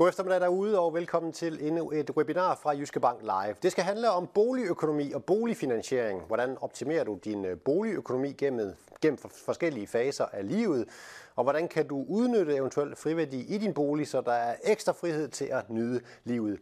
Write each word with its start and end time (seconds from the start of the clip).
God 0.00 0.08
eftermiddag 0.08 0.40
derude, 0.40 0.78
og 0.78 0.94
velkommen 0.94 1.32
til 1.32 1.66
endnu 1.66 1.90
et 1.90 2.10
webinar 2.10 2.54
fra 2.54 2.70
Jyske 2.70 3.00
Bank 3.00 3.20
Live. 3.22 3.54
Det 3.62 3.72
skal 3.72 3.84
handle 3.84 4.10
om 4.10 4.26
boligøkonomi 4.26 5.12
og 5.12 5.24
boligfinansiering. 5.24 6.22
Hvordan 6.26 6.56
optimerer 6.60 7.04
du 7.04 7.18
din 7.24 7.44
øh, 7.44 7.58
boligøkonomi 7.58 8.32
gennem, 8.32 8.74
gennem 9.00 9.18
forskellige 9.18 9.86
faser 9.86 10.24
af 10.24 10.48
livet? 10.48 10.88
Og 11.36 11.42
hvordan 11.42 11.68
kan 11.68 11.88
du 11.88 12.04
udnytte 12.08 12.54
eventuelt 12.54 12.98
friværdi 12.98 13.54
i 13.54 13.58
din 13.58 13.74
bolig, 13.74 14.08
så 14.08 14.20
der 14.20 14.32
er 14.32 14.56
ekstra 14.64 14.92
frihed 14.92 15.28
til 15.28 15.44
at 15.44 15.70
nyde 15.70 16.00
livet? 16.24 16.58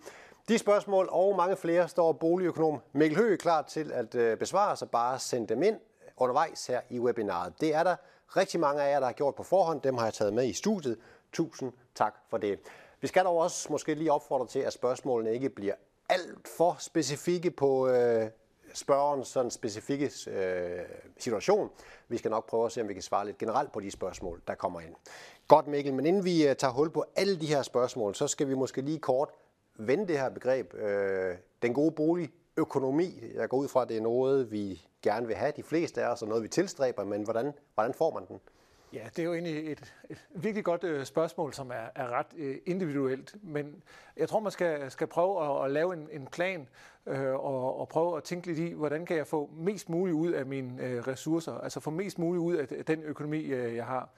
De 0.49 0.59
spørgsmål 0.59 1.09
og 1.11 1.37
mange 1.37 1.57
flere 1.57 1.89
står 1.89 2.13
boligøkonom 2.13 2.81
Mikkel 2.93 3.19
Høgh 3.19 3.39
klar 3.39 3.63
til 3.63 3.93
at 3.93 4.15
øh, 4.15 4.37
besvare, 4.39 4.77
så 4.77 4.87
bare 4.87 5.19
send 5.19 5.49
dem 5.49 5.63
ind 5.63 5.77
undervejs 6.17 6.67
her 6.67 6.81
i 6.91 7.01
webinaret. 7.01 7.53
Det 7.61 7.75
er 7.75 7.83
der 7.83 7.97
rigtig 8.37 8.61
mange 8.61 8.83
af 8.83 8.91
jer, 8.91 8.99
der 8.99 9.07
har 9.07 9.13
gjort 9.13 9.35
på 9.35 9.43
forhånd. 9.43 9.81
Dem 9.81 9.95
har 9.95 10.05
jeg 10.05 10.15
taget 10.15 10.35
med 10.35 10.47
i 10.47 10.53
studiet. 10.53 10.99
Tusind 11.33 11.73
tak 11.95 12.15
for 12.31 12.39
det. 12.39 12.59
Vi 13.01 13.07
skal 13.07 13.25
dog 13.25 13.37
også 13.37 13.73
måske 13.73 13.95
lige 13.95 14.13
opfordre 14.13 14.47
til, 14.47 14.59
at 14.59 14.73
spørgsmålene 14.73 15.35
ikke 15.35 15.49
bliver 15.49 15.75
alt 16.09 16.49
for 16.49 16.77
specifikke 16.79 17.51
på 17.51 17.89
øh, 17.89 18.31
spørgerens 18.75 19.29
sådan 19.29 19.51
specifikke 19.51 20.13
øh, 20.27 20.81
situation. 21.19 21.71
Vi 22.09 22.17
skal 22.17 22.31
nok 22.31 22.49
prøve 22.49 22.67
at 22.67 22.73
se, 22.73 22.81
om 22.81 22.89
vi 22.89 22.93
kan 22.93 23.03
svare 23.03 23.27
lidt 23.27 23.39
generelt 23.39 23.73
på 23.73 23.81
de 23.81 23.91
spørgsmål, 23.91 24.43
der 24.47 24.55
kommer 24.55 24.81
ind. 24.81 24.95
Godt 25.49 25.67
Mikkel, 25.67 25.95
men 25.95 26.07
inden 26.07 26.25
vi 26.25 26.49
øh, 26.49 26.57
tager 26.57 26.73
hul 26.73 26.91
på 26.91 27.05
alle 27.17 27.41
de 27.41 27.47
her 27.47 27.63
spørgsmål, 27.63 28.15
så 28.15 28.29
skal 28.29 28.49
vi 28.49 28.55
måske 28.55 28.81
lige 28.81 28.99
kort 28.99 29.29
vende 29.79 30.09
det 30.09 30.19
her 30.19 30.29
begreb, 30.29 30.75
øh, 30.75 31.37
den 31.63 31.75
gode 31.75 31.91
boligøkonomi. 31.91 33.23
Jeg 33.35 33.49
går 33.49 33.57
ud 33.57 33.69
fra, 33.69 33.83
at 33.83 33.89
det 33.89 33.97
er 33.97 34.01
noget, 34.01 34.53
vi 34.53 34.87
gerne 35.03 35.27
vil 35.27 35.37
have, 35.37 35.53
de 35.57 35.63
fleste 35.63 36.03
af 36.03 36.09
os, 36.13 36.23
og 36.23 36.29
noget, 36.29 36.43
vi 36.43 36.49
tilstræber, 36.49 37.05
men 37.05 37.23
hvordan, 37.23 37.53
hvordan 37.75 37.95
får 37.95 38.15
man 38.15 38.27
den? 38.29 38.41
Ja, 38.93 39.09
det 39.17 39.19
er 39.19 39.25
jo 39.25 39.33
egentlig 39.33 39.73
et, 39.73 39.95
et 40.11 40.27
virkelig 40.35 40.65
godt 40.65 40.85
øh, 40.85 41.05
spørgsmål, 41.05 41.55
som 41.55 41.71
er, 41.71 41.89
er 41.95 42.09
ret 42.09 42.27
øh, 42.37 42.57
individuelt. 42.67 43.37
Men 43.43 43.83
jeg 44.17 44.29
tror, 44.29 44.41
man 44.41 44.53
skal, 44.53 44.91
skal 44.91 45.07
prøve 45.07 45.45
at, 45.45 45.65
at 45.65 45.71
lave 45.71 45.93
en, 45.93 46.09
en 46.13 46.27
plan 46.27 46.69
øh, 47.07 47.35
og, 47.35 47.81
og 47.81 47.89
prøve 47.89 48.17
at 48.17 48.23
tænke 48.23 48.47
lidt 48.47 48.59
i, 48.59 48.73
hvordan 48.73 49.07
kan 49.07 49.17
jeg 49.17 49.27
få 49.27 49.51
mest 49.57 49.89
muligt 49.89 50.15
ud 50.15 50.33
af 50.33 50.47
mine 50.47 50.83
øh, 50.83 51.07
ressourcer, 51.09 51.59
altså 51.59 51.81
få 51.81 51.91
mest 51.91 52.19
muligt 52.19 52.43
ud 52.43 52.55
af 52.55 52.85
den 52.85 53.03
økonomi, 53.03 53.43
øh, 53.45 53.77
jeg 53.77 53.85
har. 53.85 54.09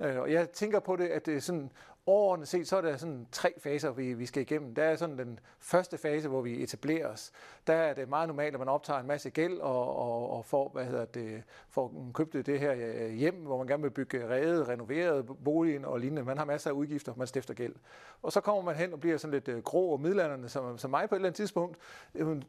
Øh, 0.00 0.18
og 0.18 0.32
jeg 0.32 0.50
tænker 0.50 0.80
på 0.80 0.96
det, 0.96 1.08
at 1.08 1.26
det 1.26 1.36
er 1.36 1.40
sådan 1.40 1.70
overordnet 2.06 2.48
set, 2.48 2.68
så 2.68 2.76
er 2.76 2.80
der 2.80 2.96
sådan 2.96 3.26
tre 3.32 3.52
faser, 3.58 3.92
vi, 3.92 4.14
vi 4.14 4.26
skal 4.26 4.42
igennem. 4.42 4.74
Der 4.74 4.82
er 4.82 4.96
sådan 4.96 5.18
den 5.18 5.40
første 5.60 5.98
fase, 5.98 6.28
hvor 6.28 6.40
vi 6.40 6.62
etablerer 6.62 7.08
os. 7.08 7.32
Der 7.66 7.74
er 7.74 7.94
det 7.94 8.08
meget 8.08 8.28
normalt, 8.28 8.54
at 8.54 8.58
man 8.58 8.68
optager 8.68 9.00
en 9.00 9.06
masse 9.06 9.30
gæld 9.30 9.58
og, 9.58 9.96
og, 9.96 10.30
og 10.30 10.44
får, 10.44 10.68
hvad 10.68 10.84
hedder 10.84 11.04
det, 11.04 11.42
får 11.68 12.10
købt 12.14 12.32
det 12.32 12.60
her 12.60 12.74
øh, 12.76 13.10
hjem, 13.10 13.34
hvor 13.34 13.58
man 13.58 13.66
gerne 13.66 13.82
vil 13.82 13.90
bygge 13.90 14.28
reddet, 14.28 14.68
renoveret 14.68 15.26
boligen 15.44 15.84
og 15.84 16.00
lignende. 16.00 16.24
Man 16.24 16.38
har 16.38 16.44
masser 16.44 16.70
af 16.70 16.74
udgifter, 16.74 17.12
man 17.16 17.26
stifter 17.26 17.54
gæld. 17.54 17.74
Og 18.22 18.32
så 18.32 18.40
kommer 18.40 18.62
man 18.62 18.74
hen 18.74 18.92
og 18.92 19.00
bliver 19.00 19.16
sådan 19.16 19.34
lidt 19.34 19.48
øh, 19.48 19.62
grå 19.62 19.92
og 19.92 20.00
midlanderne, 20.00 20.48
som, 20.48 20.78
som 20.78 20.90
mig 20.90 21.08
på 21.08 21.14
et 21.14 21.18
eller 21.18 21.28
andet 21.28 21.36
tidspunkt. 21.36 21.78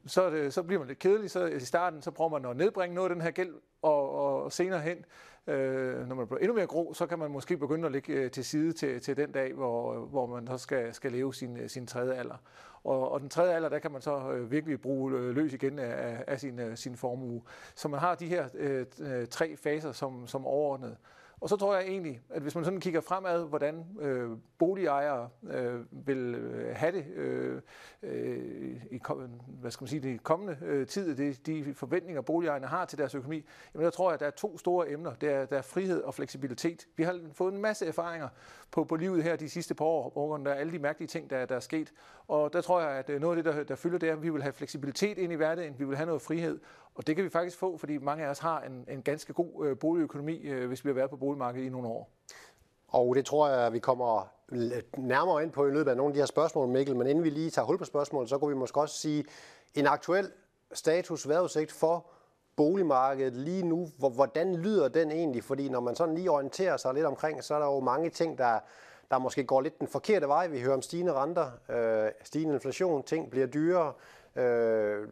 Så, 0.06 0.30
det, 0.30 0.54
så 0.54 0.64
bliver 0.64 0.80
man 0.80 0.88
lidt 0.88 1.00
kedelig. 1.00 1.32
Så 1.32 1.46
i 1.46 1.60
starten 1.60 2.02
så 2.02 2.12
prøver 2.12 2.30
man 2.30 2.46
at 2.46 2.58
nedbringe 2.58 2.96
noget 2.96 3.10
af 3.10 3.16
den 3.16 3.24
her 3.24 3.32
gæld, 3.32 3.54
og, 3.82 4.12
og 4.12 4.52
senere 4.52 4.82
hen, 4.82 5.06
øh, 5.48 6.08
når 6.08 6.16
man 6.16 6.28
bliver 6.28 6.40
endnu 6.40 6.54
mere 6.54 6.68
grå, 6.68 6.94
så 6.94 7.06
kan 7.06 7.20
man 7.20 7.32
måske 7.32 7.58
begynde 7.58 7.86
at 7.86 7.92
ligge 7.92 8.14
øh, 8.14 8.32
til 8.32 8.46
side 8.46 8.74
til, 8.74 9.02
til 9.02 9.18
den 9.18 9.32
dag, 9.32 9.54
hvor, 9.54 9.94
øh, 9.94 10.02
hvor 10.02 10.26
man 10.26 10.48
så 10.48 10.58
skal, 10.58 10.94
skal 10.94 11.12
leve 11.12 11.34
sin, 11.34 11.58
øh, 11.58 11.70
sin 11.70 11.88
tredje 11.88 12.14
alder. 12.14 12.38
Og, 12.84 13.12
og 13.12 13.20
den 13.22 13.30
tredje 13.30 13.56
alder, 13.56 13.70
der 13.70 13.80
kan 13.80 13.92
man 13.92 14.02
så 14.02 14.46
virkelig 14.50 14.82
bruge 14.82 15.34
løs 15.34 15.54
igen 15.54 15.80
af, 15.80 16.24
af 16.28 16.40
sin, 16.40 16.78
sin 16.78 16.96
formue. 16.96 17.42
Så 17.76 17.88
man 17.88 18.00
har 18.00 18.16
de 18.16 18.28
her 18.28 18.48
øh, 18.54 19.28
tre 19.28 19.58
faser 19.58 19.92
som, 19.92 20.28
som 20.28 20.46
overordnet. 20.46 20.98
Og 21.40 21.50
så 21.50 21.56
tror 21.58 21.76
jeg 21.76 21.88
egentlig, 21.88 22.22
at 22.30 22.42
hvis 22.42 22.56
man 22.56 22.64
sådan 22.64 22.80
kigger 22.80 23.02
fremad, 23.02 23.46
hvordan 23.48 23.86
øh, 24.00 24.30
boligejere 24.58 25.30
øh, 25.52 26.08
vil 26.08 26.36
øh, 26.36 26.76
have 26.76 26.92
det 26.92 27.06
øh, 27.16 27.62
øh, 28.04 28.76
i 28.92 29.00
hvad 29.48 29.72
skal 29.72 29.84
man 29.84 29.90
sige, 29.90 30.00
det 30.00 30.24
kommende 30.24 30.58
øh, 30.62 30.88
tid, 30.88 31.16
det, 31.16 31.46
de 31.46 31.74
forventninger, 31.74 32.22
boligejerne 32.22 32.68
har 32.68 32.86
til 32.86 32.98
deres 32.98 33.16
økonomi, 33.16 33.46
jamen 33.74 33.86
der 33.86 33.92
tror 33.92 34.10
jeg, 34.10 34.14
at 34.14 34.20
der 34.20 34.26
er 34.26 34.32
to 34.32 34.58
store 34.58 34.92
emner. 34.92 35.14
Det 35.14 35.30
er, 35.30 35.46
der 35.46 35.58
er 35.58 35.62
frihed 35.62 36.02
og 36.02 36.14
fleksibilitet. 36.14 36.88
Vi 36.96 37.04
har 37.04 37.20
fået 37.34 37.54
en 37.54 37.62
masse 37.62 37.86
erfaringer 37.86 38.28
på, 38.72 38.84
på 38.84 38.96
livet 38.96 39.24
her 39.24 39.36
de 39.36 39.50
sidste 39.50 39.74
par 39.74 39.86
år, 39.86 40.10
hvor 40.10 40.38
der 40.38 40.52
er 40.52 40.56
alle 40.56 40.72
de 40.72 40.80
mærkelige 40.80 41.08
ting, 41.08 41.30
der, 41.30 41.46
der 41.46 41.56
er 41.56 41.60
sket. 41.60 41.94
Og 42.28 42.54
der 42.54 42.62
tror 42.62 42.82
jeg, 42.82 42.90
at 42.90 43.10
øh, 43.10 43.22
noget 43.22 43.38
af 43.38 43.44
det, 43.44 43.54
der, 43.54 43.64
der 43.64 43.76
fylder, 43.76 43.98
det 43.98 44.10
er, 44.10 44.14
at 44.14 44.24
vi 44.24 44.30
vil 44.30 44.42
have 44.42 44.54
fleksibilitet 44.54 45.18
ind 45.18 45.32
i 45.34 45.36
hverdagen, 45.36 45.76
vi 45.80 45.86
vil 45.86 45.98
have 45.98 46.08
noget 46.08 46.22
frihed, 46.22 46.60
og 46.96 47.08
det 47.08 47.16
kan 47.16 47.26
vi 47.26 47.30
faktisk 47.30 47.58
få, 47.58 47.78
fordi 47.78 47.98
mange 47.98 48.26
af 48.26 48.30
os 48.30 48.40
har 48.40 48.62
en, 48.62 48.86
en 48.88 49.02
ganske 49.02 49.34
god 49.34 49.68
øh, 49.68 49.78
boligøkonomi, 49.78 50.42
øh, 50.42 50.68
hvis 50.68 50.86
vi 50.86 50.90
har 50.90 50.94
været 50.94 51.10
på 51.10 51.18
boligmarkedet 51.18 51.66
i 51.66 51.70
nogle 51.70 51.88
år. 51.88 52.10
Og 52.88 53.16
det 53.16 53.26
tror 53.26 53.50
jeg, 53.50 53.74
vi 53.74 53.80
kommer 53.80 54.28
nærmere 54.98 55.44
ind 55.44 55.52
på 55.52 55.68
i 55.68 55.72
løbet 55.72 55.92
af 55.92 55.98
nogle 55.98 56.10
af 56.10 56.14
de 56.14 56.20
her 56.20 56.26
spørgsmål, 56.26 56.68
Mikkel. 56.68 56.96
Men 56.96 57.08
inden 57.08 57.24
vi 57.24 57.30
lige 57.30 57.50
tager 57.50 57.66
hul 57.66 57.78
på 57.78 57.86
spørgsmålet, 57.86 58.30
så 58.30 58.38
kunne 58.38 58.54
vi 58.54 58.60
måske 58.60 58.82
også 58.82 58.98
sige 58.98 59.26
en 59.74 59.88
aktuel 59.88 60.32
status 60.74 61.28
vejrudsigt 61.28 61.72
for 61.72 62.06
boligmarkedet 62.56 63.34
lige 63.34 63.64
nu. 63.64 63.88
Hvordan 63.98 64.56
lyder 64.56 64.88
den 64.88 65.12
egentlig? 65.12 65.44
Fordi 65.44 65.70
når 65.70 65.80
man 65.80 65.96
sådan 65.96 66.16
lige 66.16 66.32
orienterer 66.32 66.78
sig 66.78 66.94
lidt 66.94 67.06
omkring, 67.06 67.44
så 67.44 67.56
er 67.56 67.60
der 67.60 67.66
jo 67.66 67.80
mange 67.80 68.10
ting, 68.10 68.38
der, 68.38 68.60
der 69.12 69.18
måske 69.18 69.44
går 69.44 69.62
lidt 69.62 69.80
den 69.80 69.88
forkerte 69.88 70.28
vej. 70.28 70.48
Vi 70.48 70.62
hører 70.62 70.74
om 70.74 70.82
stigende 70.82 71.14
renter, 71.14 71.52
øh, 71.70 72.12
stigende 72.24 72.54
inflation, 72.54 73.04
ting 73.04 73.30
bliver 73.30 73.48
dyrere. 73.48 73.94
Øh, 74.36 75.08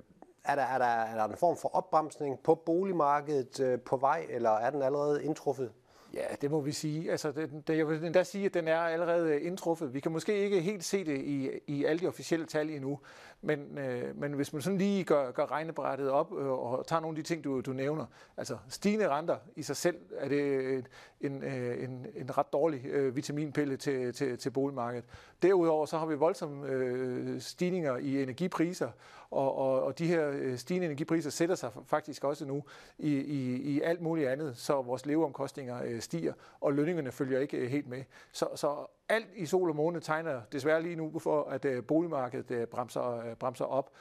er 0.46 0.56
der, 0.56 0.64
er, 0.64 0.78
der, 0.78 0.86
er 0.86 1.16
der 1.16 1.24
en 1.24 1.38
form 1.38 1.58
for 1.58 1.76
opbremsning 1.76 2.40
på 2.40 2.56
boligmarkedet 2.56 3.60
øh, 3.60 3.80
på 3.80 3.98
vej, 3.98 4.26
eller 4.30 4.50
er 4.50 4.70
den 4.70 4.82
allerede 4.82 5.24
indtruffet? 5.24 5.72
Ja, 6.14 6.26
det 6.42 6.52
må 6.52 6.62
vi 6.62 6.72
sige. 6.72 7.12
Altså, 7.12 7.32
det, 7.32 7.68
det, 7.68 7.78
jeg 7.78 7.88
vil 7.88 8.06
endda 8.06 8.24
sige, 8.24 8.46
at 8.46 8.54
den 8.54 8.68
er 8.68 8.80
allerede 8.80 9.30
øh, 9.30 9.46
indtruffet. 9.46 9.94
Vi 9.94 10.00
kan 10.00 10.12
måske 10.12 10.38
ikke 10.38 10.62
helt 10.62 10.84
se 10.84 11.06
det 11.06 11.18
i, 11.18 11.50
i 11.68 11.86
alle 11.86 12.00
de 12.00 12.08
officielle 12.08 12.46
tal 12.46 12.70
endnu, 12.70 13.00
men, 13.44 13.78
øh, 13.78 14.18
men 14.18 14.34
hvis 14.34 14.54
man 14.54 14.62
sådan 14.62 14.78
lige 14.78 15.04
gør, 15.04 15.32
gør 15.32 15.52
regnebrættet 15.52 16.10
op 16.10 16.34
øh, 16.38 16.48
og 16.48 16.88
tager 16.88 17.00
nogle 17.00 17.18
af 17.18 17.24
de 17.24 17.28
ting, 17.28 17.44
du, 17.44 17.62
du 17.62 17.74
nævner, 17.74 18.06
altså 18.38 18.58
stigende 18.70 19.10
renter 19.10 19.38
i 19.56 19.64
sig 19.64 19.76
selv, 19.76 19.98
er 20.18 20.28
det 20.28 20.86
en, 21.22 21.44
øh, 21.44 21.84
en, 21.84 22.06
en 22.16 22.38
ret 22.38 22.54
dårlig 22.54 22.86
øh, 22.86 23.16
vitaminpille 23.16 23.78
til, 23.78 24.14
til, 24.14 24.38
til 24.38 24.50
boligmarkedet. 24.50 25.06
Derudover 25.42 25.86
så 25.86 25.98
har 25.98 26.06
vi 26.06 26.16
voldsomme 26.16 26.68
øh, 26.68 27.42
stigninger 27.42 27.98
i 27.98 28.24
energipriser, 28.24 28.90
og, 29.32 29.56
og, 29.56 29.84
og 29.84 30.00
de 30.00 30.08
her 30.08 30.32
øh, 30.34 30.58
stigende 30.58 30.86
energipriser 30.86 31.30
sætter 31.30 31.56
sig 31.56 31.72
faktisk 31.86 32.24
også 32.24 32.46
nu 32.46 32.64
i, 32.98 33.14
i, 33.14 33.56
i 33.56 33.82
alt 33.82 34.02
muligt 34.02 34.28
andet, 34.28 34.58
så 34.58 34.82
vores 34.82 35.06
leveomkostninger 35.06 35.84
øh, 35.86 36.02
stiger, 36.02 36.34
og 36.62 36.74
lønningerne 36.74 37.12
følger 37.12 37.40
ikke 37.40 37.58
øh, 37.58 37.70
helt 37.70 37.88
med. 37.88 38.04
Så, 38.32 38.48
så 38.56 38.86
alt 39.10 39.28
i 39.36 39.46
sol 39.46 39.70
og 39.70 39.76
måne 39.76 40.00
tegner 40.00 40.42
desværre 40.52 40.82
lige 40.82 40.96
nu 40.96 41.20
for, 41.20 41.44
at 41.44 41.66
øh, 41.66 41.84
boligmarkedet 41.84 42.52
øh, 42.52 42.68
bremser, 42.68 43.18
øh, 43.18 43.36
bremser 43.36 43.66
op. 43.66 43.92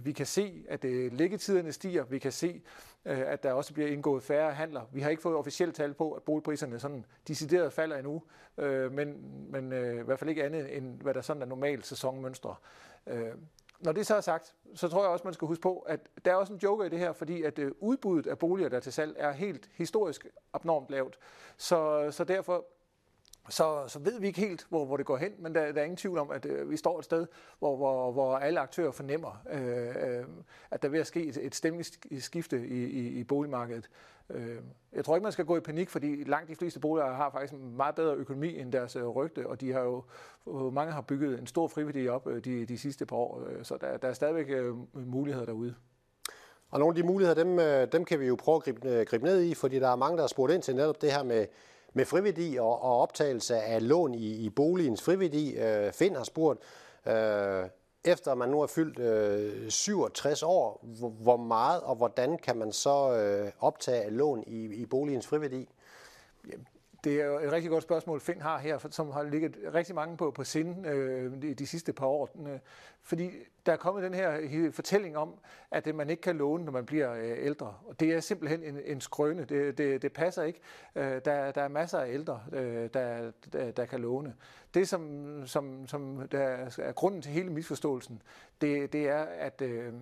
Vi 0.00 0.12
kan 0.12 0.26
se, 0.26 0.64
at 0.68 0.84
liggetiderne 0.84 1.72
stiger. 1.72 2.04
Vi 2.04 2.18
kan 2.18 2.32
se, 2.32 2.62
at 3.04 3.42
der 3.42 3.52
også 3.52 3.74
bliver 3.74 3.88
indgået 3.88 4.22
færre 4.22 4.52
handler. 4.52 4.82
Vi 4.92 5.00
har 5.00 5.10
ikke 5.10 5.22
fået 5.22 5.36
officielt 5.36 5.74
tal 5.74 5.94
på, 5.94 6.12
at 6.12 6.22
boligpriserne 6.22 6.78
sådan 6.78 7.04
decideret 7.28 7.72
falder 7.72 7.96
endnu, 7.96 8.22
men, 8.90 9.34
men 9.50 9.72
i 9.72 10.02
hvert 10.02 10.18
fald 10.18 10.30
ikke 10.30 10.44
andet, 10.44 10.76
end 10.76 11.00
hvad 11.02 11.14
der 11.14 11.20
sådan 11.20 11.42
er 11.42 11.46
normalt 11.46 11.86
sæsonmønstre. 11.86 12.54
Når 13.80 13.92
det 13.92 14.06
så 14.06 14.16
er 14.16 14.20
sagt, 14.20 14.54
så 14.74 14.88
tror 14.88 15.02
jeg 15.02 15.10
også, 15.10 15.24
man 15.24 15.34
skal 15.34 15.48
huske 15.48 15.62
på, 15.62 15.78
at 15.78 16.00
der 16.24 16.30
er 16.30 16.36
også 16.36 16.52
en 16.52 16.58
joker 16.58 16.84
i 16.84 16.88
det 16.88 16.98
her, 16.98 17.12
fordi 17.12 17.42
at 17.42 17.58
udbuddet 17.80 18.30
af 18.30 18.38
boliger, 18.38 18.68
der 18.68 18.80
til 18.80 18.92
salg, 18.92 19.14
er 19.18 19.32
helt 19.32 19.70
historisk 19.74 20.26
abnormt 20.52 20.90
lavt. 20.90 21.18
Så, 21.56 22.08
så 22.10 22.24
derfor 22.24 22.64
så, 23.48 23.84
så 23.86 23.98
ved 23.98 24.20
vi 24.20 24.26
ikke 24.26 24.40
helt, 24.40 24.66
hvor, 24.68 24.84
hvor 24.84 24.96
det 24.96 25.06
går 25.06 25.16
hen, 25.16 25.32
men 25.38 25.54
der, 25.54 25.72
der 25.72 25.80
er 25.80 25.84
ingen 25.84 25.96
tvivl 25.96 26.18
om, 26.18 26.30
at 26.30 26.46
øh, 26.46 26.70
vi 26.70 26.76
står 26.76 26.98
et 26.98 27.04
sted, 27.04 27.26
hvor, 27.58 27.76
hvor, 27.76 28.12
hvor 28.12 28.36
alle 28.36 28.60
aktører 28.60 28.90
fornemmer, 28.90 29.42
øh, 29.52 29.88
øh, 29.88 30.24
at 30.70 30.82
der 30.82 30.88
er 30.88 30.92
ved 30.92 31.00
at 31.00 31.06
ske 31.06 31.24
et, 31.26 31.38
et 31.42 31.54
stemningsskifte 31.54 32.66
i, 32.66 32.84
i, 32.84 33.08
i 33.08 33.24
boligmarkedet. 33.24 33.90
Øh, 34.30 34.56
jeg 34.92 35.04
tror 35.04 35.16
ikke, 35.16 35.22
man 35.22 35.32
skal 35.32 35.44
gå 35.44 35.56
i 35.56 35.60
panik, 35.60 35.90
fordi 35.90 36.24
langt 36.24 36.48
de 36.48 36.56
fleste 36.56 36.80
boligejere 36.80 37.16
har 37.16 37.30
faktisk 37.30 37.52
en 37.52 37.76
meget 37.76 37.94
bedre 37.94 38.14
økonomi 38.14 38.58
end 38.58 38.72
deres 38.72 38.96
øh, 38.96 39.06
rygte, 39.06 39.46
og 39.46 39.60
de 39.60 39.72
har 39.72 39.80
jo, 39.80 40.04
øh, 40.48 40.72
mange 40.72 40.92
har 40.92 41.00
bygget 41.00 41.38
en 41.38 41.46
stor 41.46 41.68
friværdi 41.68 42.08
op 42.08 42.26
øh, 42.26 42.44
de, 42.44 42.66
de 42.66 42.78
sidste 42.78 43.06
par 43.06 43.16
år, 43.16 43.42
øh, 43.48 43.64
så 43.64 43.76
der, 43.80 43.96
der 43.96 44.08
er 44.08 44.12
stadigvæk 44.12 44.46
øh, 44.50 44.74
muligheder 44.94 45.46
derude. 45.46 45.74
Og 46.70 46.78
nogle 46.78 46.90
af 46.90 47.02
de 47.02 47.02
muligheder, 47.02 47.44
dem, 47.44 47.58
øh, 47.58 47.92
dem 47.92 48.04
kan 48.04 48.20
vi 48.20 48.26
jo 48.26 48.36
prøve 48.36 48.56
at 48.56 48.62
gribe, 48.62 48.88
øh, 48.88 49.06
gribe 49.06 49.24
ned 49.24 49.42
i, 49.42 49.54
fordi 49.54 49.78
der 49.78 49.88
er 49.88 49.96
mange, 49.96 50.16
der 50.16 50.22
har 50.22 50.28
spurgt 50.28 50.52
ind 50.52 50.62
til 50.62 50.76
netop 50.76 51.02
det 51.02 51.12
her 51.12 51.22
med 51.22 51.46
med 51.92 52.04
friværdi 52.04 52.56
og, 52.56 52.82
og 52.82 53.00
optagelse 53.00 53.56
af 53.56 53.88
lån 53.88 54.14
i, 54.14 54.32
i 54.32 54.50
boligens 54.50 55.02
friværdi. 55.02 55.56
Øh, 55.56 55.92
Finn 55.92 56.16
har 56.16 56.24
spurgt, 56.24 56.60
øh, 57.06 57.68
efter 58.04 58.34
man 58.34 58.48
nu 58.48 58.60
er 58.60 58.66
fyldt 58.66 58.98
øh, 58.98 59.70
67 59.70 60.42
år, 60.42 60.80
hvor, 60.82 61.08
hvor 61.08 61.36
meget 61.36 61.82
og 61.82 61.96
hvordan 61.96 62.38
kan 62.38 62.56
man 62.56 62.72
så 62.72 63.16
øh, 63.16 63.52
optage 63.60 64.10
lån 64.10 64.44
i, 64.46 64.64
i 64.64 64.86
boligens 64.86 65.26
friværdi? 65.26 65.68
Det 67.04 67.20
er 67.20 67.26
jo 67.26 67.38
et 67.38 67.52
rigtig 67.52 67.70
godt 67.70 67.82
spørgsmål, 67.82 68.20
Finn 68.20 68.40
har 68.40 68.58
her, 68.58 68.88
som 68.90 69.10
har 69.10 69.22
ligget 69.22 69.56
rigtig 69.74 69.94
mange 69.94 70.16
på, 70.16 70.30
på 70.30 70.44
sinde 70.44 70.88
øh, 70.88 71.42
de, 71.42 71.54
de 71.54 71.66
sidste 71.66 71.92
par 71.92 72.06
år. 72.06 72.30
Øh, 72.48 72.58
fordi 73.02 73.30
der 73.66 73.72
er 73.72 73.76
kommet 73.76 74.04
den 74.04 74.14
her 74.14 74.70
fortælling 74.72 75.16
om, 75.16 75.34
at 75.70 75.86
øh, 75.86 75.94
man 75.94 76.10
ikke 76.10 76.22
kan 76.22 76.36
låne, 76.36 76.64
når 76.64 76.72
man 76.72 76.86
bliver 76.86 77.14
øh, 77.14 77.36
ældre. 77.38 77.74
Og 77.86 78.00
det 78.00 78.12
er 78.12 78.20
simpelthen 78.20 78.62
en, 78.62 78.80
en 78.84 79.00
skrøne. 79.00 79.44
Det, 79.44 79.78
det, 79.78 80.02
det 80.02 80.12
passer 80.12 80.42
ikke. 80.42 80.60
Øh, 80.94 81.20
der, 81.24 81.50
der 81.50 81.62
er 81.62 81.68
masser 81.68 81.98
af 81.98 82.12
ældre, 82.12 82.42
øh, 82.52 82.88
der, 82.94 83.32
der, 83.52 83.70
der 83.70 83.84
kan 83.84 84.00
låne. 84.00 84.34
Det, 84.74 84.88
som, 84.88 85.42
som, 85.46 85.86
som 85.86 86.28
der 86.28 86.66
er 86.78 86.92
grunden 86.92 87.22
til 87.22 87.32
hele 87.32 87.50
misforståelsen, 87.50 88.22
det, 88.60 88.92
det 88.92 89.08
er, 89.08 89.22
at... 89.22 89.62
Øh, 89.62 89.92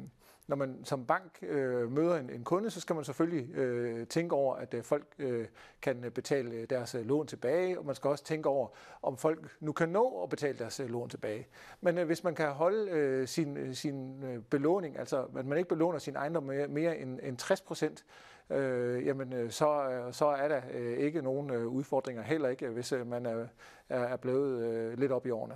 når 0.48 0.56
man 0.56 0.84
som 0.84 1.06
bank 1.06 1.38
øh, 1.42 1.92
møder 1.92 2.16
en, 2.16 2.30
en 2.30 2.44
kunde, 2.44 2.70
så 2.70 2.80
skal 2.80 2.96
man 2.96 3.04
selvfølgelig 3.04 3.54
øh, 3.54 4.06
tænke 4.06 4.34
over, 4.34 4.56
at 4.56 4.74
øh, 4.74 4.82
folk 4.82 5.06
øh, 5.18 5.46
kan 5.82 6.12
betale 6.14 6.50
øh, 6.50 6.66
deres 6.70 6.94
øh, 6.94 7.06
lån 7.06 7.26
tilbage, 7.26 7.78
og 7.78 7.86
man 7.86 7.94
skal 7.94 8.10
også 8.10 8.24
tænke 8.24 8.48
over, 8.48 8.68
om 9.02 9.16
folk 9.16 9.56
nu 9.60 9.72
kan 9.72 9.88
nå 9.88 10.22
at 10.22 10.28
betale 10.28 10.58
deres 10.58 10.80
øh, 10.80 10.88
lån 10.90 11.08
tilbage. 11.08 11.46
Men 11.80 11.98
øh, 11.98 12.06
hvis 12.06 12.24
man 12.24 12.34
kan 12.34 12.50
holde 12.50 12.90
øh, 12.90 13.28
sin, 13.28 13.56
øh, 13.56 13.74
sin 13.74 14.24
øh, 14.24 14.42
belåning, 14.42 14.98
altså 14.98 15.24
at 15.36 15.46
man 15.46 15.58
ikke 15.58 15.68
belåner 15.68 15.98
sin 15.98 16.16
ejendom 16.16 16.42
mere, 16.42 16.68
mere 16.68 16.98
end, 16.98 17.20
end 17.22 17.36
60 17.36 17.60
procent, 17.60 18.04
øh, 18.50 19.06
jamen 19.06 19.32
øh, 19.32 19.50
så, 19.50 19.88
øh, 19.90 20.12
så 20.12 20.26
er 20.26 20.48
der 20.48 20.60
øh, 20.72 20.98
ikke 20.98 21.22
nogen 21.22 21.50
øh, 21.50 21.66
udfordringer, 21.66 22.22
heller 22.22 22.48
ikke 22.48 22.66
øh, 22.66 22.72
hvis 22.72 22.92
øh, 22.92 23.06
man 23.06 23.26
er, 23.26 23.46
er 23.88 24.16
blevet 24.16 24.62
øh, 24.62 24.98
lidt 24.98 25.12
op 25.12 25.26
i 25.26 25.30
årene. 25.30 25.54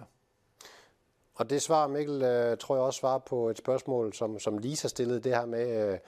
Og 1.41 1.51
det 1.51 1.63
svar, 1.63 1.87
Mikkel, 1.87 2.23
øh, 2.23 2.57
tror 2.59 2.75
jeg 2.75 2.85
også 2.85 2.99
svarer 2.99 3.19
på 3.19 3.49
et 3.49 3.59
spørgsmål, 3.59 4.13
som, 4.13 4.39
som 4.39 4.59
Lisa 4.59 4.89
stillede, 4.89 5.21
det 5.21 5.37
her 5.37 5.47
med, 5.47 5.93
øh, 5.93 5.99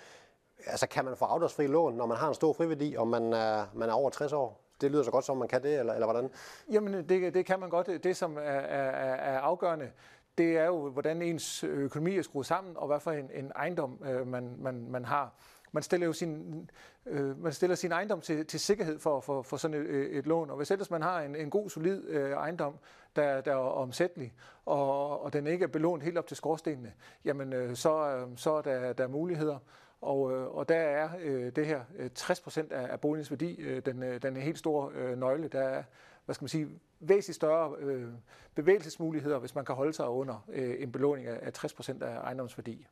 altså 0.66 0.86
kan 0.86 1.04
man 1.04 1.16
få 1.16 1.24
afdragsfri 1.24 1.66
lån, 1.66 1.94
når 1.94 2.06
man 2.06 2.16
har 2.16 2.28
en 2.28 2.34
stor 2.34 2.52
friværdi, 2.52 2.94
og 2.98 3.08
man 3.08 3.32
er, 3.32 3.66
man 3.74 3.88
er 3.88 3.92
over 3.92 4.10
60 4.10 4.32
år? 4.32 4.60
Det 4.80 4.90
lyder 4.90 5.02
så 5.02 5.10
godt, 5.10 5.24
som 5.24 5.36
man 5.36 5.48
kan 5.48 5.62
det, 5.62 5.78
eller, 5.78 5.94
eller 5.94 6.06
hvordan? 6.06 6.30
Jamen, 6.70 7.08
det, 7.08 7.34
det 7.34 7.46
kan 7.46 7.60
man 7.60 7.70
godt. 7.70 7.86
Det, 7.86 8.16
som 8.16 8.36
er, 8.36 8.40
er, 8.40 9.34
er 9.34 9.38
afgørende, 9.40 9.90
det 10.38 10.58
er 10.58 10.64
jo, 10.64 10.90
hvordan 10.90 11.22
ens 11.22 11.64
økonomi 11.64 12.16
er 12.16 12.22
skruet 12.22 12.46
sammen, 12.46 12.76
og 12.76 12.86
hvad 12.86 13.00
for 13.00 13.10
en, 13.10 13.30
en 13.34 13.52
ejendom 13.56 13.98
øh, 14.04 14.26
man, 14.26 14.56
man, 14.58 14.86
man 14.90 15.04
har. 15.04 15.34
Man 15.72 15.82
stiller 15.82 16.06
jo 16.06 16.12
sin, 16.12 16.70
øh, 17.06 17.42
man 17.42 17.52
stiller 17.52 17.76
sin 17.76 17.92
ejendom 17.92 18.20
til, 18.20 18.46
til 18.46 18.60
sikkerhed 18.60 18.98
for, 18.98 19.20
for, 19.20 19.42
for 19.42 19.56
sådan 19.56 19.80
et, 19.80 19.86
øh, 19.86 20.10
et 20.10 20.26
lån, 20.26 20.50
og 20.50 20.56
hvis 20.56 20.70
ellers 20.70 20.90
man 20.90 21.02
har 21.02 21.20
en, 21.20 21.36
en 21.36 21.50
god, 21.50 21.70
solid 21.70 22.08
øh, 22.08 22.30
ejendom, 22.30 22.78
der, 23.16 23.40
der 23.40 23.52
er 23.52 23.56
omsættelig, 23.56 24.34
og, 24.66 25.22
og 25.22 25.32
den 25.32 25.46
ikke 25.46 25.62
er 25.62 25.68
belånt 25.68 26.02
helt 26.02 26.18
op 26.18 26.26
til 26.26 26.36
skorstenene, 26.36 26.92
jamen 27.24 27.52
øh, 27.52 27.76
så, 27.76 28.16
øh, 28.16 28.28
så 28.36 28.50
er 28.50 28.62
der, 28.62 28.92
der 28.92 29.04
er 29.04 29.08
muligheder. 29.08 29.58
Og, 30.00 30.32
øh, 30.32 30.46
og 30.46 30.68
der 30.68 30.76
er 30.76 31.10
øh, 31.20 31.52
det 31.56 31.66
her 31.66 31.80
øh, 31.96 32.10
60% 32.18 32.72
af, 32.72 32.92
af 32.92 33.00
boligens 33.00 33.30
værdi, 33.30 33.60
øh, 33.60 33.82
den, 33.86 34.02
øh, 34.02 34.22
den 34.22 34.36
er 34.36 34.40
helt 34.40 34.58
store 34.58 34.90
øh, 34.94 35.18
nøgle. 35.18 35.48
Der 35.48 35.60
er, 35.60 35.82
hvad 36.24 36.34
skal 36.34 36.42
man 36.42 36.48
sige, 36.48 36.68
væsentligt 37.00 37.36
større 37.36 37.76
øh, 37.78 38.08
bevægelsesmuligheder, 38.54 39.38
hvis 39.38 39.54
man 39.54 39.64
kan 39.64 39.74
holde 39.74 39.92
sig 39.92 40.08
under 40.08 40.46
øh, 40.48 40.74
en 40.78 40.92
belåning 40.92 41.26
af, 41.26 41.38
af 41.42 41.64
60% 41.64 42.04
af 42.04 42.16
ejendomsværdi. 42.16 42.86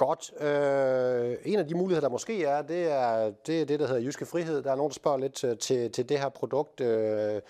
Godt. 0.00 0.42
Øh, 0.42 1.36
en 1.44 1.58
af 1.58 1.68
de 1.68 1.74
muligheder, 1.74 2.00
der 2.00 2.08
måske 2.08 2.44
er, 2.44 2.62
det 2.62 2.90
er 2.90 3.30
det, 3.46 3.60
er 3.60 3.64
det 3.64 3.80
der 3.80 3.86
hedder 3.86 4.00
Jyske 4.00 4.26
Frihed. 4.26 4.62
Der 4.62 4.72
er 4.72 4.76
nogen, 4.76 4.90
der 4.90 4.94
spørger 4.94 5.18
lidt 5.18 5.34
til, 5.34 5.58
til, 5.58 5.92
til 5.92 6.08
det 6.08 6.18
her 6.18 6.28
produkt. 6.28 6.80
Øh, 6.80 7.40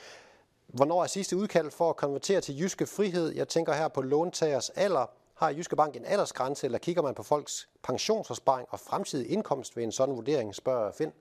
Hvornår 0.66 1.02
er 1.02 1.06
sidste 1.06 1.36
udkald 1.36 1.70
for 1.70 1.90
at 1.90 1.96
konvertere 1.96 2.40
til 2.40 2.60
jyske 2.60 2.86
frihed? 2.86 3.34
Jeg 3.34 3.48
tænker 3.48 3.72
her 3.72 3.88
på 3.88 4.02
låntagers 4.02 4.70
alder. 4.70 5.06
Har 5.34 5.50
Jyske 5.50 5.76
Bank 5.76 5.96
en 5.96 6.04
aldersgrænse, 6.04 6.66
eller 6.66 6.78
kigger 6.78 7.02
man 7.02 7.14
på 7.14 7.22
folks 7.22 7.68
pensionsopsparing 7.82 8.68
og 8.70 8.80
fremtidig 8.80 9.30
indkomst 9.30 9.76
ved 9.76 9.84
en 9.84 9.92
sådan 9.92 10.16
vurdering, 10.16 10.54
spørger 10.54 10.92
Finn? 10.92 11.12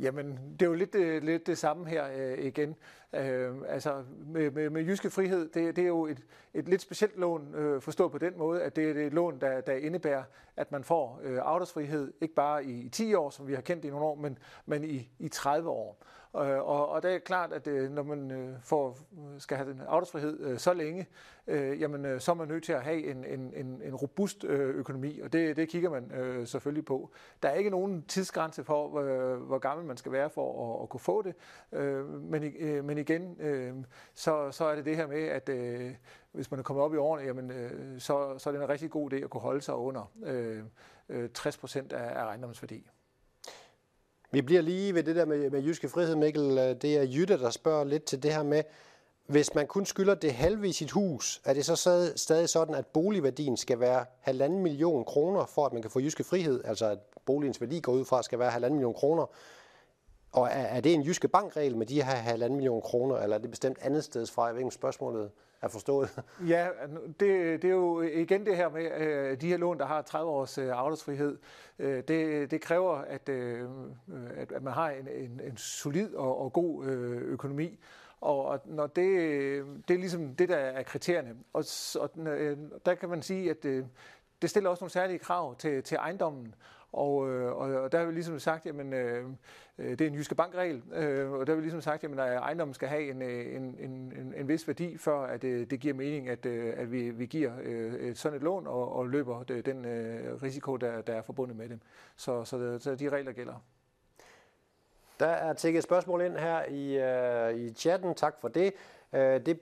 Jamen, 0.00 0.38
det 0.52 0.62
er 0.62 0.66
jo 0.66 0.74
lidt, 0.74 0.94
øh, 0.94 1.22
lidt 1.22 1.46
det 1.46 1.58
samme 1.58 1.88
her 1.88 2.04
øh, 2.16 2.44
igen. 2.44 2.76
Øh, 3.12 3.54
altså, 3.68 4.04
med, 4.26 4.50
med, 4.50 4.70
med 4.70 4.82
jyske 4.82 5.10
frihed, 5.10 5.48
det, 5.48 5.76
det 5.76 5.84
er 5.84 5.88
jo 5.88 6.06
et, 6.06 6.18
et 6.54 6.68
lidt 6.68 6.82
specielt 6.82 7.18
lån, 7.18 7.54
øh, 7.54 7.80
forstået 7.82 8.12
på 8.12 8.18
den 8.18 8.38
måde, 8.38 8.62
at 8.62 8.76
det 8.76 8.90
er 8.90 9.06
et 9.06 9.12
lån, 9.12 9.40
der, 9.40 9.60
der 9.60 9.72
indebærer, 9.72 10.22
at 10.56 10.72
man 10.72 10.84
får 10.84 11.20
øh, 11.22 11.38
afdragsfrihed, 11.42 12.12
ikke 12.20 12.34
bare 12.34 12.64
i, 12.64 12.80
i 12.80 12.88
10 12.88 13.14
år, 13.14 13.30
som 13.30 13.46
vi 13.46 13.54
har 13.54 13.60
kendt 13.60 13.84
i 13.84 13.90
nogle 13.90 14.06
år, 14.06 14.14
men, 14.14 14.38
men 14.66 14.84
i, 14.84 15.10
i 15.18 15.28
30 15.28 15.68
år. 15.68 16.02
Øh, 16.36 16.68
og, 16.68 16.88
og 16.88 17.02
det 17.02 17.14
er 17.14 17.18
klart, 17.18 17.52
at 17.52 17.66
øh, 17.66 17.90
når 17.90 18.02
man 18.02 18.30
øh, 18.30 18.54
får, 18.62 18.98
øh, 19.12 19.40
skal 19.40 19.56
have 19.56 19.70
den 19.70 19.80
afdragsfrihed 19.80 20.40
øh, 20.40 20.58
så 20.58 20.72
længe, 20.72 21.06
øh, 21.46 21.80
jamen, 21.80 22.20
så 22.20 22.30
er 22.30 22.34
man 22.34 22.48
nødt 22.48 22.64
til 22.64 22.72
at 22.72 22.82
have 22.82 23.10
en, 23.10 23.24
en, 23.24 23.52
en, 23.56 23.82
en 23.84 23.94
robust 23.94 24.44
økonomi, 24.44 25.20
og 25.20 25.32
det, 25.32 25.56
det 25.56 25.68
kigger 25.68 25.90
man 25.90 26.12
selvfølgelig 26.46 26.84
på. 26.84 27.10
Der 27.42 27.48
er 27.48 27.54
ikke 27.54 27.70
nogen 27.70 28.02
tidsgrænse 28.02 28.64
for, 28.64 28.88
hvor 29.38 29.58
gammel 29.58 29.86
man 29.86 29.96
skal 29.96 30.12
være 30.12 30.30
for 30.30 30.76
at, 30.76 30.82
at 30.82 30.88
kunne 30.88 31.00
få 31.00 31.22
det, 31.22 31.34
men, 32.20 32.54
men 32.86 32.98
igen, 32.98 33.36
så, 34.14 34.50
så 34.50 34.64
er 34.64 34.74
det 34.74 34.84
det 34.84 34.96
her 34.96 35.06
med, 35.06 35.22
at 35.22 35.50
hvis 36.32 36.50
man 36.50 36.60
er 36.60 36.64
kommet 36.64 36.84
op 36.84 36.94
i 36.94 36.96
årene, 36.96 37.24
jamen, 37.26 37.52
så, 37.98 38.38
så 38.38 38.50
er 38.50 38.52
det 38.52 38.62
en 38.62 38.68
rigtig 38.68 38.90
god 38.90 39.12
idé 39.12 39.16
at 39.16 39.30
kunne 39.30 39.40
holde 39.40 39.60
sig 39.60 39.74
under 39.74 40.12
60 41.34 41.56
procent 41.56 41.92
af, 41.92 42.20
af 42.20 42.24
ejendomsværdi. 42.24 42.90
Vi 44.30 44.42
bliver 44.42 44.62
lige 44.62 44.94
ved 44.94 45.02
det 45.02 45.16
der 45.16 45.24
med, 45.24 45.50
med 45.50 45.62
jyske 45.62 45.88
frihed, 45.88 46.16
Mikkel. 46.16 46.58
Øh, 46.58 46.76
det 46.82 46.96
er 46.96 47.02
Jytte, 47.02 47.38
der 47.38 47.50
spørger 47.50 47.84
lidt 47.84 48.04
til 48.04 48.22
det 48.22 48.34
her 48.34 48.42
med, 48.42 48.62
hvis 49.26 49.54
man 49.54 49.66
kun 49.66 49.86
skylder 49.86 50.14
det 50.14 50.32
halve 50.32 50.68
i 50.68 50.72
sit 50.72 50.90
hus, 50.90 51.40
er 51.44 51.54
det 51.54 51.64
så 51.64 52.12
stadig 52.16 52.48
sådan, 52.48 52.74
at 52.74 52.86
boligværdien 52.86 53.56
skal 53.56 53.80
være 53.80 54.04
halvanden 54.20 54.62
million 54.62 55.04
kroner, 55.04 55.46
for 55.46 55.66
at 55.66 55.72
man 55.72 55.82
kan 55.82 55.90
få 55.90 56.00
jyske 56.00 56.24
frihed, 56.24 56.64
altså 56.64 56.86
at 56.86 56.98
boligens 57.26 57.60
værdi 57.60 57.80
går 57.80 57.92
ud 57.92 58.04
fra, 58.04 58.22
skal 58.22 58.38
være 58.38 58.50
halvanden 58.50 58.76
million 58.76 58.94
kroner. 58.94 59.26
Og 60.32 60.46
er, 60.46 60.48
er 60.48 60.80
det 60.80 60.94
en 60.94 61.02
jyske 61.02 61.28
bankregel 61.28 61.76
med 61.76 61.86
de 61.86 62.02
her 62.02 62.14
halvanden 62.14 62.56
million 62.56 62.82
kroner, 62.82 63.16
eller 63.16 63.36
er 63.36 63.40
det 63.40 63.50
bestemt 63.50 63.78
andet 63.82 64.04
sted 64.04 64.26
fra? 64.26 64.44
Jeg 64.44 64.54
ved 64.54 64.60
ikke, 64.60 64.66
om 64.66 64.70
spørgsmålet 64.70 65.30
er 65.62 65.68
forstået. 65.68 66.22
Ja, 66.48 66.68
det, 67.20 67.62
det 67.62 67.64
er 67.64 67.74
jo 67.74 68.00
igen 68.00 68.46
det 68.46 68.56
her 68.56 68.68
med 68.68 69.00
øh, 69.00 69.40
de 69.40 69.48
her 69.48 69.56
lån, 69.56 69.78
der 69.78 69.86
har 69.86 70.02
30 70.02 70.30
års 70.30 70.58
øh, 70.58 70.68
afdragsfrihed. 70.68 71.38
Øh, 71.78 72.02
det, 72.08 72.50
det 72.50 72.60
kræver, 72.60 72.94
at, 72.94 73.28
øh, 73.28 73.62
øh, 73.62 74.30
at, 74.36 74.52
at 74.52 74.62
man 74.62 74.72
har 74.72 74.90
en, 74.90 75.08
en, 75.08 75.40
en 75.44 75.56
solid 75.56 76.14
og, 76.14 76.40
og 76.40 76.52
god 76.52 76.86
øh, 76.86 77.22
økonomi. 77.22 77.78
Og 78.20 78.60
når 78.64 78.86
det, 78.86 79.06
det 79.88 79.94
er 79.94 79.98
ligesom 79.98 80.34
det, 80.34 80.48
der 80.48 80.56
er 80.56 80.82
kriterierne. 80.82 81.36
Og, 81.52 81.64
og 82.00 82.10
der 82.86 82.94
kan 82.94 83.08
man 83.08 83.22
sige, 83.22 83.50
at 83.50 83.62
det, 83.62 83.88
det 84.42 84.50
stiller 84.50 84.70
også 84.70 84.82
nogle 84.82 84.92
særlige 84.92 85.18
krav 85.18 85.56
til, 85.56 85.82
til 85.82 85.96
ejendommen. 85.96 86.54
Og, 86.92 87.30
øh, 87.30 87.52
og 87.52 87.92
der 87.92 87.98
har 87.98 88.06
vi 88.06 88.12
ligesom 88.12 88.38
sagt, 88.38 88.66
jamen, 88.66 88.92
øh, 88.92 89.24
øh, 89.78 89.90
det 89.90 90.00
er 90.00 90.06
en 90.06 90.14
jyske 90.14 90.34
bankregel, 90.34 90.82
øh, 90.92 91.30
og 91.32 91.46
der 91.46 91.52
har 91.52 91.56
vi 91.56 91.62
ligesom 91.62 91.80
sagt, 91.80 92.02
jamen, 92.02 92.18
at 92.18 92.36
ejendommen 92.36 92.74
skal 92.74 92.88
have 92.88 93.10
en, 93.10 93.22
øh, 93.22 93.56
en, 93.56 93.76
en, 93.80 94.34
en 94.36 94.48
vis 94.48 94.68
værdi, 94.68 94.96
før 94.96 95.20
at 95.20 95.42
det, 95.42 95.70
det 95.70 95.80
giver 95.80 95.94
mening, 95.94 96.28
at, 96.28 96.46
at 96.46 96.92
vi, 96.92 97.10
vi 97.10 97.26
giver 97.26 97.52
et 98.00 98.18
sådan 98.18 98.36
et 98.36 98.42
lån 98.42 98.66
og, 98.66 98.92
og 98.92 99.08
løber 99.08 99.42
det, 99.42 99.66
den 99.66 99.86
risiko, 100.42 100.76
der, 100.76 101.00
der 101.00 101.14
er 101.14 101.22
forbundet 101.22 101.56
med 101.56 101.68
det. 101.68 101.80
Så, 102.16 102.44
så, 102.44 102.78
så 102.78 102.94
de 102.94 103.08
regler 103.08 103.32
gælder. 103.32 103.64
Der 105.20 105.26
er 105.26 105.52
tækket 105.52 105.78
et 105.78 105.84
spørgsmål 105.84 106.22
ind 106.22 106.36
her 106.36 106.64
i, 106.64 106.98
øh, 106.98 107.60
i 107.60 107.74
chatten. 107.74 108.14
Tak 108.14 108.40
for 108.40 108.48
det. 108.48 108.72
Øh, 109.12 109.46
det 109.46 109.60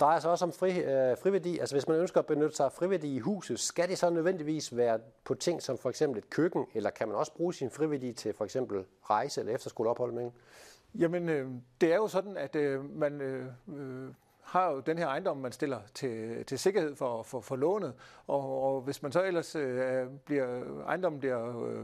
drejer 0.00 0.20
sig 0.20 0.30
også 0.30 0.44
om 0.44 0.52
fri, 0.52 0.80
øh, 0.80 1.16
friværdi. 1.18 1.58
Altså 1.58 1.74
hvis 1.74 1.88
man 1.88 1.96
ønsker 1.96 2.20
at 2.20 2.26
benytte 2.26 2.56
sig 2.56 2.66
af 2.66 2.72
friværdi 2.72 3.16
i 3.16 3.18
huset, 3.18 3.60
skal 3.60 3.88
det 3.88 3.98
så 3.98 4.10
nødvendigvis 4.10 4.76
være 4.76 5.00
på 5.24 5.34
ting 5.34 5.62
som 5.62 5.78
for 5.78 5.88
eksempel 5.88 6.18
et 6.18 6.30
køkken, 6.30 6.66
eller 6.74 6.90
kan 6.90 7.08
man 7.08 7.16
også 7.16 7.34
bruge 7.34 7.54
sin 7.54 7.70
friværdi 7.70 8.12
til 8.12 8.34
for 8.34 8.44
eksempel 8.44 8.84
rejse 9.10 9.40
eller 9.40 9.54
efterskoleophold 9.54 10.12
med? 10.12 10.30
Jamen, 10.94 11.28
øh, 11.28 11.50
det 11.80 11.92
er 11.92 11.96
jo 11.96 12.08
sådan, 12.08 12.36
at 12.36 12.56
øh, 12.56 12.98
man 12.98 13.20
øh, 13.20 13.46
øh 13.68 14.08
har 14.48 14.70
jo 14.70 14.80
den 14.80 14.98
her 14.98 15.06
ejendom, 15.06 15.36
man 15.36 15.52
stiller 15.52 15.80
til, 15.94 16.44
til 16.44 16.58
sikkerhed 16.58 16.96
for, 16.96 17.22
for, 17.22 17.40
for 17.40 17.56
lånet, 17.56 17.94
og, 18.26 18.62
og 18.62 18.80
hvis 18.80 19.02
man 19.02 19.12
så 19.12 19.24
ellers 19.24 19.56
øh, 19.56 20.06
bliver, 20.24 20.62
ejendommen 20.86 21.18
bliver 21.18 21.66
øh, 21.66 21.78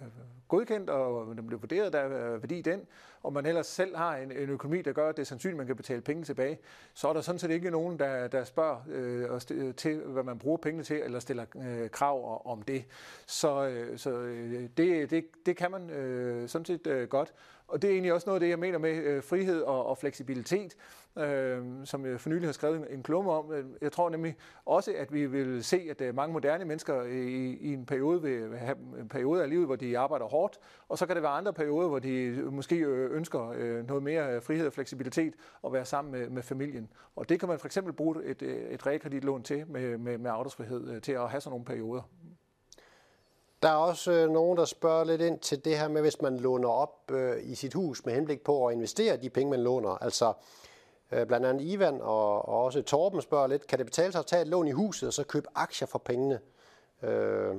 øh 0.00 0.06
godkendt, 0.48 0.90
og 0.90 1.36
den 1.36 1.46
bliver 1.46 1.60
vurderet, 1.60 1.92
der 1.92 1.98
er 1.98 2.38
værdi 2.38 2.58
i 2.58 2.62
den, 2.62 2.86
og 3.22 3.32
man 3.32 3.46
ellers 3.46 3.66
selv 3.66 3.96
har 3.96 4.16
en, 4.16 4.32
en 4.32 4.50
økonomi, 4.50 4.82
der 4.82 4.92
gør, 4.92 5.08
at 5.08 5.16
det 5.16 5.22
er 5.22 5.26
sandsynligt, 5.26 5.54
at 5.54 5.58
man 5.58 5.66
kan 5.66 5.76
betale 5.76 6.00
penge 6.00 6.24
tilbage, 6.24 6.58
så 6.94 7.08
er 7.08 7.12
der 7.12 7.20
sådan 7.20 7.38
set 7.38 7.50
ikke 7.50 7.70
nogen, 7.70 7.98
der, 7.98 8.28
der 8.28 8.44
spørger 8.44 8.80
øh, 8.88 9.74
til, 9.74 9.98
hvad 9.98 10.22
man 10.22 10.38
bruger 10.38 10.56
pengene 10.56 10.84
til, 10.84 10.96
eller 10.96 11.18
stiller 11.20 11.44
øh, 11.56 11.90
krav 11.90 12.42
om 12.52 12.62
det. 12.62 12.84
Så, 13.26 13.66
øh, 13.66 13.98
så 13.98 14.10
øh, 14.10 14.68
det, 14.76 15.10
det, 15.10 15.24
det 15.46 15.56
kan 15.56 15.70
man 15.70 15.90
øh, 15.90 16.48
sådan 16.48 16.64
set 16.64 16.86
øh, 16.86 17.08
godt. 17.08 17.32
Og 17.68 17.82
det 17.82 17.88
er 17.88 17.92
egentlig 17.92 18.12
også 18.12 18.26
noget 18.26 18.36
af 18.36 18.40
det, 18.40 18.48
jeg 18.48 18.58
mener 18.58 18.78
med 18.78 18.96
øh, 18.96 19.22
frihed 19.22 19.62
og, 19.62 19.86
og 19.86 19.98
fleksibilitet, 19.98 20.76
øh, 21.18 21.62
som 21.84 22.06
jeg 22.06 22.20
for 22.20 22.28
nylig 22.28 22.48
har 22.48 22.52
skrevet 22.52 22.76
en, 22.76 22.86
en 22.90 23.02
klumme 23.02 23.32
om. 23.32 23.52
Jeg 23.80 23.92
tror 23.92 24.10
nemlig 24.10 24.36
også, 24.64 24.94
at 24.96 25.12
vi 25.12 25.26
vil 25.26 25.64
se, 25.64 25.86
at 25.90 26.00
øh, 26.00 26.14
mange 26.14 26.32
moderne 26.32 26.64
mennesker 26.64 27.02
i, 27.02 27.56
i 27.60 27.72
en 27.72 27.86
periode 27.86 28.22
vil 28.22 28.58
have 28.58 28.76
øh, 28.94 29.00
en 29.00 29.08
periode 29.08 29.42
af 29.42 29.48
livet, 29.48 29.66
hvor 29.66 29.76
de 29.76 29.98
arbejder 29.98 30.26
hårdt, 30.26 30.58
og 30.88 30.98
så 30.98 31.06
kan 31.06 31.16
det 31.16 31.22
være 31.22 31.32
andre 31.32 31.52
perioder, 31.52 31.88
hvor 31.88 31.98
de 31.98 32.14
øh, 32.14 32.52
måske 32.52 32.76
øh, 32.76 33.16
ønsker 33.16 33.52
øh, 33.56 33.86
noget 33.86 34.02
mere 34.02 34.40
frihed 34.40 34.66
og 34.66 34.72
fleksibilitet 34.72 35.34
og 35.62 35.72
være 35.72 35.84
sammen 35.84 36.12
med, 36.12 36.30
med 36.30 36.42
familien. 36.42 36.88
Og 37.16 37.28
det 37.28 37.40
kan 37.40 37.48
man 37.48 37.58
for 37.58 37.66
eksempel 37.66 37.92
bruge 37.92 38.24
et, 38.24 38.42
et 38.42 38.86
realkreditlån 38.86 39.42
til 39.42 39.64
med, 39.66 39.98
med, 39.98 40.18
med 40.18 40.30
afdragsfrihed 40.30 41.00
til 41.00 41.12
at 41.12 41.30
have 41.30 41.40
sådan 41.40 41.50
nogle 41.50 41.64
perioder. 41.64 42.02
Der 43.62 43.68
er 43.68 43.74
også 43.74 44.12
øh, 44.12 44.30
nogen, 44.30 44.58
der 44.58 44.64
spørger 44.64 45.04
lidt 45.04 45.20
ind 45.20 45.38
til 45.38 45.64
det 45.64 45.78
her 45.78 45.88
med, 45.88 46.00
hvis 46.00 46.22
man 46.22 46.36
låner 46.36 46.68
op 46.68 47.10
øh, 47.10 47.36
i 47.42 47.54
sit 47.54 47.74
hus 47.74 48.04
med 48.04 48.14
henblik 48.14 48.40
på 48.40 48.66
at 48.66 48.74
investere 48.74 49.16
de 49.16 49.30
penge, 49.30 49.50
man 49.50 49.62
låner. 49.62 49.90
Altså 49.90 50.32
øh, 51.12 51.26
blandt 51.26 51.46
andet 51.46 51.64
Ivan 51.64 52.00
og, 52.00 52.48
og 52.48 52.64
også 52.64 52.82
Torben 52.82 53.22
spørger 53.22 53.46
lidt, 53.46 53.66
kan 53.66 53.78
det 53.78 53.86
betale 53.86 54.12
sig 54.12 54.18
at 54.18 54.26
tage 54.26 54.42
et 54.42 54.48
lån 54.48 54.68
i 54.68 54.70
huset 54.70 55.06
og 55.06 55.12
så 55.12 55.24
købe 55.24 55.48
aktier 55.54 55.88
for 55.88 55.98
pengene? 55.98 56.40
Øh, 57.02 57.56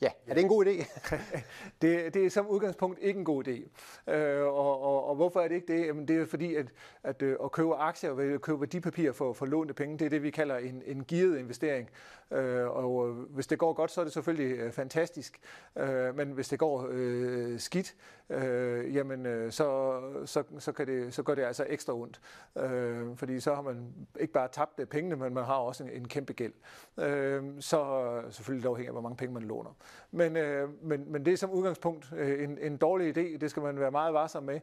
Ja, 0.00 0.08
er 0.26 0.34
det 0.34 0.42
en 0.42 0.48
god 0.48 0.66
idé? 0.66 1.00
det, 1.82 2.14
det 2.14 2.26
er 2.26 2.30
som 2.30 2.46
udgangspunkt 2.46 2.98
ikke 3.02 3.18
en 3.18 3.24
god 3.24 3.48
idé. 3.48 3.68
Øh, 4.12 4.42
og, 4.46 4.82
og, 4.82 5.04
og 5.08 5.14
hvorfor 5.14 5.40
er 5.40 5.48
det 5.48 5.54
ikke 5.54 5.72
det? 5.72 5.86
Jamen, 5.86 6.08
det 6.08 6.20
er 6.20 6.26
fordi, 6.26 6.54
at, 6.54 6.66
at, 7.02 7.22
øh, 7.22 7.36
at 7.44 7.52
købe 7.52 7.74
aktier 7.74 8.10
og 8.10 8.40
købe 8.40 8.60
værdipapirer 8.60 9.12
for, 9.12 9.32
for 9.32 9.46
lånte 9.46 9.74
penge, 9.74 9.98
det 9.98 10.04
er 10.04 10.10
det, 10.10 10.22
vi 10.22 10.30
kalder 10.30 10.56
en, 10.56 10.82
en 10.86 11.04
gearet 11.04 11.38
investering. 11.38 11.90
Øh, 12.30 12.68
og 12.70 13.08
øh, 13.08 13.14
hvis 13.16 13.46
det 13.46 13.58
går 13.58 13.72
godt, 13.72 13.90
så 13.90 14.00
er 14.00 14.04
det 14.04 14.12
selvfølgelig 14.12 14.58
øh, 14.58 14.72
fantastisk. 14.72 15.38
Øh, 15.76 16.16
men 16.16 16.28
hvis 16.28 16.48
det 16.48 16.58
går 16.58 16.88
øh, 16.90 17.58
skidt, 17.58 17.94
øh, 18.30 18.94
jamen, 18.94 19.50
så, 19.52 20.00
så, 20.24 20.42
så, 20.58 20.72
kan 20.72 20.86
det, 20.86 21.14
så 21.14 21.22
gør 21.22 21.34
det 21.34 21.42
altså 21.42 21.66
ekstra 21.68 21.94
ondt. 21.94 22.20
Øh, 22.56 23.16
fordi 23.16 23.40
så 23.40 23.54
har 23.54 23.62
man 23.62 23.94
ikke 24.20 24.32
bare 24.32 24.48
tabt 24.48 24.88
pengene, 24.90 25.16
men 25.16 25.34
man 25.34 25.44
har 25.44 25.54
også 25.54 25.84
en, 25.84 25.90
en 25.90 26.08
kæmpe 26.08 26.32
gæld. 26.32 26.52
Øh, 26.98 27.44
så 27.60 28.06
selvfølgelig 28.30 28.68
afhænger 28.68 28.90
af, 28.90 28.94
hvor 28.94 29.02
mange 29.02 29.16
penge 29.16 29.34
man 29.34 29.42
låner. 29.42 29.76
Men, 30.10 30.36
øh, 30.36 30.68
men, 30.82 31.12
men 31.12 31.24
det 31.24 31.32
er 31.32 31.36
som 31.36 31.50
udgangspunkt 31.50 32.12
en, 32.12 32.58
en 32.58 32.76
dårlig 32.76 33.16
idé. 33.16 33.38
Det 33.38 33.50
skal 33.50 33.62
man 33.62 33.80
være 33.80 33.90
meget 33.90 34.14
varsom 34.14 34.42
med. 34.42 34.60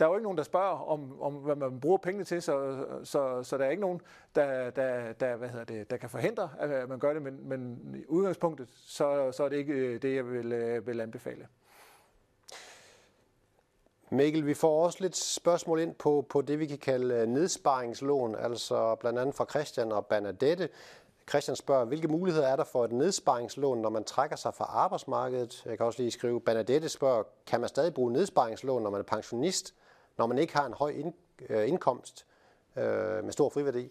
Der 0.00 0.06
er 0.06 0.10
jo 0.10 0.16
ikke 0.16 0.22
nogen, 0.22 0.38
der 0.38 0.44
spørger 0.44 0.90
om, 0.90 1.22
om 1.22 1.34
hvad 1.34 1.56
man 1.56 1.80
bruger 1.80 1.98
pengene 1.98 2.24
til, 2.24 2.42
så, 2.42 2.84
så, 3.04 3.42
så 3.42 3.58
der 3.58 3.64
er 3.64 3.70
ikke 3.70 3.80
nogen, 3.80 4.00
der, 4.34 4.70
der, 4.70 5.12
der, 5.12 5.36
hvad 5.36 5.48
hedder 5.48 5.64
det, 5.64 5.90
der 5.90 5.96
kan 5.96 6.10
forhindre, 6.10 6.50
at 6.58 6.88
man 6.88 6.98
gør 6.98 7.12
det, 7.12 7.22
men, 7.22 7.48
men 7.48 7.94
i 7.98 8.04
udgangspunktet, 8.08 8.68
så, 8.70 9.32
så 9.32 9.44
er 9.44 9.48
det 9.48 9.56
ikke 9.56 9.72
øh, 9.72 10.02
det, 10.02 10.14
jeg 10.14 10.30
vil, 10.30 10.52
øh, 10.52 10.86
vil 10.86 11.00
anbefale. 11.00 11.46
Mikkel, 14.10 14.46
vi 14.46 14.54
får 14.54 14.84
også 14.84 14.98
lidt 15.00 15.16
spørgsmål 15.16 15.80
ind 15.80 15.94
på, 15.94 16.26
på 16.28 16.42
det, 16.42 16.58
vi 16.58 16.66
kan 16.66 16.78
kalde 16.78 17.14
øh, 17.14 17.26
nedsparingslån, 17.26 18.34
altså 18.34 18.94
blandt 18.94 19.18
andet 19.18 19.34
fra 19.34 19.46
Christian 19.50 19.92
og 19.92 20.06
Bernadette. 20.06 20.68
Christian 21.28 21.56
spørger, 21.56 21.84
hvilke 21.84 22.08
muligheder 22.08 22.46
er 22.46 22.56
der 22.56 22.64
for 22.64 22.84
et 22.84 22.92
nedsparingslån, 22.92 23.78
når 23.78 23.90
man 23.90 24.04
trækker 24.04 24.36
sig 24.36 24.54
fra 24.54 24.64
arbejdsmarkedet? 24.64 25.62
Jeg 25.66 25.76
kan 25.76 25.86
også 25.86 26.02
lige 26.02 26.10
skrive, 26.10 26.40
Bernadette 26.40 26.88
spørger, 26.88 27.22
kan 27.46 27.60
man 27.60 27.68
stadig 27.68 27.94
bruge 27.94 28.12
nedsparingslån, 28.12 28.82
når 28.82 28.90
man 28.90 29.00
er 29.00 29.04
pensionist, 29.04 29.74
når 30.18 30.26
man 30.26 30.38
ikke 30.38 30.56
har 30.56 30.66
en 30.66 30.72
høj 30.72 31.02
øh, 31.48 31.68
indkomst 31.68 32.26
øh, 32.76 33.24
med 33.24 33.32
stor 33.32 33.48
friværdi? 33.48 33.90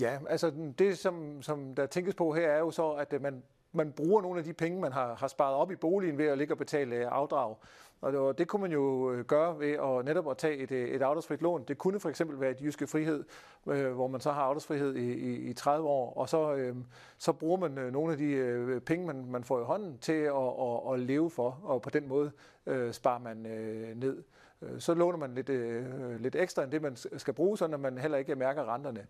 Ja, 0.00 0.18
altså 0.28 0.52
det, 0.78 0.98
som, 0.98 1.42
som 1.42 1.74
der 1.74 1.86
tænkes 1.86 2.14
på 2.14 2.32
her, 2.32 2.48
er 2.48 2.58
jo 2.58 2.70
så, 2.70 2.90
at 2.90 3.12
øh, 3.12 3.22
man, 3.22 3.42
man 3.72 3.92
bruger 3.92 4.22
nogle 4.22 4.38
af 4.38 4.44
de 4.44 4.52
penge, 4.52 4.80
man 4.80 4.92
har, 4.92 5.14
har 5.14 5.28
sparet 5.28 5.54
op 5.54 5.70
i 5.70 5.76
boligen 5.76 6.18
ved 6.18 6.26
at 6.26 6.38
ligge 6.38 6.54
og 6.54 6.58
betale 6.58 6.96
øh, 6.96 7.06
afdrag. 7.10 7.56
Og 8.00 8.12
det, 8.12 8.38
det 8.38 8.48
kunne 8.48 8.62
man 8.62 8.72
jo 8.72 9.12
øh, 9.12 9.24
gøre 9.24 9.58
ved 9.58 9.70
at 9.72 10.04
netop 10.04 10.30
at 10.30 10.36
tage 10.36 10.56
et, 10.56 10.72
et 10.72 11.02
afdragsfrit 11.02 11.42
lån. 11.42 11.64
Det 11.68 11.78
kunne 11.78 12.00
for 12.00 12.08
eksempel 12.08 12.40
være 12.40 12.50
et 12.50 12.60
jyske 12.60 12.86
frihed, 12.86 13.24
øh, 13.66 13.92
hvor 13.92 14.06
man 14.06 14.20
så 14.20 14.32
har 14.32 14.42
afdragsfrihed 14.42 14.94
i, 14.94 15.12
i, 15.12 15.34
i 15.50 15.52
30 15.52 15.88
år, 15.88 16.14
og 16.14 16.28
så, 16.28 16.54
øh, 16.54 16.76
så 17.18 17.32
bruger 17.32 17.56
man 17.56 17.92
nogle 17.92 18.12
af 18.12 18.18
de 18.18 18.24
øh, 18.24 18.80
penge, 18.80 19.06
man, 19.06 19.26
man 19.26 19.44
får 19.44 19.60
i 19.60 19.64
hånden 19.64 19.98
til 19.98 20.12
at, 20.12 20.52
at, 20.60 20.92
at 20.92 21.00
leve 21.00 21.30
for, 21.30 21.60
og 21.62 21.82
på 21.82 21.90
den 21.90 22.08
måde 22.08 22.30
øh, 22.66 22.92
sparer 22.92 23.18
man 23.18 23.46
øh, 23.46 23.96
ned. 23.96 24.22
Øh, 24.62 24.80
så 24.80 24.94
låner 24.94 25.18
man 25.18 25.34
lidt, 25.34 25.48
øh, 25.48 26.20
lidt 26.20 26.36
ekstra 26.36 26.62
end 26.62 26.72
det, 26.72 26.82
man 26.82 26.96
skal 26.96 27.34
bruge, 27.34 27.58
så 27.58 27.66
man 27.66 27.98
heller 27.98 28.18
ikke 28.18 28.34
mærker 28.34 28.74
renterne. 28.74 29.06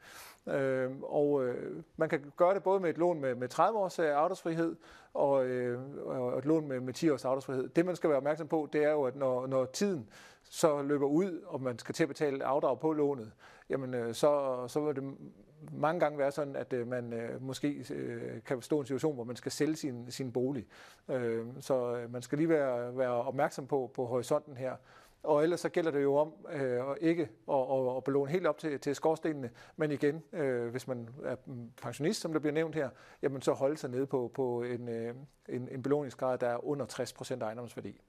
Øh, 0.46 0.90
og 1.02 1.44
øh, 1.44 1.82
man 1.96 2.08
kan 2.08 2.32
gøre 2.36 2.54
det 2.54 2.62
både 2.62 2.80
med 2.80 2.90
et 2.90 2.98
lån 2.98 3.20
med, 3.20 3.34
med 3.34 3.48
30 3.48 3.78
års 3.78 3.98
øh, 3.98 4.16
afdragsfrihed 4.16 4.76
og, 5.14 5.46
øh, 5.46 5.80
og 6.06 6.38
et 6.38 6.44
lån 6.44 6.68
med, 6.68 6.80
med 6.80 6.94
10 6.94 7.10
års 7.10 7.24
afdragsfrihed. 7.24 7.68
Det, 7.68 7.86
man 7.86 7.96
skal 7.96 8.10
være 8.10 8.16
opmærksom 8.16 8.48
på, 8.48 8.68
det 8.72 8.84
er 8.84 8.90
jo, 8.90 9.02
at 9.02 9.16
når, 9.16 9.46
når 9.46 9.64
tiden 9.64 10.08
så 10.42 10.82
løber 10.82 11.06
ud, 11.06 11.40
og 11.46 11.62
man 11.62 11.78
skal 11.78 11.94
til 11.94 12.04
at 12.04 12.08
betale 12.08 12.44
afdrag 12.44 12.80
på 12.80 12.92
lånet, 12.92 13.32
jamen 13.70 13.94
øh, 13.94 14.14
så, 14.14 14.64
så 14.68 14.80
vil 14.80 14.96
det 14.96 15.14
mange 15.72 16.00
gange 16.00 16.18
være 16.18 16.32
sådan, 16.32 16.56
at 16.56 16.72
øh, 16.72 16.86
man 16.86 17.12
øh, 17.12 17.42
måske 17.42 17.86
øh, 17.90 18.42
kan 18.46 18.62
stå 18.62 18.76
i 18.76 18.80
en 18.80 18.86
situation, 18.86 19.14
hvor 19.14 19.24
man 19.24 19.36
skal 19.36 19.52
sælge 19.52 19.76
sin, 19.76 20.10
sin 20.10 20.32
bolig. 20.32 20.66
Øh, 21.08 21.46
så 21.60 21.96
øh, 21.96 22.12
man 22.12 22.22
skal 22.22 22.38
lige 22.38 22.48
være, 22.48 22.96
være 22.98 23.10
opmærksom 23.10 23.66
på, 23.66 23.90
på 23.94 24.04
horisonten 24.04 24.56
her. 24.56 24.76
Og 25.22 25.42
ellers 25.42 25.60
så 25.60 25.68
gælder 25.68 25.90
det 25.90 26.02
jo 26.02 26.16
om 26.16 26.32
øh, 26.52 26.80
ikke 27.00 27.28
at, 27.48 27.56
at, 27.72 27.96
at 27.96 28.04
belåne 28.04 28.30
helt 28.30 28.46
op 28.46 28.58
til, 28.58 28.80
til 28.80 28.94
skorstenene, 28.94 29.50
men 29.76 29.90
igen, 29.90 30.22
øh, 30.32 30.68
hvis 30.68 30.88
man 30.88 31.08
er 31.24 31.36
pensionist, 31.82 32.20
som 32.20 32.32
der 32.32 32.40
bliver 32.40 32.54
nævnt 32.54 32.74
her, 32.74 32.88
jamen 33.22 33.42
så 33.42 33.52
holde 33.52 33.76
sig 33.76 33.90
nede 33.90 34.06
på, 34.06 34.30
på 34.34 34.62
en, 34.62 34.88
øh, 34.88 35.14
en, 35.48 35.68
en 35.70 35.82
belåningsgrad, 35.82 36.38
der 36.38 36.48
er 36.48 36.64
under 36.64 36.86
60% 37.40 37.44
ejendomsværdi. 37.44 38.00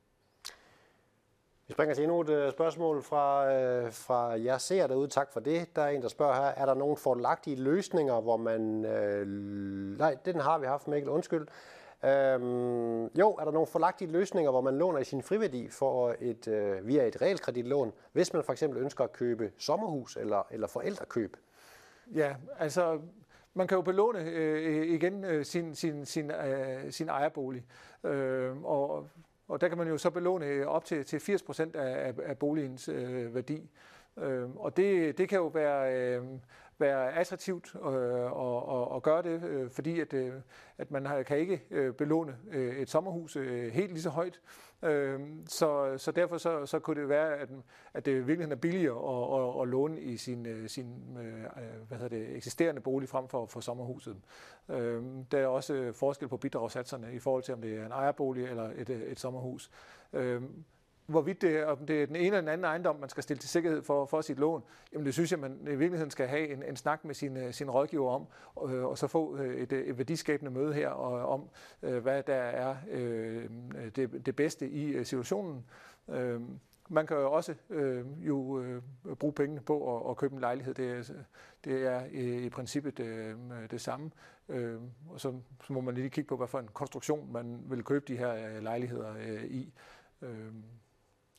Vi 1.68 1.74
springer 1.74 1.96
til 1.96 2.04
endnu 2.04 2.22
et 2.22 2.30
øh, 2.30 2.52
spørgsmål 2.52 3.04
fra, 3.04 3.54
øh, 3.54 3.92
fra 3.92 4.20
jer 4.22 4.58
ser 4.58 4.88
derude. 4.88 5.08
Tak 5.08 5.34
for 5.34 5.40
det. 5.40 5.76
Der 5.76 5.82
er 5.82 5.90
en, 5.90 6.02
der 6.02 6.08
spørger 6.08 6.34
her, 6.34 6.42
er 6.42 6.66
der 6.66 6.74
nogle 6.74 6.98
fordelagtige 6.98 7.56
løsninger, 7.56 8.22
hvor 8.22 8.38
man... 8.38 8.86
Øh, 8.86 9.28
nej, 9.98 10.18
den 10.26 10.40
har 10.40 10.58
vi 10.58 10.66
haft, 10.66 10.88
Mikkel. 10.88 11.10
Undskyld. 11.10 11.48
Øhm, 12.06 13.04
jo, 13.06 13.32
er 13.40 13.44
der 13.46 13.52
nogle 13.52 13.68
forlagtige 13.68 14.12
løsninger, 14.12 14.52
hvor 14.52 14.62
man 14.62 14.78
låner 14.78 15.00
i 15.00 15.04
sin 15.04 15.24
friværdi 15.24 15.70
for 15.70 16.16
et, 16.20 16.48
øh, 16.48 16.88
via 16.88 17.08
et 17.08 17.22
realkreditlån, 17.22 17.94
hvis 18.12 18.34
man 18.34 18.44
for 18.44 18.52
eksempel 18.52 18.82
ønsker 18.82 19.04
at 19.04 19.12
købe 19.12 19.52
sommerhus 19.58 20.16
eller, 20.16 20.48
eller 20.52 20.68
forældrekøb? 20.68 21.38
Ja, 22.16 22.36
altså 22.60 23.00
man 23.54 23.68
kan 23.68 23.76
jo 23.76 23.82
belåne 23.82 24.20
øh, 24.20 24.88
igen 24.88 25.24
øh, 25.24 25.46
sin, 25.46 25.76
sin, 25.76 26.06
sin, 26.06 26.32
øh, 26.32 26.92
sin 26.92 27.10
ejerbolig, 27.10 27.66
øh, 28.04 28.64
og, 28.64 29.08
og 29.48 29.62
der 29.62 29.68
kan 29.68 29.78
man 29.78 29.88
jo 29.88 29.98
så 29.98 30.10
belåne 30.10 30.46
øh, 30.46 30.68
op 30.68 30.86
til, 30.86 31.06
til 31.06 31.20
80 31.20 31.44
procent 31.44 31.76
af, 31.76 32.14
af 32.24 32.38
boligens 32.38 32.90
øh, 32.90 33.36
værdi. 33.36 33.70
Øh, 34.18 34.56
og 34.56 34.78
det, 34.78 35.18
det 35.18 35.30
kan 35.30 35.38
jo 35.38 35.48
være... 35.48 35.96
Øh, 35.96 36.24
være 36.82 37.14
attraktivt 37.14 37.76
at, 37.76 37.82
og, 37.82 38.66
og, 38.66 38.92
og 38.92 39.04
gøre 39.04 39.22
det, 39.22 39.44
øh, 39.44 39.70
fordi 39.70 40.00
at, 40.00 40.14
øh, 40.14 40.34
at 40.78 40.92
man 40.92 41.26
kan 41.26 41.38
ikke 41.38 41.94
belåne 41.98 42.36
et 42.54 42.90
sommerhus 42.90 43.34
helt 43.74 43.92
lige 43.92 44.02
så 44.02 44.10
højt. 44.10 44.40
Øhm, 44.84 45.48
så, 45.48 45.98
så 45.98 46.12
derfor 46.12 46.38
så, 46.38 46.66
så 46.66 46.80
kunne 46.80 47.02
det 47.02 47.10
være, 47.10 47.38
at, 47.38 47.50
at 47.94 48.06
det 48.06 48.28
virkelig 48.28 48.52
er 48.52 48.56
billigere 48.56 48.96
at, 48.96 49.56
at, 49.56 49.62
at 49.62 49.68
låne 49.68 50.02
i 50.02 50.18
sin, 50.18 50.68
sin 50.68 51.18
hvad 51.88 51.98
hedder 51.98 52.18
det, 52.18 52.36
eksisterende 52.36 52.82
bolig 52.82 53.10
frem 53.10 53.28
for, 53.28 53.46
for 53.46 53.60
sommerhuset. 53.60 54.18
Øhm, 54.70 55.26
der 55.26 55.40
er 55.40 55.48
også 55.48 55.92
forskel 55.94 56.28
på 56.28 56.38
bidragssatserne 56.38 57.14
i 57.14 57.20
forhold 57.20 57.44
til, 57.44 57.54
om 57.54 57.62
det 57.62 57.78
er 57.78 57.86
en 57.86 57.92
ejerbolig 57.92 58.46
eller 58.46 58.70
et, 58.76 58.90
et 58.90 59.20
sommerhus. 59.20 59.72
Øhm, 60.14 60.64
Hvorvidt 61.12 61.42
det, 61.42 61.66
om 61.66 61.86
det 61.86 62.02
er 62.02 62.06
den 62.06 62.16
ene 62.16 62.26
eller 62.26 62.40
den 62.40 62.50
anden 62.50 62.66
ejendom, 62.66 62.96
man 62.96 63.10
skal 63.10 63.24
stille 63.24 63.40
til 63.40 63.50
sikkerhed 63.50 63.84
for, 63.84 64.06
for 64.06 64.22
sit 64.22 64.40
lån, 64.40 64.64
jamen 64.94 65.06
det 65.06 65.14
synes 65.14 65.32
jeg, 65.32 65.40
man 65.40 65.60
i 65.62 65.76
virkeligheden 65.76 66.12
skal 66.12 66.28
have 66.28 66.48
en, 66.48 66.64
en 66.64 66.76
snak 66.76 67.06
med 67.06 67.16
sin, 67.16 67.38
øh, 67.38 67.54
sin 67.54 67.70
rådgiver 67.70 68.12
om, 68.12 68.28
og, 68.56 68.74
øh, 68.74 68.86
og 68.86 68.98
så 68.98 69.08
få 69.08 69.38
øh, 69.38 69.56
et, 69.56 69.72
øh, 69.72 69.86
et 69.86 69.98
værdiskabende 69.98 70.52
møde 70.52 70.74
her 70.74 70.90
og, 70.90 71.30
om, 71.30 71.50
hvad 71.80 72.24
der 72.24 72.34
er 72.34 72.76
øh, 72.92 73.50
det, 73.96 74.26
det 74.26 74.36
bedste 74.36 74.70
i 74.70 75.04
situationen. 75.04 75.66
Øh, 76.10 76.42
man 76.90 77.08
kan 77.08 77.18
jo 77.18 77.32
også 77.32 77.56
øh, 77.70 78.06
jo 78.28 78.62
øh, 78.62 78.82
bruge 79.20 79.34
pengene 79.34 79.62
på 79.62 79.98
at, 79.98 80.10
at 80.10 80.18
købe 80.18 80.34
en 80.34 80.40
lejlighed. 80.40 80.74
Det 80.74 80.92
er, 80.92 81.04
det 81.64 81.88
er 81.88 82.06
i, 82.06 82.46
i 82.46 82.50
princippet 82.50 83.00
øh, 83.00 83.36
det 83.72 83.82
samme. 83.82 84.12
Øh, 84.50 84.80
og 85.10 85.20
så, 85.20 85.34
så 85.64 85.74
må 85.74 85.82
man 85.82 85.96
lige 85.96 86.10
kigge 86.10 86.28
på, 86.28 86.38
hvad 86.38 86.48
for 86.48 86.60
en 86.60 86.70
konstruktion 86.74 87.32
man 87.32 87.62
vil 87.66 87.84
købe 87.84 88.06
de 88.08 88.18
her 88.18 88.62
lejligheder 88.62 89.14
øh, 89.20 89.44
i. 89.44 89.74
Øh, 90.22 90.54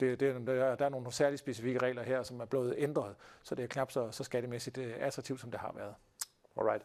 det, 0.02 0.21
det, 0.21 0.47
der, 0.47 0.75
der 0.75 0.85
er 0.85 0.88
nogle 0.88 1.12
særligt 1.12 1.40
specifikke 1.40 1.78
regler 1.78 2.02
her, 2.02 2.23
som 2.23 2.40
er 2.40 2.44
blevet 2.44 2.75
ændret, 2.78 3.14
så 3.42 3.54
det 3.54 3.62
er 3.62 3.66
knap 3.66 3.90
så, 3.90 4.11
så 4.11 4.25
skattemæssigt 4.25 4.78
øh, 4.78 4.94
attraktivt, 5.00 5.40
som 5.40 5.50
det 5.50 5.61
har 5.61 5.73
været. 5.76 5.94
Alright. 6.56 6.85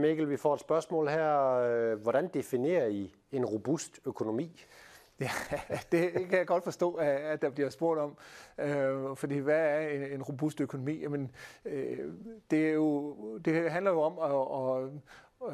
Mikkel, 0.00 0.30
vi 0.30 0.36
får 0.36 0.54
et 0.54 0.60
spørgsmål 0.60 1.08
her. 1.08 1.50
Øh, 1.50 2.02
hvordan 2.02 2.28
definerer 2.28 2.86
I 2.86 3.14
en 3.32 3.44
robust 3.44 4.00
økonomi? 4.04 4.60
Ja, 5.20 5.30
det 5.92 6.12
kan 6.12 6.38
jeg 6.38 6.46
godt 6.46 6.64
forstå, 6.64 6.94
at 6.94 7.42
der 7.42 7.50
bliver 7.50 7.70
spurgt 7.70 8.00
om. 8.00 8.16
Øh, 8.58 9.16
fordi 9.16 9.38
hvad 9.38 9.60
er 9.60 9.88
en, 9.88 10.02
en 10.02 10.22
robust 10.22 10.60
økonomi? 10.60 11.00
Jamen, 11.00 11.30
øh, 11.64 11.98
det, 12.50 12.68
er 12.68 12.72
jo, 12.72 13.16
det 13.38 13.70
handler 13.70 13.90
jo 13.90 14.00
om 14.00 14.18
at, 14.18 14.30
at, 14.30 14.84
øh, 14.84 14.90
og, 15.40 15.52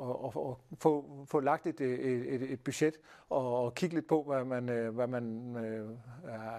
og, 0.00 0.36
og 0.36 0.58
få, 0.78 1.24
få 1.26 1.40
lagt 1.40 1.66
et, 1.66 1.80
et, 1.80 2.52
et 2.52 2.64
budget 2.64 2.94
og, 3.28 3.64
og 3.64 3.74
kigge 3.74 3.94
lidt 3.94 4.08
på, 4.08 4.22
hvad 4.22 4.44
man, 4.44 4.68
øh, 4.68 4.94
hvad 4.94 5.06
man 5.06 5.56
øh, 5.56 5.88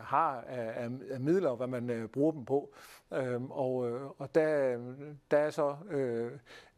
har 0.03 0.41
af, 0.47 0.89
af 1.09 1.19
midler, 1.19 1.49
og 1.49 1.57
hvad 1.57 1.67
man 1.67 1.89
øh, 1.89 2.07
bruger 2.07 2.31
dem 2.31 2.45
på. 2.45 2.73
Øhm, 3.13 3.51
og 3.51 3.89
øh, 3.89 4.01
og 4.17 4.35
der, 4.35 4.77
der 5.31 5.37
er 5.37 5.49
så 5.49 5.75
øh, 5.89 6.31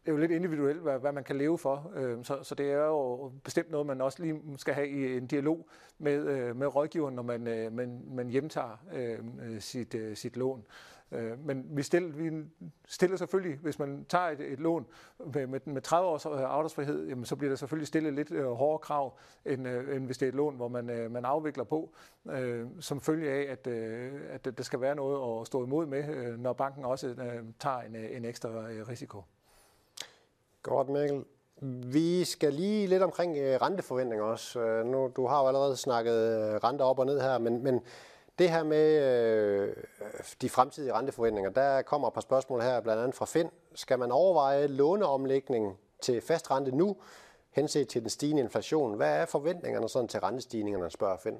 det 0.06 0.12
er 0.12 0.14
jo 0.14 0.18
lidt 0.18 0.32
individuelt, 0.32 0.82
hvad, 0.82 1.00
hvad 1.00 1.12
man 1.12 1.24
kan 1.24 1.36
leve 1.38 1.58
for. 1.58 1.92
Øh, 1.96 2.24
så, 2.24 2.44
så 2.44 2.56
det 2.56 2.72
er 2.72 2.86
jo 2.86 3.32
bestemt 3.44 3.72
noget, 3.72 3.88
man 3.88 4.02
også 4.02 4.24
lige 4.24 4.42
skal 4.58 4.74
have 4.74 4.90
i 4.90 5.18
en 5.18 5.28
dialog 5.28 5.70
med, 5.98 6.28
øh, 6.28 6.56
med 6.56 6.76
rådgiveren, 6.76 7.16
når 7.16 7.24
man, 7.24 7.48
øh, 7.48 7.74
man, 7.74 8.02
man 8.08 8.30
hjemtager 8.30 8.78
øhm, 8.94 9.40
øh, 9.40 9.62
sit, 9.62 9.96
øh, 9.96 10.16
sit 10.16 10.38
lån. 10.38 10.66
Øh, 11.12 11.46
men 11.46 11.66
vi 11.70 11.84
stiller, 11.84 12.12
vi 12.12 12.46
stiller 12.88 13.18
selvfølgelig, 13.18 13.58
hvis 13.58 13.80
man 13.80 14.06
tager 14.10 14.26
et, 14.26 14.40
et 14.40 14.60
lån 14.60 14.86
med, 15.34 15.48
med, 15.48 15.60
med 15.66 15.82
30 15.82 16.10
års 16.10 16.26
øh, 16.26 16.32
afdragsfrihed, 16.32 17.08
jamen, 17.08 17.26
så 17.26 17.36
bliver 17.36 17.52
der 17.52 17.56
selvfølgelig 17.56 17.88
stillet 17.88 18.14
lidt 18.14 18.32
øh, 18.32 18.46
hårdere 18.46 18.80
krav, 18.80 19.18
end, 19.46 19.68
øh, 19.68 19.96
end 19.96 20.06
hvis 20.06 20.18
det 20.18 20.26
er 20.26 20.30
et 20.30 20.36
lån, 20.36 20.56
hvor 20.56 20.68
man, 20.68 20.90
øh, 20.90 21.12
man 21.12 21.26
afvikler 21.26 21.64
på, 21.64 21.94
øh, 22.30 22.66
som 22.80 23.02
følge 23.02 23.32
af, 23.32 23.52
at, 23.52 23.68
øh, 23.68 24.12
at 24.30 24.58
der 24.58 24.64
skal 24.64 24.82
være 24.82 24.96
noget 24.96 25.42
at 25.42 25.48
stå 25.48 25.66
imod 25.66 25.86
med, 25.86 26.10
øh, 26.16 26.40
når 26.40 26.54
banken 26.54 26.86
også 26.86 27.08
øh, 27.08 27.44
tager 27.60 27.80
en, 27.80 27.96
øh, 27.96 28.18
en 28.18 28.26
ekstra 28.26 28.72
øh, 28.72 28.88
risiko. 28.88 29.24
Godt, 30.64 30.90
Mikkel. 30.90 31.26
Vi 31.94 32.24
skal 32.24 32.54
lige 32.54 32.88
lidt 32.88 33.04
omkring 33.04 33.38
øh, 33.38 33.62
renteforventninger 33.62 34.26
også. 34.26 34.60
Øh, 34.60 34.86
nu, 34.86 35.12
du 35.16 35.28
har 35.28 35.42
jo 35.42 35.48
allerede 35.48 35.78
snakket 35.78 36.14
øh, 36.14 36.56
renter 36.56 36.86
op 36.86 37.00
og 37.00 37.06
ned 37.06 37.22
her, 37.22 37.38
men, 37.38 37.64
men 37.64 37.82
det 38.40 38.50
her 38.50 38.64
med 38.64 39.02
øh, 39.04 39.76
de 40.42 40.50
fremtidige 40.50 40.94
renteforventninger, 40.94 41.52
der 41.52 41.82
kommer 41.82 42.08
et 42.08 42.14
par 42.14 42.22
spørgsmål 42.22 42.62
her, 42.62 42.80
blandt 42.80 43.02
andet 43.02 43.16
fra 43.16 43.26
Finn. 43.26 43.50
Skal 43.76 44.00
man 44.00 44.12
overveje 44.12 44.68
låneomlægning 44.68 45.78
til 46.02 46.22
fast 46.22 46.52
rente 46.52 46.72
nu, 46.72 46.98
henset 47.52 47.88
til 47.88 48.02
den 48.02 48.10
stigende 48.10 48.42
inflation? 48.42 48.96
Hvad 48.96 49.18
er 49.18 49.26
forventningerne 49.26 49.90
sådan 49.90 50.08
til 50.08 50.20
rentestigningerne, 50.20 50.90
spørger 50.90 51.18
Finn? 51.18 51.40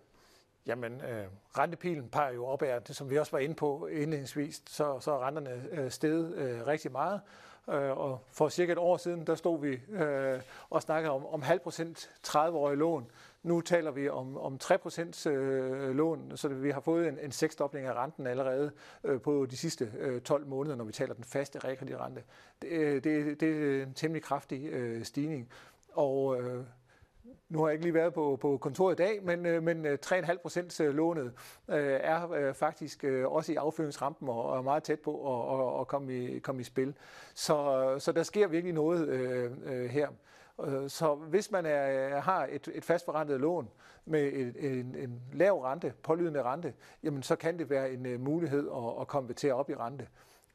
Jamen, 0.66 1.02
øh, 1.02 1.26
rentepilen 1.58 2.10
peger 2.10 2.34
jo 2.34 2.46
opad, 2.46 2.94
som 2.94 3.10
vi 3.10 3.20
også 3.20 3.32
var 3.32 3.40
inde 3.40 3.56
på 3.56 3.88
indledningsvis, 3.88 4.62
så, 4.70 5.00
så 5.00 5.12
er 5.12 5.28
renterne 5.28 5.64
øh, 5.72 5.92
steget 5.92 6.34
øh, 6.36 6.68
rigtig 6.68 6.92
meget. 6.92 7.22
Øh, 7.70 7.98
og 7.98 8.20
for 8.32 8.50
cirka 8.50 8.72
et 8.72 8.78
år 8.78 8.98
siden, 8.98 9.28
der 9.28 9.36
stod 9.36 9.60
vi 9.60 9.80
øh, 9.90 10.42
og 10.70 10.82
snakkede 10.82 11.12
om, 11.12 11.26
om 11.26 11.42
halv 11.42 11.60
procent 11.60 12.10
30-årige 12.28 12.78
lån. 12.78 13.12
Nu 13.44 13.62
taler 13.62 13.92
vi 13.92 14.10
om, 14.10 14.38
om 14.38 14.60
3% 14.64 15.30
øh, 15.30 15.96
lån, 15.96 16.32
så 16.36 16.48
vi 16.48 16.72
har 16.72 16.80
fået 16.80 17.08
en, 17.08 17.20
en 17.20 17.32
seksdobling 17.32 17.88
af 17.88 17.94
renten 17.94 18.28
allerede 18.28 18.72
øh, 19.04 19.22
på 19.22 19.46
de 19.46 19.58
sidste 19.58 19.92
øh, 20.00 20.22
12 20.22 20.48
måneder, 20.48 20.76
når 20.76 20.84
vi 20.86 20.92
taler 20.92 21.14
den 21.14 21.24
faste 21.24 21.60
realkreditrente. 21.60 22.24
Det, 22.62 22.68
øh, 22.68 23.04
det, 23.04 23.40
det 23.40 23.80
er 23.80 23.84
en 23.84 23.94
temmelig 23.94 24.24
kraftig 24.24 24.66
øh, 24.66 25.04
stigning. 25.04 25.50
Og 25.94 26.42
øh, 26.42 26.64
nu 27.54 27.60
har 27.60 27.68
jeg 27.68 27.74
ikke 27.74 27.86
lige 27.86 27.94
været 27.94 28.14
på, 28.14 28.38
på 28.42 28.58
kontoret 28.58 28.94
i 28.94 29.04
dag, 29.04 29.24
men, 29.24 29.46
øh, 29.46 29.64
men 29.64 29.86
øh, 29.86 29.98
3,5 30.06 30.38
procent 30.38 30.80
øh, 30.82 30.96
lånet 30.96 31.34
øh, 31.68 32.00
er 32.04 32.32
øh, 32.32 32.54
faktisk 32.54 33.04
øh, 33.04 33.32
også 33.32 33.52
i 33.52 33.56
afføringsrampen 33.56 34.30
og, 34.30 34.46
og 34.46 34.58
er 34.58 34.62
meget 34.62 34.84
tæt 34.84 35.00
på 35.00 35.12
at, 35.12 35.60
at, 35.60 35.66
og 35.66 35.88
komme, 35.88 36.14
i, 36.14 36.40
komme 36.40 36.62
i 36.62 36.64
spil. 36.64 36.96
Så, 37.34 37.96
så 38.00 38.12
der 38.12 38.24
sker 38.24 38.48
virkelig 38.48 38.74
noget 38.74 39.08
øh, 39.08 39.52
øh, 39.66 39.90
her. 39.90 40.08
Øh, 40.66 40.90
så 40.90 41.16
hvis 41.16 41.52
man 41.52 41.66
er, 41.66 42.20
har 42.20 42.48
et, 42.52 42.70
et 42.74 42.86
fastforrentet 42.86 43.42
lån 43.42 43.70
med 44.06 44.34
en, 44.34 44.56
en, 44.72 44.96
en 44.96 45.22
lav 45.34 45.62
rente, 45.62 45.94
pålydende 46.04 46.44
rente, 46.44 46.74
jamen 47.04 47.24
så 47.24 47.36
kan 47.36 47.60
det 47.60 47.70
være 47.70 47.92
en 47.92 48.24
mulighed 48.24 48.70
at, 48.76 49.02
at 49.02 49.08
konvertere 49.08 49.54
op 49.54 49.70
i 49.70 49.76
rente. 49.76 50.08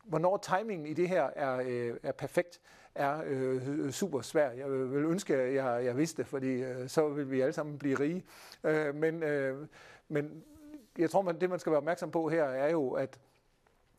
Hvornår 0.05 0.37
timingen 0.37 0.87
i 0.87 0.93
det 0.93 1.09
her 1.09 1.23
er, 1.23 1.61
er 2.03 2.13
perfekt, 2.13 2.61
er 2.99 3.23
øh, 3.27 3.91
super 3.91 4.21
svært. 4.21 4.59
Jeg 4.59 4.71
vil 4.71 5.05
ønske, 5.05 5.37
at 5.37 5.55
jeg, 5.55 5.85
jeg 5.85 5.97
vidste, 5.97 6.25
fordi 6.25 6.49
øh, 6.49 6.89
så 6.89 7.09
vil 7.09 7.31
vi 7.31 7.41
alle 7.41 7.53
sammen 7.53 7.79
blive 7.79 8.01
rige. 8.01 8.25
Øh, 8.65 8.95
men, 8.95 9.23
øh, 9.23 9.67
men 10.09 10.45
jeg 10.99 11.11
tror, 11.11 11.23
man, 11.23 11.41
det 11.41 11.51
man 11.51 11.59
skal 11.59 11.71
være 11.71 11.79
opmærksom 11.79 12.11
på 12.11 12.29
her, 12.29 12.45
er 12.45 12.71
jo, 12.71 12.91
at 12.91 13.19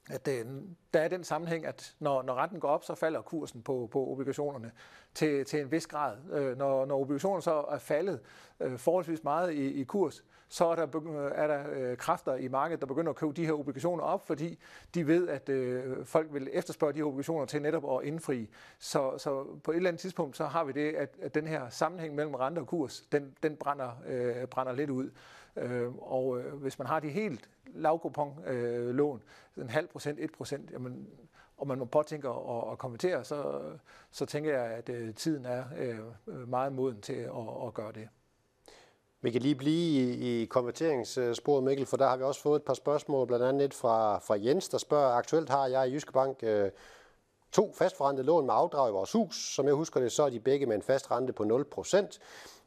at 0.10 0.26
det, 0.26 0.64
der 0.94 1.00
er 1.00 1.08
den 1.08 1.24
sammenhæng, 1.24 1.66
at 1.66 1.96
når, 2.00 2.22
når 2.22 2.34
renten 2.34 2.60
går 2.60 2.68
op, 2.68 2.84
så 2.84 2.96
falder 2.96 3.22
kursen 3.22 3.62
på, 3.62 3.90
på 3.92 4.08
obligationerne 4.08 4.72
til, 5.14 5.46
til 5.46 5.62
en 5.62 5.72
vis 5.72 5.88
grad. 5.88 6.18
Øh, 6.32 6.58
når, 6.58 6.86
når 6.86 7.00
obligationerne 7.00 7.42
så 7.42 7.66
er 7.70 7.78
faldet 7.78 8.20
øh, 8.60 8.78
forholdsvis 8.78 9.24
meget 9.24 9.54
i, 9.54 9.82
i 9.82 9.84
kurs, 9.84 10.24
så 10.50 10.66
er 10.66 10.76
der, 10.76 10.88
er 11.36 11.48
der 11.48 11.64
øh, 11.72 11.98
kræfter 11.98 12.36
i 12.36 12.48
markedet, 12.48 12.82
der 12.82 12.88
begynder 12.88 13.10
at 13.10 13.16
købe 13.16 13.34
de 13.34 13.46
her 13.46 13.54
obligationer 13.54 14.04
op, 14.04 14.28
fordi 14.28 14.60
de 14.94 15.08
ved, 15.08 15.28
at 15.28 15.50
øh, 15.50 16.06
folk 16.06 16.34
vil 16.34 16.50
efterspørge 16.54 16.94
de 16.94 16.98
her 16.98 17.06
obligationer 17.06 17.46
til 17.46 17.62
netop 17.62 18.00
at 18.00 18.08
indfri. 18.08 18.50
Så, 18.80 19.18
så 19.18 19.44
på 19.64 19.72
et 19.72 19.76
eller 19.76 19.90
andet 19.90 20.02
tidspunkt, 20.02 20.38
så 20.38 20.46
har 20.46 20.64
vi 20.64 20.72
det, 20.72 20.94
at, 20.96 21.16
at 21.22 21.36
den 21.36 21.48
her 21.48 21.70
sammenhæng 21.70 22.16
mellem 22.16 22.36
rente 22.36 22.60
og 22.60 22.68
kurs, 22.68 23.02
den, 23.02 23.36
den 23.44 23.56
brænder, 23.56 23.92
øh, 24.08 24.48
brænder 24.48 24.74
lidt 24.74 24.90
ud. 24.90 25.10
Øh, 25.56 25.96
og 25.98 26.40
øh, 26.40 26.54
hvis 26.54 26.80
man 26.80 26.88
har 26.88 27.00
de 27.00 27.10
helt 27.10 27.50
lavkupon 27.66 28.44
øh, 28.48 28.96
lån, 28.96 29.24
en 29.58 29.70
halv 29.70 29.88
procent, 29.88 30.20
et 30.20 30.32
procent, 30.32 30.72
jamen, 30.72 31.08
og 31.58 31.68
man 31.68 31.80
må 31.80 31.86
påtænke 31.86 32.28
at, 32.28 32.72
at 32.72 32.78
konvertere, 32.78 33.24
så, 33.24 33.62
så 34.12 34.26
tænker 34.26 34.52
jeg, 34.52 34.66
at 34.66 34.90
øh, 34.90 35.14
tiden 35.16 35.46
er 35.46 35.64
øh, 35.78 36.50
meget 36.50 36.74
moden 36.74 37.02
til 37.02 37.14
at, 37.14 37.68
at 37.68 37.74
gøre 37.74 37.92
det. 37.92 38.10
Vi 39.22 39.32
kan 39.32 39.42
lige 39.42 39.56
blive 39.56 40.02
i, 40.02 40.42
i 40.42 40.46
konverteringssporet, 40.46 41.64
Mikkel, 41.64 41.86
for 41.86 41.98
der 41.98 42.08
har 42.08 42.18
vi 42.18 42.24
også 42.24 42.42
fået 42.42 42.60
et 42.60 42.64
par 42.64 42.74
spørgsmål, 42.74 43.28
blandt 43.28 43.46
andet 43.46 43.66
et 43.66 43.74
fra, 43.74 44.20
fra 44.20 44.36
Jens, 44.40 44.70
der 44.70 44.78
spørger, 44.78 45.14
aktuelt 45.14 45.50
har 45.50 45.68
jeg 45.68 45.88
i 45.88 45.94
Jyske 45.94 46.12
Bank 46.12 46.38
øh, 46.44 46.72
to 47.52 47.74
fastforrentede 47.74 48.26
lån 48.28 48.46
med 48.46 48.54
afdrag 48.58 48.90
i 48.90 48.92
vores 48.92 49.12
hus. 49.12 49.56
Som 49.56 49.66
jeg 49.66 49.74
husker 49.74 50.00
det, 50.00 50.12
så 50.12 50.24
er 50.24 50.30
de 50.30 50.40
begge 50.40 50.66
med 50.66 50.76
en 50.76 50.82
fast 50.82 51.12
rente 51.12 51.34
på 51.34 51.44
0%. 51.44 52.20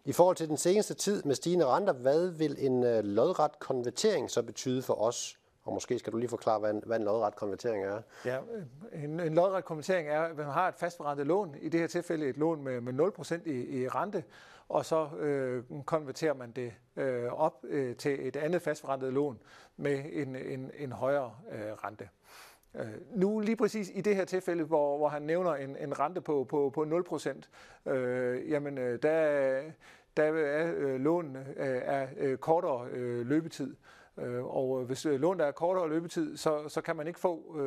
I 0.05 0.13
forhold 0.13 0.37
til 0.37 0.49
den 0.49 0.57
seneste 0.57 0.95
tid 0.95 1.23
med 1.23 1.35
stigende 1.35 1.67
renter, 1.67 1.93
hvad 1.93 2.29
vil 2.29 2.57
en 2.59 2.85
øh, 2.85 3.05
lodret 3.05 3.59
konvertering 3.59 4.31
så 4.31 4.43
betyde 4.43 4.83
for 4.83 4.95
os? 4.95 5.39
Og 5.65 5.73
måske 5.75 5.99
skal 5.99 6.13
du 6.13 6.19
lige 6.19 6.29
forklare, 6.29 6.59
hvad 6.59 6.71
en, 6.71 6.83
hvad 6.87 6.97
en 6.97 7.05
lodret 7.05 7.37
konvertering 7.37 7.85
er. 7.85 8.01
Ja, 8.25 8.37
øh, 8.37 9.05
en, 9.05 9.21
en 9.21 9.35
lodret 9.35 9.65
konvertering 9.65 10.09
er, 10.09 10.21
at 10.21 10.37
man 10.37 10.47
har 10.47 10.69
et 10.69 10.75
fastforrentet 10.75 11.27
lån, 11.27 11.57
i 11.61 11.69
det 11.69 11.81
her 11.81 11.87
tilfælde 11.87 12.29
et 12.29 12.37
lån 12.37 12.63
med, 12.63 12.81
med 12.81 12.93
0% 13.19 13.51
i, 13.51 13.83
i 13.83 13.89
rente, 13.89 14.25
og 14.73 14.85
så 14.85 15.09
øh, 15.19 15.65
konverterer 15.87 16.35
man 16.35 16.51
det 16.51 16.73
øh, 16.97 17.33
op 17.33 17.65
øh, 17.69 17.97
til 17.97 18.27
et 18.29 18.37
andet 18.37 18.63
fastforrentet 18.63 19.13
lån 19.13 19.39
med 19.77 20.05
en, 20.13 20.37
en, 20.37 20.71
en 20.79 20.93
højere 20.93 21.37
øh, 21.53 21.73
rente. 21.73 22.09
Øh, 22.75 22.87
nu 23.11 23.41
lige 23.41 23.57
præcis 23.57 23.91
i 23.95 24.01
det 24.01 24.17
her 24.17 24.25
tilfælde, 24.25 24.65
hvor, 24.65 24.97
hvor 24.97 25.09
han 25.09 25.23
nævner 25.23 25.55
en, 25.55 25.77
en 25.77 25.99
rente 25.99 26.21
på, 26.21 26.45
på, 26.45 26.71
på 26.75 27.05
0%, 27.87 27.93
øh, 27.93 28.51
jamen 28.51 28.79
øh, 28.79 29.03
der, 29.03 29.63
der 30.17 30.23
er 30.23 30.73
øh, 30.77 31.01
lånene 31.01 31.47
øh, 31.57 31.81
er 31.85 32.07
øh, 32.17 32.39
kortere 32.39 32.89
øh, 32.91 33.27
løbetid. 33.27 33.71
Øh, 33.71 33.77
Øh, 34.19 34.45
og 34.45 34.81
øh, 34.81 34.87
hvis 34.87 35.07
øh, 35.07 35.21
lån 35.21 35.39
der 35.39 35.45
er 35.45 35.53
kortere 35.53 35.89
løbetid, 35.89 36.37
så, 36.37 36.69
så 36.69 36.81
kan 36.81 36.97
man 36.97 37.07
ikke 37.07 37.21
få, 37.21 37.59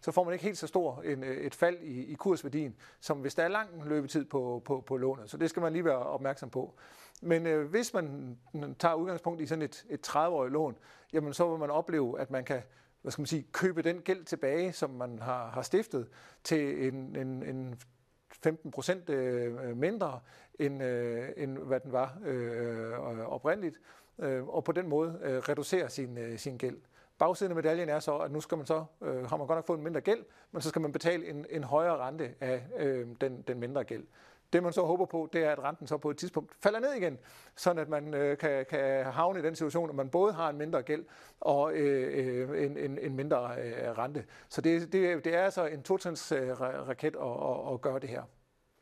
så 0.00 0.12
får 0.12 0.24
man 0.24 0.32
ikke 0.32 0.44
helt 0.44 0.58
så 0.58 0.66
stor 0.66 1.02
en, 1.02 1.24
et 1.24 1.54
fald 1.54 1.78
i, 1.82 2.04
i 2.04 2.14
kursværdien, 2.14 2.76
som 3.00 3.18
hvis 3.18 3.34
der 3.34 3.42
er 3.42 3.48
lang 3.48 3.68
løbetid 3.84 4.24
på, 4.24 4.62
på, 4.64 4.80
på 4.86 4.96
lånet. 4.96 5.30
Så 5.30 5.36
det 5.36 5.50
skal 5.50 5.62
man 5.62 5.72
lige 5.72 5.84
være 5.84 5.98
opmærksom 5.98 6.50
på. 6.50 6.74
Men 7.22 7.46
øh, 7.46 7.70
hvis 7.70 7.94
man 7.94 8.36
tager 8.78 8.94
udgangspunkt 8.94 9.40
i 9.40 9.46
sådan 9.46 9.62
et, 9.62 9.84
et 9.90 10.08
30-årigt 10.08 10.52
lån, 10.52 10.76
jamen 11.12 11.32
så 11.32 11.50
vil 11.50 11.58
man 11.58 11.70
opleve, 11.70 12.20
at 12.20 12.30
man 12.30 12.44
kan 12.44 12.62
hvad 13.02 13.12
skal 13.12 13.20
man 13.22 13.26
sige, 13.26 13.46
købe 13.52 13.82
den 13.82 14.00
gæld 14.00 14.24
tilbage, 14.24 14.72
som 14.72 14.90
man 14.90 15.18
har, 15.18 15.50
har 15.50 15.62
stiftet, 15.62 16.08
til 16.44 16.86
en, 16.88 17.16
en, 17.16 17.42
en 17.42 17.80
15 18.42 18.70
procent 18.70 19.08
mindre, 19.76 20.20
end, 20.58 20.82
end 21.36 21.58
hvad 21.58 21.80
den 21.80 21.92
var 21.92 22.18
øh, 22.24 22.92
oprindeligt, 23.28 23.80
øh, 24.20 24.48
og 24.48 24.64
på 24.64 24.72
den 24.72 24.88
måde 24.88 25.18
øh, 25.22 25.38
reducere 25.38 25.90
sin, 25.90 26.18
øh, 26.18 26.38
sin 26.38 26.58
gæld. 26.58 26.76
Bagsiden 27.18 27.52
af 27.52 27.56
medaljen 27.56 27.88
er 27.88 28.00
så, 28.00 28.18
at 28.18 28.32
nu 28.32 28.40
skal 28.40 28.58
man 28.58 28.66
så, 28.66 28.84
øh, 29.02 29.26
har 29.26 29.36
man 29.36 29.46
godt 29.46 29.56
nok 29.56 29.66
fået 29.66 29.78
en 29.78 29.84
mindre 29.84 30.00
gæld, 30.00 30.24
men 30.52 30.62
så 30.62 30.68
skal 30.68 30.82
man 30.82 30.92
betale 30.92 31.28
en, 31.28 31.46
en 31.50 31.64
højere 31.64 31.96
rente 31.96 32.34
af 32.40 32.62
øh, 32.78 33.06
den, 33.20 33.42
den 33.42 33.60
mindre 33.60 33.84
gæld. 33.84 34.04
Det 34.52 34.62
man 34.62 34.72
så 34.72 34.82
håber 34.82 35.04
på, 35.04 35.28
det 35.32 35.44
er, 35.44 35.52
at 35.52 35.58
renten 35.58 35.86
så 35.86 35.96
på 35.96 36.10
et 36.10 36.16
tidspunkt 36.16 36.54
falder 36.60 36.80
ned 36.80 36.92
igen, 36.92 37.18
sådan 37.56 37.82
at 37.82 37.88
man 37.88 38.14
øh, 38.14 38.38
kan, 38.38 38.66
kan 38.70 39.04
havne 39.04 39.38
i 39.38 39.42
den 39.42 39.54
situation, 39.54 39.88
at 39.88 39.94
man 39.94 40.08
både 40.08 40.32
har 40.32 40.50
en 40.50 40.58
mindre 40.58 40.82
gæld 40.82 41.04
og 41.40 41.72
øh, 41.72 42.48
øh 42.50 42.64
en, 42.64 42.76
en, 42.76 42.98
en 42.98 43.16
mindre 43.16 43.54
øh, 43.62 43.98
rente. 43.98 44.24
Så 44.48 44.60
det, 44.60 44.92
det, 44.92 45.24
det 45.24 45.34
er 45.34 45.42
altså 45.42 45.66
en 45.66 45.82
totrins 45.82 46.32
øh, 46.32 46.60
raket 46.60 47.16
at, 47.16 47.22
at, 47.22 47.72
at 47.72 47.80
gøre 47.80 47.98
det 47.98 48.08
her. 48.08 48.22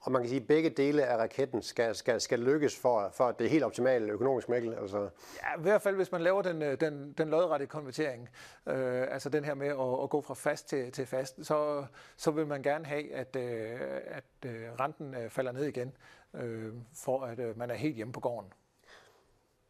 Og 0.09 0.13
man 0.13 0.23
kan 0.23 0.29
sige, 0.29 0.41
at 0.41 0.47
begge 0.47 0.71
dele 0.71 1.05
af 1.05 1.17
raketten 1.17 1.63
skal, 1.63 1.95
skal, 1.95 2.21
skal 2.21 2.39
lykkes 2.39 2.77
for, 2.77 3.11
for 3.13 3.31
det 3.31 3.51
helt 3.51 3.65
optimale 3.65 4.13
økonomisk 4.13 4.49
mikkel. 4.49 4.75
Altså. 4.75 4.99
Ja, 4.99 5.59
i 5.59 5.63
hvert 5.63 5.83
fald 5.83 5.97
hvis 5.97 6.13
man 6.13 6.21
laver 6.21 6.43
den, 6.43 6.63
øh, 6.63 6.81
den, 6.81 7.15
den 7.19 7.29
lodrette 7.29 7.67
konvertering, 7.67 8.29
øh, 8.67 9.07
altså 9.11 9.29
den 9.29 9.45
her 9.45 9.55
med 9.55 9.67
at, 9.67 10.03
at 10.03 10.11
gå 10.11 10.21
fra 10.21 10.35
fast 10.35 10.69
til, 10.69 10.93
til 10.93 11.07
fast, 11.07 11.47
så, 11.47 11.85
så 12.17 12.31
vil 12.31 12.47
man 12.47 12.63
gerne 12.63 12.87
have, 12.87 13.15
at, 13.15 13.37
øh, 13.37 13.81
at 14.07 14.25
øh, 14.47 14.81
renten 14.81 15.15
øh, 15.15 15.31
falder 15.31 15.53
ned 15.53 15.65
igen, 15.65 15.93
øh, 16.35 16.73
for 16.95 17.25
at 17.25 17.39
øh, 17.39 17.59
man 17.59 17.71
er 17.71 17.75
helt 17.75 17.97
hjemme 17.97 18.13
på 18.13 18.21
gården. 18.21 18.53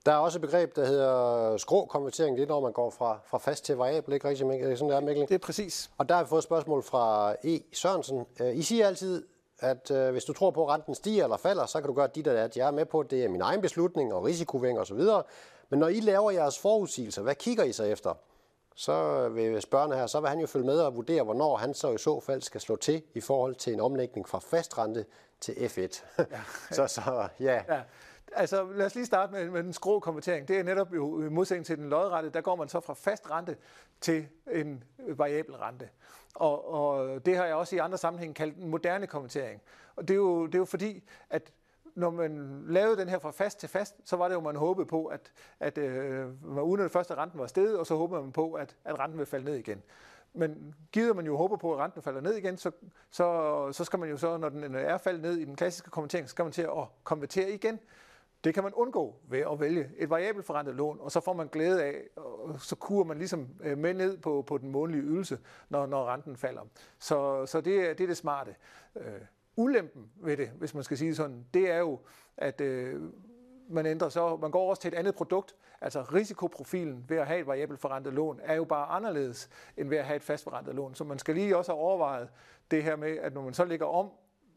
Der 0.07 0.12
er 0.12 0.18
også 0.18 0.38
et 0.38 0.42
begreb, 0.42 0.77
der 0.77 0.87
hedder 0.87 1.57
skrå-konvertering. 1.57 2.37
Det 2.37 2.42
er, 2.42 2.48
når 2.48 2.61
man 2.61 2.72
går 2.72 2.90
fra, 2.90 3.20
fra 3.27 3.38
fast 3.38 3.64
til 3.64 3.77
variabel, 3.77 4.14
ikke 4.14 4.29
rigtigt? 4.29 4.79
Sådan 4.79 4.94
er, 4.94 5.01
Mikkel? 5.01 5.29
Det 5.29 5.35
er 5.35 5.38
præcis. 5.38 5.90
Og 5.98 6.09
der 6.09 6.14
har 6.14 6.22
vi 6.22 6.29
fået 6.29 6.38
et 6.38 6.44
spørgsmål 6.44 6.83
fra 6.83 7.35
E. 7.44 7.61
Sørensen. 7.72 8.27
Øh, 8.40 8.57
I 8.57 8.62
siger 8.62 8.87
altid, 8.87 9.27
at 9.61 9.90
øh, 9.90 10.11
hvis 10.12 10.25
du 10.25 10.33
tror 10.33 10.51
på, 10.51 10.66
at 10.66 10.75
renten 10.75 10.94
stiger 10.94 11.25
eller 11.25 11.37
falder, 11.37 11.66
så 11.66 11.81
kan 11.81 11.88
du 11.88 11.94
gøre 11.94 12.09
dit 12.14 12.29
og 12.29 12.35
dat. 12.35 12.57
Jeg 12.57 12.66
er 12.66 12.71
med 12.71 12.85
på, 12.85 13.01
at 13.01 13.11
det 13.11 13.25
er 13.25 13.29
min 13.29 13.40
egen 13.40 13.61
beslutning 13.61 14.14
og 14.14 14.25
risikoværing 14.25 14.79
osv. 14.79 15.01
Men 15.68 15.81
når 15.81 15.88
I 15.88 16.01
laver 16.01 16.31
jeres 16.31 16.59
forudsigelser, 16.59 17.23
hvad 17.23 17.35
kigger 17.35 17.64
I 17.64 17.73
så 17.73 17.85
efter? 17.85 18.14
så 18.79 19.29
vil 19.29 19.62
spørgerne 19.62 19.97
her, 19.97 20.07
så 20.07 20.21
vil 20.21 20.29
han 20.29 20.40
jo 20.40 20.47
følge 20.47 20.66
med 20.66 20.81
og 20.81 20.97
vurdere, 20.97 21.23
hvornår 21.23 21.57
han 21.57 21.75
så 21.75 21.92
i 21.92 21.99
så 21.99 22.21
fald 22.21 22.42
skal 22.42 22.61
slå 22.61 22.77
til 22.77 23.03
i 23.14 23.21
forhold 23.21 23.55
til 23.55 23.73
en 23.73 23.81
omlægning 23.81 24.29
fra 24.29 24.38
fastrente 24.38 25.05
til 25.40 25.53
F1. 25.53 26.05
Ja. 26.18 26.25
så, 26.77 26.87
så 26.87 27.29
ja. 27.40 27.62
ja. 27.68 27.81
Altså 28.33 28.66
lad 28.73 28.87
os 28.87 28.94
lige 28.94 29.07
starte 29.07 29.33
med, 29.33 29.51
med 29.51 29.62
den 29.62 29.73
skrå 29.73 30.01
konvertering. 30.01 30.49
Det 30.49 30.59
er 30.59 30.62
netop 30.62 30.94
jo 30.94 31.23
i 31.23 31.29
modsætning 31.29 31.66
til 31.66 31.79
den 31.79 31.88
lodrette, 31.88 32.31
der 32.31 32.40
går 32.40 32.57
man 32.57 32.68
så 32.68 32.81
fra 32.81 32.94
fast 32.94 33.31
rente 33.31 33.57
til 34.01 34.29
en 34.53 34.85
variabel 34.99 35.57
rente. 35.57 35.88
Og, 36.38 36.72
og 36.72 37.27
det 37.27 37.37
har 37.37 37.44
jeg 37.44 37.55
også 37.55 37.77
i 37.77 37.79
andre 37.79 37.98
sammenhæng 37.98 38.35
kaldt 38.35 38.57
en 38.57 38.68
moderne 38.68 39.07
konvertering. 39.07 39.62
Og 39.96 40.09
det 40.09 40.14
er 40.14 40.18
jo, 40.18 40.46
det 40.46 40.55
er 40.55 40.59
jo 40.59 40.64
fordi, 40.64 41.05
at 41.31 41.53
når 41.94 42.11
man 42.11 42.62
lavede 42.66 42.96
den 42.96 43.09
her 43.09 43.18
fra 43.18 43.31
fast 43.31 43.61
til 43.61 43.68
fast, 43.68 43.96
så 44.05 44.16
var 44.16 44.29
det 44.29 44.35
jo, 44.35 44.40
man 44.40 44.57
håbede 44.57 44.87
på, 44.87 45.07
at, 45.07 45.33
at 45.61 45.79
øh, 45.79 46.44
man 46.44 46.64
uden 46.64 46.85
at 46.85 46.90
første 46.90 47.14
renten 47.14 47.40
var 47.40 47.46
steget, 47.46 47.79
og 47.79 47.87
så 47.87 47.96
håbede 47.96 48.22
man 48.22 48.33
på, 48.33 48.53
at, 48.53 48.77
at 48.85 48.98
renten 48.98 49.18
ville 49.18 49.31
falde 49.31 49.44
ned 49.44 49.55
igen. 49.55 49.83
Men 50.35 50.74
givet 50.92 51.16
man 51.16 51.27
jo 51.27 51.37
håber 51.37 51.57
på, 51.57 51.74
at 51.74 51.79
renten 51.79 52.03
falder 52.03 52.20
ned 52.20 52.35
igen, 52.35 52.57
så, 52.57 52.70
så, 53.11 53.72
så 53.72 53.85
skal 53.85 53.98
man 53.98 54.09
jo 54.09 54.16
så, 54.16 54.37
når 54.37 54.48
den 54.48 54.74
er 54.74 54.98
faldet 54.98 55.22
ned 55.22 55.37
i 55.37 55.44
den 55.44 55.57
klassiske 55.57 55.90
konvertering, 55.90 56.29
så 56.29 56.31
skal 56.31 56.44
man 56.44 56.53
til 56.53 56.62
at 56.62 56.85
konvertere 57.05 57.51
igen. 57.51 57.81
Det 58.44 58.55
kan 58.55 58.62
man 58.62 58.72
undgå 58.74 59.16
ved 59.29 59.38
at 59.38 59.61
vælge 59.61 59.90
et 59.98 60.11
variabelt 60.11 60.46
forrentet 60.46 60.74
lån, 60.74 60.98
og 61.01 61.12
så 61.12 61.20
får 61.20 61.33
man 61.33 61.48
glæde 61.48 61.85
af, 61.85 62.03
og 62.16 62.61
så 62.61 62.77
kurer 62.77 63.05
man 63.05 63.18
ligesom 63.18 63.48
øh, 63.61 63.79
med 63.79 63.94
ned 63.94 64.18
på, 64.18 64.44
på 64.46 64.59
den 64.59 64.70
månedlige 64.70 65.05
ydelse, 65.05 65.38
når, 65.68 65.87
når 65.87 66.12
renten 66.12 66.37
falder. 66.37 66.62
Så, 66.98 67.46
så 67.46 67.61
det, 67.61 67.90
er, 67.90 67.94
det 67.94 68.05
er 68.05 68.07
det 68.07 68.16
smarte. 68.16 68.55
Øh, 68.96 69.20
ulempen 69.57 70.11
ved 70.16 70.37
det, 70.37 70.48
hvis 70.48 70.74
man 70.74 70.85
skal 70.85 70.98
sige 70.98 71.14
sådan, 71.14 71.46
det 71.55 71.70
er 71.70 71.79
jo, 71.79 71.98
at 72.37 72.61
øh, 72.61 73.03
man 73.68 73.87
ændrer 73.87 74.09
så, 74.09 74.37
man 74.37 74.51
går 74.51 74.70
også 74.70 74.83
til 74.83 74.92
et 74.92 74.98
andet 74.98 75.14
produkt. 75.14 75.55
Altså 75.81 76.03
risikoprofilen 76.03 77.05
ved 77.09 77.16
at 77.16 77.27
have 77.27 77.40
et 77.40 77.46
variabelt 77.46 77.81
forrentet 77.81 78.12
lån 78.12 78.40
er 78.42 78.55
jo 78.55 78.64
bare 78.64 78.87
anderledes 78.87 79.51
end 79.77 79.88
ved 79.88 79.98
at 79.98 80.05
have 80.05 80.16
et 80.16 80.22
fast 80.22 80.44
forrentet 80.44 80.74
lån. 80.74 80.94
Så 80.94 81.05
man 81.05 81.18
skal 81.18 81.35
lige 81.35 81.57
også 81.57 81.72
have 81.72 81.81
overvejet 81.81 82.29
det 82.70 82.83
her 82.83 82.96
med, 82.96 83.18
at 83.18 83.35
når 83.35 83.42
man 83.42 83.55
så 83.55 83.64
lægger 83.64 83.87
om 83.87 84.11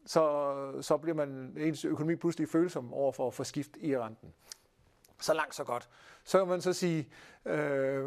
så, 0.06 0.82
så 0.82 0.98
bliver 0.98 1.16
man 1.16 1.54
ens 1.58 1.86
økonomi 1.86 2.16
pludselig 2.16 2.50
følsom 2.50 2.94
over 2.94 3.12
for, 3.12 3.32
for 3.32 3.44
skift 3.44 3.72
i 3.80 3.98
renten. 3.98 4.34
Så 5.20 5.34
langt, 5.34 5.56
så 5.56 5.64
godt. 5.64 5.90
Så 6.24 6.38
kan 6.38 6.48
man 6.48 6.62
så 6.62 6.74
sige, 6.74 7.10
øh, 7.46 8.06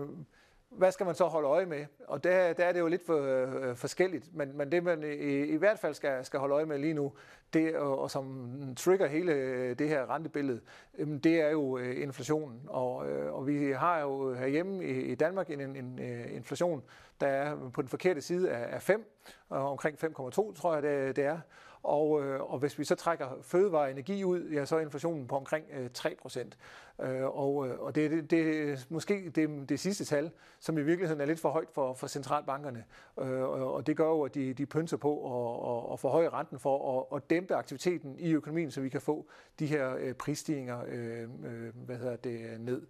hvad 0.70 0.92
skal 0.92 1.06
man 1.06 1.14
så 1.14 1.24
holde 1.24 1.48
øje 1.48 1.66
med? 1.66 1.86
Og 2.06 2.24
der, 2.24 2.52
der 2.52 2.64
er 2.64 2.72
det 2.72 2.80
jo 2.80 2.86
lidt 2.86 3.06
for, 3.06 3.20
øh, 3.20 3.76
forskelligt, 3.76 4.34
men, 4.34 4.56
men 4.56 4.72
det 4.72 4.84
man 4.84 5.02
i, 5.02 5.44
i 5.44 5.56
hvert 5.56 5.78
fald 5.78 5.94
skal, 5.94 6.24
skal 6.24 6.40
holde 6.40 6.54
øje 6.54 6.66
med 6.66 6.78
lige 6.78 6.94
nu, 6.94 7.12
det, 7.52 7.76
og, 7.76 7.98
og 7.98 8.10
som 8.10 8.50
trigger 8.76 9.06
hele 9.06 9.32
øh, 9.32 9.78
det 9.78 9.88
her 9.88 10.10
rentebillede, 10.10 10.60
øh, 10.98 11.08
det 11.08 11.40
er 11.40 11.50
jo 11.50 11.78
øh, 11.78 12.02
inflationen. 12.02 12.60
Og, 12.66 13.10
øh, 13.10 13.34
og 13.34 13.46
vi 13.46 13.70
har 13.70 14.00
jo 14.00 14.34
herhjemme 14.34 14.84
i, 14.84 15.00
i 15.00 15.14
Danmark 15.14 15.50
en, 15.50 15.60
en, 15.60 15.76
en 15.76 15.98
øh, 15.98 16.34
inflation, 16.34 16.82
der 17.20 17.26
er 17.26 17.70
på 17.70 17.82
den 17.82 17.88
forkerte 17.88 18.20
side 18.20 18.50
af, 18.50 18.74
af 18.74 18.82
5, 18.82 19.12
og 19.48 19.70
omkring 19.70 20.04
5,2 20.04 20.10
tror 20.54 20.74
jeg 20.74 20.82
det, 20.82 21.16
det 21.16 21.24
er. 21.24 21.38
Og, 21.84 22.22
øh, 22.22 22.52
og 22.52 22.58
hvis 22.58 22.78
vi 22.78 22.84
så 22.84 22.94
trækker 22.94 23.26
fødevare 23.42 23.82
og 23.82 23.90
energi 23.90 24.24
ud, 24.24 24.48
ja, 24.48 24.64
så 24.64 24.76
er 24.76 24.80
inflationen 24.80 25.26
på 25.26 25.36
omkring 25.36 25.64
øh, 25.72 25.90
3 25.94 26.16
procent. 26.22 26.58
Øh, 27.00 27.24
og, 27.24 27.68
øh, 27.68 27.80
og 27.80 27.94
det, 27.94 28.10
det, 28.10 28.30
det 28.30 28.70
er 28.70 28.76
måske 28.88 29.30
det, 29.34 29.68
det 29.68 29.80
sidste 29.80 30.04
tal, 30.04 30.30
som 30.60 30.78
i 30.78 30.82
virkeligheden 30.82 31.20
er 31.20 31.26
lidt 31.26 31.40
for 31.40 31.50
højt 31.50 31.70
for, 31.72 31.94
for 31.94 32.06
centralbankerne. 32.06 32.84
Øh, 33.20 33.42
og 33.42 33.86
det 33.86 33.96
gør 33.96 34.06
jo, 34.06 34.22
at 34.22 34.34
de, 34.34 34.54
de 34.54 34.66
pynser 34.66 34.96
på 34.96 35.12
at, 35.14 35.92
at, 35.92 36.00
forhøje 36.00 36.28
renten 36.28 36.58
for 36.58 37.00
at, 37.12 37.16
at 37.16 37.30
dæmpe 37.30 37.54
aktiviteten 37.54 38.18
i 38.18 38.32
økonomien, 38.32 38.70
så 38.70 38.80
vi 38.80 38.88
kan 38.88 39.00
få 39.00 39.26
de 39.58 39.66
her 39.66 39.94
øh, 39.98 40.14
prisstigninger 40.14 40.82
øh, 40.88 41.22
øh, 41.22 41.76
hvad 41.84 41.96
hedder 41.96 42.16
det, 42.16 42.60
ned. 42.60 42.82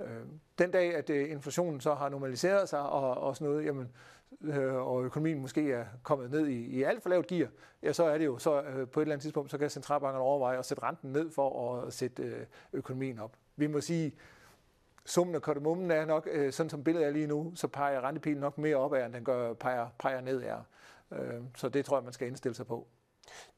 Øh, 0.00 0.08
den 0.58 0.70
dag, 0.70 0.94
at 0.94 1.10
øh, 1.10 1.30
inflationen 1.30 1.80
så 1.80 1.94
har 1.94 2.08
normaliseret 2.08 2.68
sig 2.68 2.80
og, 2.80 3.14
og 3.14 3.36
sådan 3.36 3.52
noget, 3.52 3.66
jamen, 3.66 3.88
øh, 4.40 4.74
og 4.74 5.04
økonomien 5.04 5.40
måske 5.40 5.72
er 5.72 5.84
kommet 6.02 6.30
ned 6.30 6.46
i, 6.46 6.66
i 6.66 6.82
alt 6.82 7.02
for 7.02 7.10
lavt 7.10 7.26
gear, 7.26 7.48
ja, 7.82 7.92
så 7.92 8.04
er 8.04 8.18
det 8.18 8.24
jo 8.24 8.38
så 8.38 8.62
øh, 8.62 8.88
på 8.88 9.00
et 9.00 9.04
eller 9.04 9.14
andet 9.14 9.22
tidspunkt, 9.22 9.50
så 9.50 9.58
kan 9.58 9.70
centralbankerne 9.70 10.24
overveje 10.24 10.58
at 10.58 10.66
sætte 10.66 10.82
renten 10.82 11.12
ned 11.12 11.30
for 11.30 11.76
at 11.76 11.92
sætte 11.92 12.22
øh, 12.22 12.46
økonomien 12.72 13.18
op. 13.18 13.36
Vi 13.56 13.66
må 13.66 13.80
sige, 13.80 14.12
summen 15.04 15.34
af 15.34 15.42
kardemummen 15.42 15.90
er 15.90 16.04
nok, 16.04 16.28
øh, 16.30 16.52
sådan 16.52 16.70
som 16.70 16.84
billedet 16.84 17.06
er 17.06 17.10
lige 17.10 17.26
nu, 17.26 17.52
så 17.54 17.68
peger 17.68 18.00
rentepilen 18.00 18.40
nok 18.40 18.58
mere 18.58 18.76
opad, 18.76 19.06
end 19.06 19.14
den 19.14 19.24
gør, 19.24 19.52
peger, 19.52 19.88
peger 19.98 20.20
ned 20.20 20.42
af. 20.42 20.56
Øh, 21.12 21.42
så 21.56 21.68
det 21.68 21.84
tror 21.84 21.96
jeg, 21.96 22.04
man 22.04 22.12
skal 22.12 22.28
indstille 22.28 22.54
sig 22.54 22.66
på. 22.66 22.86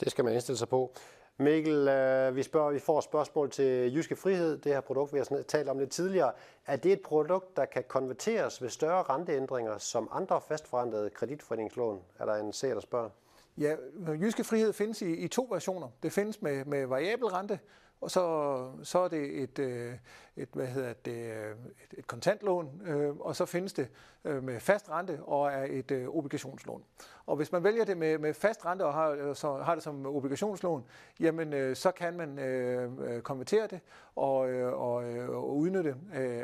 Det 0.00 0.10
skal 0.10 0.24
man 0.24 0.34
indstille 0.34 0.58
sig 0.58 0.68
på. 0.68 0.94
Mikkel, 1.38 1.88
øh, 1.88 2.36
vi, 2.36 2.42
spørger, 2.42 2.72
vi 2.72 2.78
får 2.78 2.98
et 2.98 3.04
spørgsmål 3.04 3.50
til 3.50 3.94
Jyske 3.94 4.16
Frihed, 4.16 4.58
det 4.58 4.72
her 4.72 4.80
produkt, 4.80 5.12
vi 5.12 5.18
har 5.18 5.42
talt 5.48 5.68
om 5.68 5.78
lidt 5.78 5.90
tidligere. 5.90 6.32
Er 6.66 6.76
det 6.76 6.92
et 6.92 7.00
produkt, 7.00 7.56
der 7.56 7.64
kan 7.64 7.84
konverteres 7.88 8.62
ved 8.62 8.68
større 8.68 9.02
renteændringer 9.02 9.78
som 9.78 10.08
andre 10.12 10.40
fastforrentede 10.40 11.10
kreditforeningslån? 11.10 12.00
Er 12.18 12.24
der 12.24 12.34
en 12.34 12.52
seer, 12.52 12.74
der 12.74 12.80
spørger? 12.80 13.10
Ja, 13.58 13.76
Jyske 14.08 14.44
Frihed 14.44 14.72
findes 14.72 15.02
i, 15.02 15.14
i 15.14 15.28
to 15.28 15.48
versioner. 15.50 15.88
Det 16.02 16.12
findes 16.12 16.42
med, 16.42 16.64
med 16.64 16.86
variabel 16.86 17.26
rente, 17.26 17.58
og 18.04 18.10
så, 18.10 18.70
så 18.82 18.98
er 18.98 19.08
det 19.08 19.42
et, 19.42 19.58
øh, 19.58 19.94
et, 20.36 20.48
hvad 20.52 20.66
hedder 20.66 20.92
det, 20.92 21.32
øh, 21.32 21.50
et, 21.50 21.98
et 21.98 22.06
kontantlån, 22.06 22.82
øh, 22.86 23.16
og 23.16 23.36
så 23.36 23.46
findes 23.46 23.72
det 23.72 23.88
med 24.24 24.60
fast 24.60 24.90
rente 24.90 25.20
og 25.22 25.52
er 25.52 25.66
et 25.70 26.06
obligationslån. 26.08 26.84
Og 27.26 27.36
hvis 27.36 27.52
man 27.52 27.64
vælger 27.64 27.84
det 27.84 27.96
med, 27.96 28.18
med 28.18 28.34
fast 28.34 28.66
rente 28.66 28.82
og 28.84 28.94
har, 28.94 29.34
så 29.34 29.56
har 29.56 29.74
det 29.74 29.84
som 29.84 30.06
obligationslån, 30.06 30.84
jamen 31.20 31.74
så 31.74 31.90
kan 31.90 32.16
man 32.16 32.38
øh, 32.38 33.22
konvertere 33.22 33.66
det 33.66 33.80
og, 34.16 34.38
og, 34.72 34.94
og 35.28 35.56
udnytte, 35.56 35.96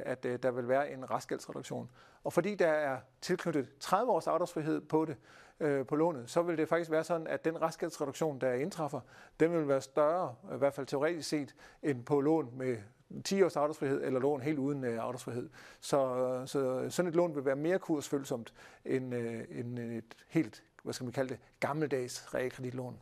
at 0.06 0.22
der 0.22 0.50
vil 0.50 0.68
være 0.68 0.90
en 0.90 1.10
restgældsreduktion. 1.10 1.90
Og 2.24 2.32
fordi 2.32 2.54
der 2.54 2.68
er 2.68 2.98
tilknyttet 3.20 3.68
30 3.80 4.12
års 4.12 4.26
afdragsfrihed 4.26 4.80
på 4.80 5.04
det, 5.04 5.16
øh, 5.60 5.86
på 5.86 5.96
lånet, 5.96 6.30
så 6.30 6.42
vil 6.42 6.58
det 6.58 6.68
faktisk 6.68 6.90
være 6.90 7.04
sådan, 7.04 7.26
at 7.26 7.44
den 7.44 7.62
restgældsreduktion, 7.62 8.40
der 8.40 8.52
indtræffer, 8.52 9.00
den 9.40 9.52
vil 9.52 9.68
være 9.68 9.80
større, 9.80 10.34
i 10.54 10.58
hvert 10.58 10.74
fald 10.74 10.86
teoretisk 10.86 11.28
set, 11.28 11.54
end 11.82 12.04
på 12.04 12.20
lån 12.20 12.50
med 12.56 12.76
10 13.24 13.42
års 13.42 13.56
afdragsfrihed 13.56 14.04
eller 14.04 14.20
lån 14.20 14.40
helt 14.40 14.58
uden 14.58 14.84
øh, 14.84 15.04
afdragsfrihed. 15.04 15.48
Så, 15.80 16.16
øh, 16.16 16.48
så 16.48 16.86
sådan 16.90 17.08
et 17.08 17.14
lån 17.14 17.34
vil 17.34 17.44
være 17.44 17.56
mere 17.56 17.78
kursfølsomt 17.78 18.54
end, 18.84 19.14
øh, 19.14 19.44
end 19.50 19.78
et 19.78 20.14
helt, 20.28 20.62
hvad 20.82 20.94
skal 20.94 21.04
man 21.04 21.12
kalde 21.12 21.28
det, 21.28 21.38
gammeldags 21.60 22.34
realkreditlån. 22.34 23.00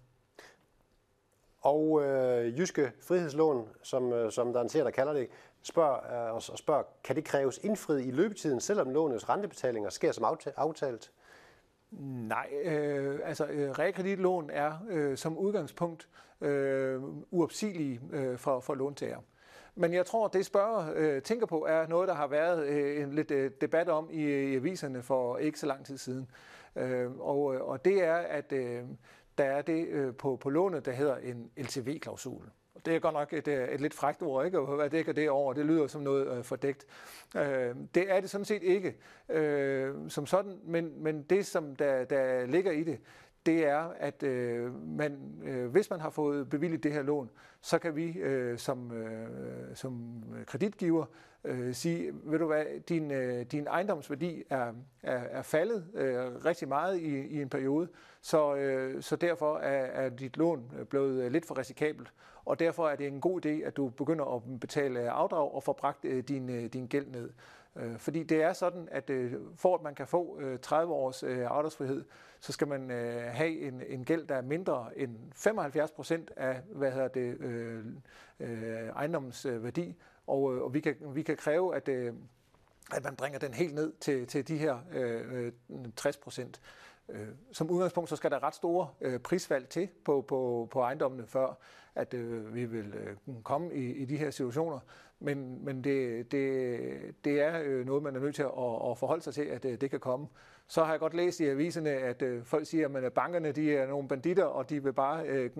Og 1.60 2.02
øh, 2.04 2.58
Jyske 2.58 2.92
Frihedslån, 3.00 3.68
som, 3.82 4.12
øh, 4.12 4.32
som 4.32 4.52
der 4.52 4.62
der 4.62 4.90
kalder 4.90 5.12
det, 5.12 5.28
spørger, 5.62 6.28
øh, 6.28 6.34
og 6.34 6.42
spørger, 6.42 6.82
kan 7.04 7.16
det 7.16 7.24
kræves 7.24 7.58
indfriet 7.62 8.06
i 8.06 8.10
løbetiden, 8.10 8.60
selvom 8.60 8.90
lånets 8.90 9.28
rentebetalinger 9.28 9.90
sker 9.90 10.12
som 10.12 10.24
aftalt? 10.56 11.10
Nej, 11.90 12.50
øh, 12.64 13.20
altså 13.24 13.46
øh, 13.46 13.70
realkreditlån 13.70 14.50
er 14.50 14.72
øh, 14.90 15.16
som 15.16 15.38
udgangspunkt 15.38 16.08
øh, 16.40 17.02
uopsigelige 17.30 18.00
øh, 18.12 18.38
for, 18.38 18.60
for 18.60 18.74
låntager. 18.74 19.18
Men 19.74 19.92
jeg 19.94 20.06
tror, 20.06 20.28
det 20.28 20.46
spørger 20.46 20.92
øh, 20.96 21.22
tænker 21.22 21.46
på, 21.46 21.66
er 21.68 21.86
noget, 21.86 22.08
der 22.08 22.14
har 22.14 22.26
været 22.26 22.66
øh, 22.66 23.02
en 23.02 23.12
lidt 23.12 23.30
øh, 23.30 23.50
debat 23.60 23.88
om 23.88 24.08
i, 24.10 24.22
i 24.22 24.56
aviserne 24.56 25.02
for 25.02 25.38
ikke 25.38 25.58
så 25.58 25.66
lang 25.66 25.86
tid 25.86 25.98
siden. 25.98 26.30
Øh, 26.76 27.10
og, 27.20 27.54
øh, 27.54 27.60
og 27.60 27.84
det 27.84 28.04
er, 28.04 28.16
at 28.16 28.52
øh, 28.52 28.82
der 29.38 29.44
er 29.44 29.62
det 29.62 29.86
øh, 29.88 30.14
på, 30.14 30.36
på 30.36 30.50
lånet, 30.50 30.86
der 30.86 30.92
hedder 30.92 31.16
en 31.16 31.50
LTV-klausul. 31.56 32.42
Det 32.84 32.96
er 32.96 32.98
godt 32.98 33.14
nok 33.14 33.32
et, 33.32 33.48
øh, 33.48 33.68
et 33.68 33.80
lidt 33.80 33.94
frækt 33.94 34.22
ord, 34.22 34.46
ikke? 34.46 34.58
Hvad 34.58 34.90
dækker 34.90 35.12
det 35.12 35.30
over? 35.30 35.52
Det 35.52 35.66
lyder 35.66 35.86
som 35.86 36.00
noget 36.00 36.38
øh, 36.38 36.44
fordækt. 36.44 36.86
Øh, 37.36 37.74
det 37.94 38.12
er 38.12 38.20
det 38.20 38.30
sådan 38.30 38.44
set 38.44 38.62
ikke 38.62 38.96
øh, 39.28 39.94
som 40.08 40.26
sådan, 40.26 40.60
men, 40.64 41.02
men 41.02 41.22
det, 41.22 41.46
som 41.46 41.76
der, 41.76 42.04
der 42.04 42.46
ligger 42.46 42.72
i 42.72 42.82
det, 42.82 43.00
det 43.46 43.66
er, 43.66 43.92
at 43.98 44.22
øh, 44.22 44.88
man, 44.88 45.42
øh, 45.44 45.66
hvis 45.66 45.90
man 45.90 46.00
har 46.00 46.10
fået 46.10 46.50
bevilget 46.50 46.82
det 46.82 46.92
her 46.92 47.02
lån, 47.02 47.30
så 47.60 47.78
kan 47.78 47.96
vi 47.96 48.18
øh, 48.18 48.58
som, 48.58 48.92
øh, 48.92 49.28
som 49.74 50.22
kreditgiver 50.46 51.06
øh, 51.44 51.74
sige, 51.74 52.12
ved 52.12 52.38
du 52.38 52.46
hvad, 52.46 52.64
din, 52.88 53.10
øh, 53.10 53.46
din 53.52 53.66
ejendomsværdi 53.66 54.42
er, 54.50 54.72
er, 55.02 55.18
er 55.18 55.42
faldet 55.42 55.86
øh, 55.94 56.44
rigtig 56.44 56.68
meget 56.68 57.00
i, 57.00 57.26
i 57.26 57.42
en 57.42 57.48
periode, 57.48 57.88
så, 58.22 58.54
øh, 58.54 59.02
så 59.02 59.16
derfor 59.16 59.58
er, 59.58 60.04
er 60.04 60.08
dit 60.08 60.36
lån 60.36 60.72
øh, 60.78 60.86
blevet 60.86 61.24
øh, 61.24 61.32
lidt 61.32 61.46
for 61.46 61.58
risikabelt, 61.58 62.12
og 62.48 62.58
derfor 62.58 62.88
er 62.88 62.96
det 62.96 63.06
en 63.06 63.20
god 63.20 63.46
idé, 63.46 63.48
at 63.48 63.76
du 63.76 63.88
begynder 63.88 64.34
at 64.36 64.60
betale 64.60 65.10
afdrag 65.10 65.54
og 65.54 65.62
får 65.62 65.72
bragt 65.72 66.04
øh, 66.04 66.24
din, 66.24 66.50
øh, 66.50 66.64
din 66.64 66.86
gæld 66.86 67.06
ned. 67.06 67.30
Øh, 67.76 67.98
fordi 67.98 68.22
det 68.22 68.42
er 68.42 68.52
sådan, 68.52 68.88
at 68.90 69.10
for 69.56 69.74
at 69.74 69.82
man 69.82 69.94
kan 69.94 70.06
få 70.06 70.40
30 70.62 70.92
års 70.92 71.22
afdragsfrihed, 71.22 72.04
så 72.40 72.52
skal 72.52 72.68
man 72.68 72.90
have 73.30 73.60
en, 73.60 73.82
en 73.88 74.04
gæld, 74.04 74.26
der 74.26 74.34
er 74.34 74.42
mindre 74.42 74.88
end 74.96 75.16
75 75.32 75.90
procent 75.90 76.30
af 76.36 76.60
hvad 76.72 76.92
hedder 76.92 77.08
det, 77.08 77.40
øh, 77.40 77.84
øh, 78.40 78.88
ejendommens 78.88 79.46
værdi. 79.50 79.96
Og, 80.26 80.42
og 80.42 80.74
vi, 80.74 80.80
kan, 80.80 80.96
vi 81.14 81.22
kan 81.22 81.36
kræve, 81.36 81.76
at, 81.76 81.88
at 81.88 83.04
man 83.04 83.16
bringer 83.16 83.38
den 83.38 83.54
helt 83.54 83.74
ned 83.74 83.92
til, 84.00 84.26
til 84.26 84.48
de 84.48 84.58
her 84.58 84.78
øh, 84.92 85.52
60 85.96 86.16
procent. 86.16 86.60
Øh, 87.08 87.28
som 87.52 87.70
udgangspunkt 87.70 88.10
så 88.10 88.16
skal 88.16 88.30
der 88.30 88.42
ret 88.42 88.54
store 88.54 88.88
øh, 89.00 89.20
prisfald 89.20 89.66
til 89.66 89.88
på, 90.04 90.20
på, 90.28 90.68
på 90.70 90.80
ejendommene, 90.80 91.26
før 91.26 91.58
at 91.94 92.14
øh, 92.14 92.54
vi 92.54 92.64
vil 92.64 92.94
øh, 92.94 93.16
komme 93.42 93.74
i, 93.74 93.92
i 93.92 94.04
de 94.04 94.16
her 94.16 94.30
situationer. 94.30 94.78
Men, 95.20 95.64
men 95.64 95.84
det, 95.84 96.32
det, 96.32 97.24
det 97.24 97.40
er 97.40 97.60
øh, 97.64 97.86
noget, 97.86 98.02
man 98.02 98.16
er 98.16 98.20
nødt 98.20 98.34
til 98.34 98.42
at, 98.42 98.90
at 98.90 98.98
forholde 98.98 99.22
sig 99.22 99.34
til, 99.34 99.42
at 99.42 99.64
øh, 99.64 99.80
det 99.80 99.90
kan 99.90 100.00
komme. 100.00 100.26
Så 100.70 100.84
har 100.84 100.92
jeg 100.92 101.00
godt 101.00 101.14
læst 101.14 101.40
i 101.40 101.46
aviserne, 101.48 101.90
at 101.90 102.22
øh, 102.22 102.44
folk 102.44 102.66
siger, 102.66 102.88
at 102.88 103.04
øh, 103.04 103.12
bankerne 103.12 103.52
de 103.52 103.76
er 103.76 103.86
nogle 103.86 104.08
banditter, 104.08 104.44
og 104.44 104.70
de 104.70 104.82
vil 104.82 104.92
bare 104.92 105.26
øh, 105.26 105.50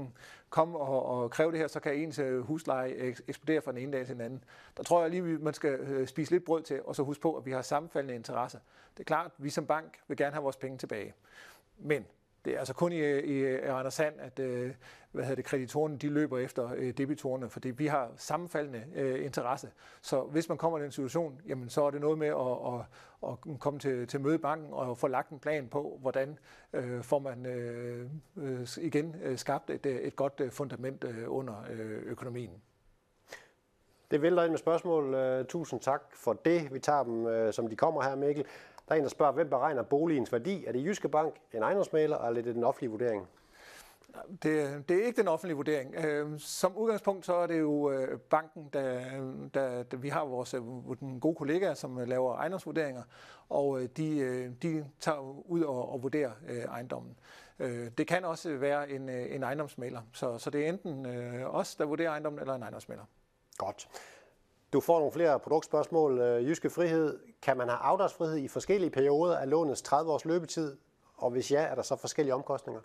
komme 0.51 0.79
og, 0.79 1.07
og 1.07 1.31
kræve 1.31 1.51
det 1.51 1.59
her, 1.61 1.67
så 1.67 1.81
kan 1.81 1.95
ens 1.95 2.19
øh, 2.19 2.41
husleje 2.41 2.91
eksplodere 3.29 3.63
fra 3.63 3.73
den 3.73 3.79
ene 3.79 3.93
dag 3.93 4.07
til 4.07 4.15
den 4.15 4.25
anden. 4.25 4.45
Der 4.77 4.83
tror 4.83 5.03
jeg 5.03 5.11
lige, 5.11 5.23
man 5.23 5.55
skal 5.55 5.71
øh, 5.71 6.07
spise 6.07 6.31
lidt 6.31 6.45
brød 6.45 6.63
til, 6.63 6.83
og 6.83 6.97
så 6.97 7.03
huske 7.03 7.23
på, 7.23 7.35
at 7.37 7.47
vi 7.47 7.51
har 7.51 7.63
sammenfaldende 7.63 8.15
interesser. 8.15 8.59
Det 8.93 9.01
er 9.01 9.05
klart, 9.05 9.27
at 9.27 9.33
vi 9.45 9.51
som 9.51 9.67
bank 9.67 9.99
vil 10.09 10.17
gerne 10.17 10.33
have 10.33 10.43
vores 10.43 10.57
penge 10.57 10.79
tilbage. 10.79 11.15
Men 11.79 12.07
det 12.49 12.55
er 12.55 12.59
altså 12.59 12.75
kun 12.75 12.93
i, 12.93 13.19
i 13.21 13.71
Randers 13.71 13.95
Sand, 13.95 14.15
at 14.21 14.39
øh, 14.39 14.75
hvad 15.13 15.25
hedder 15.25 15.37
det, 15.37 15.45
kreditorerne 15.45 15.99
de 15.99 16.09
løber 16.09 16.39
efter 16.39 16.71
øh, 16.77 16.93
debitorerne, 16.99 17.51
fordi 17.51 17.71
vi 17.71 17.87
har 17.87 18.11
sammenfaldende 18.17 18.85
øh, 18.95 19.25
interesse. 19.25 19.71
Så 20.03 20.23
hvis 20.23 20.49
man 20.49 20.59
kommer 20.59 20.79
i 20.79 20.83
den 20.83 20.93
situation, 20.93 21.41
jamen, 21.49 21.69
så 21.69 21.85
er 21.85 21.91
det 21.91 22.01
noget 22.01 22.19
med 22.19 22.27
at, 22.27 22.75
at, 22.75 23.33
at 23.53 23.61
komme 23.61 23.81
til, 23.81 24.07
til 24.07 24.21
møde 24.21 24.39
banken 24.39 24.73
og 24.73 24.99
få 24.99 25.07
lagt 25.07 25.31
en 25.31 25.39
plan 25.39 25.69
på, 25.69 25.99
hvordan 26.01 26.39
øh, 26.73 27.03
får 27.03 27.19
man 27.19 27.47
øh, 27.47 28.07
øh 28.37 28.69
igen 28.79 29.17
øh, 29.23 29.39
skabt 29.39 29.71
et, 29.71 29.87
øh, 29.87 29.97
et 29.97 30.17
godt 30.17 30.41
øh, 30.41 30.51
fundament 30.51 31.05
øh, 31.05 31.25
under 31.27 31.55
øh, 31.71 32.03
økonomien. 32.05 32.51
Det 34.11 34.23
vælter 34.23 34.43
ind 34.43 34.51
med 34.51 34.59
spørgsmål. 34.59 35.17
Tusind 35.49 35.81
tak 35.81 36.03
for 36.13 36.33
det. 36.33 36.75
Vi 36.75 36.79
tager 36.79 37.03
dem, 37.03 37.53
som 37.53 37.69
de 37.69 37.77
kommer 37.77 38.03
her, 38.03 38.17
Mikkel. 38.17 38.45
Der 38.89 38.95
er 38.95 38.99
en, 38.99 39.03
der 39.03 39.11
spørger, 39.11 39.33
hvem 39.33 39.51
beregner 39.51 39.83
boligens 39.83 40.33
værdi? 40.33 40.65
Er 40.65 40.73
det 40.73 40.85
Jyske 40.85 41.09
Bank, 41.09 41.35
en 41.55 41.63
ejendomsmaler, 41.63 42.17
eller 42.17 42.41
er 42.41 42.43
det 42.43 42.55
den 42.55 42.65
offentlige 42.65 42.91
vurdering? 42.91 43.29
Det, 44.43 44.89
det 44.89 45.03
er 45.03 45.07
ikke 45.07 45.21
den 45.21 45.29
offentlige 45.29 45.57
vurdering. 45.57 45.95
Øh, 45.95 46.41
som 46.41 46.77
udgangspunkt 46.77 47.27
så 47.27 47.35
er 47.35 47.47
det 47.47 47.61
jo 47.61 47.91
øh, 47.91 48.19
banken, 48.19 48.71
der, 48.73 49.01
der, 49.55 49.83
der 49.83 49.97
vi 49.97 50.09
har 50.09 50.25
vores 50.25 50.55
øh, 50.55 50.61
den 51.01 51.21
gode 51.21 51.35
kollegaer, 51.35 51.75
som 51.75 51.99
laver 52.07 52.37
ejendomsvurderinger, 52.37 53.03
og 53.49 53.81
de, 53.97 54.55
de 54.63 54.87
tager 55.01 55.51
ud 55.51 55.63
og, 55.63 55.93
og 55.93 56.03
vurderer 56.03 56.31
ejendommen. 56.69 57.19
Det 57.99 58.07
kan 58.07 58.25
også 58.25 58.57
være 58.57 58.91
en, 58.91 59.09
en 59.09 59.43
ejendomsmaler, 59.43 60.01
så, 60.13 60.39
så 60.39 60.51
det 60.51 60.65
er 60.65 60.69
enten 60.69 61.07
os, 61.47 61.75
der 61.75 61.85
vurderer 61.85 62.11
ejendommen, 62.11 62.41
eller 62.41 62.55
en 62.55 62.63
ejendomsmaler. 62.63 63.03
Godt. 63.59 63.89
Du 64.73 64.81
får 64.81 64.99
nogle 64.99 65.13
flere 65.13 65.41
produktspørgsmål. 65.41 66.19
Øh, 66.19 66.49
Jyske 66.49 66.71
Frihed, 66.71 67.19
kan 67.43 67.57
man 67.57 67.69
have 67.69 67.79
afdragsfrihed 67.79 68.37
i 68.37 68.49
forskellige 68.49 68.91
perioder 68.91 69.37
af 69.37 69.51
lånets 69.51 69.83
30 69.83 70.13
års 70.13 70.25
løbetid? 70.25 70.77
Og 71.17 71.31
hvis 71.31 71.53
ja, 71.53 71.61
er 71.63 71.75
der 71.75 71.83
så 71.83 71.97
forskellige 71.97 72.35
omkostninger? 72.35 72.81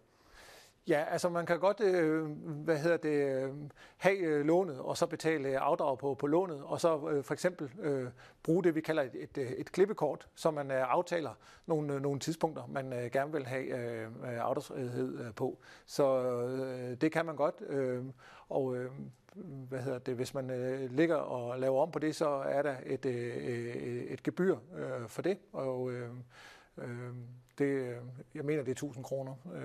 Ja, 0.87 1.03
altså 1.11 1.29
man 1.29 1.45
kan 1.45 1.59
godt 1.59 1.81
øh, 1.81 2.25
hvad 2.41 2.77
hedder 2.77 2.97
det, 2.97 3.43
øh, 3.43 3.53
have 3.97 4.17
øh, 4.17 4.45
lånet 4.45 4.79
og 4.79 4.97
så 4.97 5.05
betale 5.05 5.49
øh, 5.49 5.57
afdrag 5.59 5.97
på, 5.97 6.13
på 6.13 6.27
lånet, 6.27 6.61
og 6.63 6.81
så 6.81 7.09
øh, 7.09 7.23
for 7.23 7.33
eksempel 7.33 7.71
øh, 7.79 8.07
bruge 8.43 8.63
det, 8.63 8.75
vi 8.75 8.81
kalder 8.81 9.03
et, 9.03 9.15
et, 9.15 9.59
et 9.59 9.71
klippekort, 9.71 10.27
så 10.35 10.51
man 10.51 10.71
øh, 10.71 10.91
aftaler 10.91 11.31
nogle, 11.65 11.93
øh, 11.93 12.01
nogle 12.01 12.19
tidspunkter, 12.19 12.63
man 12.67 12.93
øh, 12.93 13.11
gerne 13.11 13.31
vil 13.31 13.45
have 13.45 13.65
øh, 13.65 14.11
afdragsfrihed 14.23 15.19
øh, 15.19 15.33
på. 15.33 15.59
Så 15.85 16.23
øh, 16.23 17.01
det 17.01 17.11
kan 17.11 17.25
man 17.25 17.35
godt, 17.35 17.55
øh, 17.67 18.03
og 18.49 18.75
øh, 18.75 18.91
hvad 19.69 19.79
hedder 19.79 19.99
det, 19.99 20.15
hvis 20.15 20.33
man 20.33 20.49
øh, 20.49 20.91
ligger 20.91 21.15
og 21.15 21.59
laver 21.59 21.81
om 21.81 21.91
på 21.91 21.99
det, 21.99 22.15
så 22.15 22.29
er 22.29 22.61
der 22.61 22.75
et, 22.85 23.05
øh, 23.05 23.75
et 24.09 24.23
gebyr 24.23 24.55
øh, 24.77 25.07
for 25.07 25.21
det, 25.21 25.37
og 25.53 25.91
øh, 25.91 26.09
øh, 26.77 26.87
det, 27.57 27.95
jeg 28.35 28.45
mener, 28.45 28.63
det 28.63 28.69
er 28.69 28.71
1000 28.71 29.03
kroner. 29.03 29.33
Øh, 29.55 29.61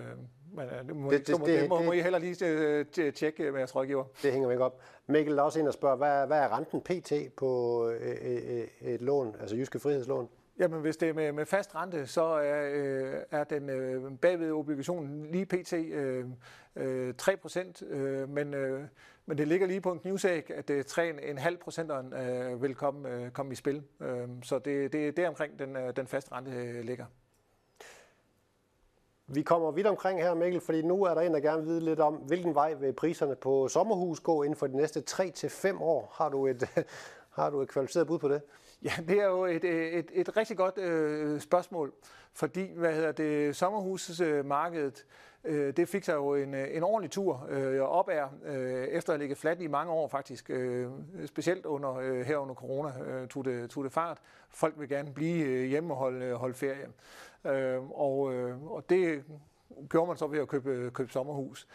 men 0.52 0.66
øh, 0.66 0.86
det 0.86 0.96
må, 0.96 1.10
det, 1.10 1.26
det, 1.26 1.40
må, 1.40 1.46
det, 1.46 1.68
må, 1.68 1.78
det, 1.78 1.86
må 1.86 1.92
I 1.92 2.00
heller 2.00 2.18
lige 2.18 2.46
øh, 2.46 3.12
tjekke 3.12 3.50
med 3.50 3.60
jeres 3.60 3.76
rådgiver. 3.76 4.04
Det 4.22 4.32
hænger 4.32 4.48
vi 4.48 4.54
ikke 4.54 4.64
op. 4.64 4.80
Mikkel, 5.06 5.38
er 5.38 5.42
også 5.42 5.58
en, 5.58 5.66
der 5.66 5.72
spørger, 5.72 5.96
hvad, 5.96 6.26
hvad 6.26 6.38
er 6.38 6.56
renten 6.56 6.80
pt. 6.80 7.12
på 7.36 7.82
et, 8.00 8.68
et 8.80 9.00
lån, 9.02 9.36
altså 9.40 9.56
Jyske 9.56 9.78
Frihedslån? 9.78 10.28
Jamen, 10.58 10.80
hvis 10.80 10.96
det 10.96 11.08
er 11.08 11.12
med, 11.12 11.32
med 11.32 11.46
fast 11.46 11.74
rente, 11.74 12.06
så 12.06 12.22
er, 12.22 12.70
øh, 12.72 13.14
er 13.30 13.44
den 13.44 13.70
øh, 13.70 14.18
bagved 14.18 14.52
obligationen 14.52 15.26
lige 15.30 15.46
pt. 15.46 15.72
Øh, 15.72 16.24
øh, 16.76 17.14
3 17.14 17.36
procent, 17.36 17.82
øh, 17.82 18.28
men, 18.28 18.54
øh, 18.54 18.82
men 19.28 19.38
det 19.38 19.48
ligger 19.48 19.66
lige 19.66 19.80
på 19.80 19.92
en 19.92 19.98
knivsæg, 19.98 20.50
at 20.50 20.68
det 20.68 20.98
3,5 20.98 21.56
procenteren 21.56 22.12
øh, 22.12 22.62
vil 22.62 22.74
komme, 22.74 23.08
øh, 23.08 23.30
komme 23.30 23.52
i 23.52 23.54
spil. 23.54 23.82
Øh, 24.00 24.28
så 24.42 24.58
det, 24.58 24.92
det, 24.92 25.18
er 25.18 25.28
omkring 25.28 25.58
den, 25.58 25.76
øh, 25.76 25.96
den 25.96 26.06
faste 26.06 26.32
rente 26.32 26.50
øh, 26.50 26.84
ligger. 26.84 27.06
Vi 29.26 29.42
kommer 29.42 29.70
vidt 29.70 29.86
omkring 29.86 30.20
her, 30.20 30.34
Mikkel, 30.34 30.60
fordi 30.60 30.82
nu 30.82 31.04
er 31.04 31.14
der 31.14 31.20
en, 31.20 31.34
der 31.34 31.40
gerne 31.40 31.62
vil 31.62 31.68
vide 31.70 31.80
lidt 31.80 32.00
om, 32.00 32.14
hvilken 32.14 32.54
vej 32.54 32.74
vil 32.74 32.92
priserne 32.92 33.36
på 33.36 33.68
sommerhus 33.68 34.20
gå 34.20 34.42
inden 34.42 34.56
for 34.56 34.66
de 34.66 34.76
næste 34.76 35.02
3-5 35.10 35.82
år. 35.82 36.14
Har 36.14 36.28
du 36.28 36.46
et, 36.46 36.68
har 37.38 37.50
du 37.50 37.60
et 37.60 37.68
kvalificeret 37.68 38.06
bud 38.06 38.18
på 38.18 38.28
det? 38.28 38.42
Ja, 38.82 38.92
det 39.08 39.18
er 39.20 39.26
jo 39.26 39.44
et, 39.44 39.64
et, 39.64 40.10
et 40.12 40.36
rigtig 40.36 40.56
godt 40.56 40.78
øh, 40.78 41.40
spørgsmål, 41.40 41.92
fordi 42.32 42.72
hvad 42.74 42.94
hedder 42.94 43.12
det, 43.12 43.56
sommerhusmarkedet 43.56 44.98
øh, 44.98 45.14
øh, 45.44 45.76
det 45.76 45.88
fik 45.88 46.04
sig 46.04 46.14
jo 46.14 46.34
en, 46.34 46.54
øh, 46.54 46.76
en 46.76 46.82
ordentlig 46.82 47.10
tur 47.10 47.46
øh, 47.50 47.80
op 47.80 48.08
af, 48.08 48.24
øh, 48.44 48.84
efter 48.84 49.12
at 49.12 49.20
ligge 49.20 49.34
fladt 49.34 49.60
i 49.60 49.66
mange 49.66 49.92
år 49.92 50.08
faktisk, 50.08 50.50
øh, 50.50 50.86
specielt 51.26 51.66
under 51.66 51.94
øh, 51.94 52.20
her 52.20 52.36
under 52.36 52.54
corona 52.54 52.92
øh, 53.04 53.28
tog, 53.28 53.44
det, 53.44 53.70
tog 53.70 53.84
det 53.84 53.92
fart. 53.92 54.18
Folk 54.48 54.74
vil 54.78 54.88
gerne 54.88 55.12
blive 55.14 55.44
øh, 55.44 55.64
hjemme 55.64 55.94
og 55.94 55.96
holde, 55.96 56.26
øh, 56.26 56.34
holde 56.34 56.54
ferie. 56.54 56.88
Øh, 57.44 57.90
og, 57.90 58.34
øh, 58.34 58.64
og 58.64 58.90
det 58.90 59.24
gjorde 59.88 60.08
man 60.08 60.16
så 60.16 60.26
ved 60.26 60.38
at 60.38 60.48
købe, 60.48 60.90
købe 60.94 61.12
sommerhus. 61.12 61.66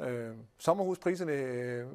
Øh, 0.00 0.30
sommerhuspriserne 0.58 1.32
øh, 1.32 1.86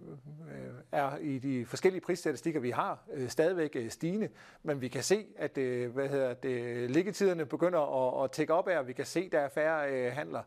er 0.92 1.18
i 1.18 1.40
de 1.40 1.66
forskellige 1.66 2.02
prisstatistikker, 2.02 2.60
vi 2.60 2.70
har, 2.70 3.00
øh, 3.14 3.30
stadigvæk 3.30 3.72
øh, 3.76 3.90
stigende, 3.90 4.30
men 4.64 4.82
vi 4.82 4.88
kan 4.88 5.04
se, 5.04 5.26
at 5.38 5.58
øh, 5.58 5.92
hvad 5.92 6.10
hedder 6.10 6.34
det, 6.34 6.92
liggetiderne 6.92 7.46
begynder 7.46 7.80
at, 7.80 8.24
at 8.24 8.32
tække 8.32 8.54
op 8.54 8.68
af, 8.68 8.78
og 8.78 8.88
vi 8.88 8.94
kan 8.94 9.06
se, 9.06 9.20
at 9.20 9.32
der 9.32 9.40
er 9.40 9.50
færre 9.50 9.92
øh, 9.92 10.12
handler. 10.12 10.42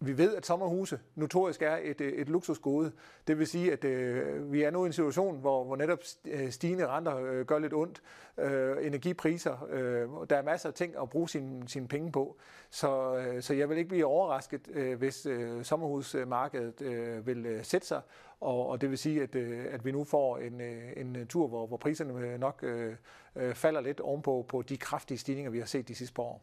Vi 0.00 0.18
ved, 0.18 0.36
at 0.36 0.46
sommerhuse 0.46 1.00
notorisk 1.14 1.62
er 1.62 1.78
et, 1.82 2.00
øh, 2.00 2.12
et 2.12 2.28
luksusgode. 2.28 2.92
Det 3.26 3.38
vil 3.38 3.46
sige, 3.46 3.72
at 3.72 3.84
øh, 3.84 4.52
vi 4.52 4.62
er 4.62 4.70
nu 4.70 4.84
i 4.84 4.86
en 4.86 4.92
situation, 4.92 5.38
hvor, 5.40 5.64
hvor 5.64 5.76
netop 5.76 5.98
øh, 6.24 6.50
stigende 6.50 6.86
renter 6.86 7.16
øh, 7.16 7.46
gør 7.46 7.58
lidt 7.58 7.72
ondt. 7.74 8.02
Øh, 8.38 8.86
energipriser, 8.86 9.66
øh, 9.70 10.08
der 10.30 10.36
er 10.36 10.42
masser 10.42 10.68
af 10.68 10.74
ting 10.74 10.94
at 11.02 11.10
bruge 11.10 11.28
sine, 11.28 11.68
sine 11.68 11.88
penge 11.88 12.12
på. 12.12 12.36
Så, 12.70 13.16
øh, 13.16 13.42
så 13.42 13.54
jeg 13.54 13.68
vil 13.68 13.78
ikke 13.78 13.88
blive 13.88 14.06
overrasket, 14.06 14.68
øh, 14.68 14.98
hvis 14.98 15.26
øh, 15.26 15.64
sommerhusmarkedet 15.64 16.82
øh, 16.82 17.26
vil 17.26 17.46
øh, 17.46 17.64
sætte 17.64 17.86
sig. 17.86 18.00
Og, 18.40 18.68
og 18.68 18.80
det 18.80 18.90
vil 18.90 18.98
sige, 18.98 19.22
at, 19.22 19.34
øh, 19.34 19.66
at 19.70 19.84
vi 19.84 19.92
nu 19.92 20.04
får 20.04 20.38
en, 20.38 20.60
øh, 20.60 20.92
en 20.96 21.16
øh, 21.16 21.26
tur, 21.26 21.48
hvor, 21.48 21.66
hvor 21.66 21.76
priserne 21.76 22.38
nok 22.38 22.60
øh, 22.62 22.96
øh, 23.36 23.54
falder 23.54 23.80
lidt 23.80 24.00
ovenpå 24.00 24.44
på 24.48 24.62
de 24.62 24.76
kraftige 24.76 25.18
stigninger, 25.18 25.50
vi 25.50 25.58
har 25.58 25.66
set 25.66 25.88
de 25.88 25.94
sidste 25.94 26.14
par 26.14 26.22
år. 26.22 26.42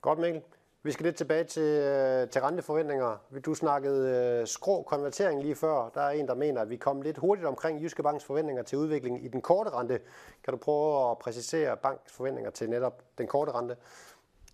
Godt, 0.00 0.18
Mikkel. 0.18 0.42
Vi 0.84 0.92
skal 0.92 1.04
lidt 1.04 1.16
tilbage 1.16 1.44
til, 1.44 1.62
øh, 1.62 2.28
til 2.28 2.40
renteforventninger. 2.40 3.16
Du 3.44 3.54
snakkede 3.54 4.38
øh, 4.40 4.46
skrå 4.46 4.82
konvertering 4.82 5.42
lige 5.42 5.54
før. 5.54 5.90
Der 5.94 6.00
er 6.00 6.10
en, 6.10 6.28
der 6.28 6.34
mener, 6.34 6.60
at 6.60 6.70
vi 6.70 6.76
kom 6.76 7.02
lidt 7.02 7.18
hurtigt 7.18 7.46
omkring 7.46 7.82
Jyske 7.82 8.02
Banks 8.02 8.24
forventninger 8.24 8.62
til 8.62 8.78
udviklingen 8.78 9.22
i 9.22 9.28
den 9.28 9.40
korte 9.40 9.70
rente. 9.70 10.00
Kan 10.44 10.52
du 10.52 10.56
prøve 10.58 11.10
at 11.10 11.18
præcisere 11.18 11.76
banks 11.76 12.12
forventninger 12.12 12.50
til 12.50 12.70
netop 12.70 13.02
den 13.18 13.26
korte 13.26 13.52
rente? 13.52 13.76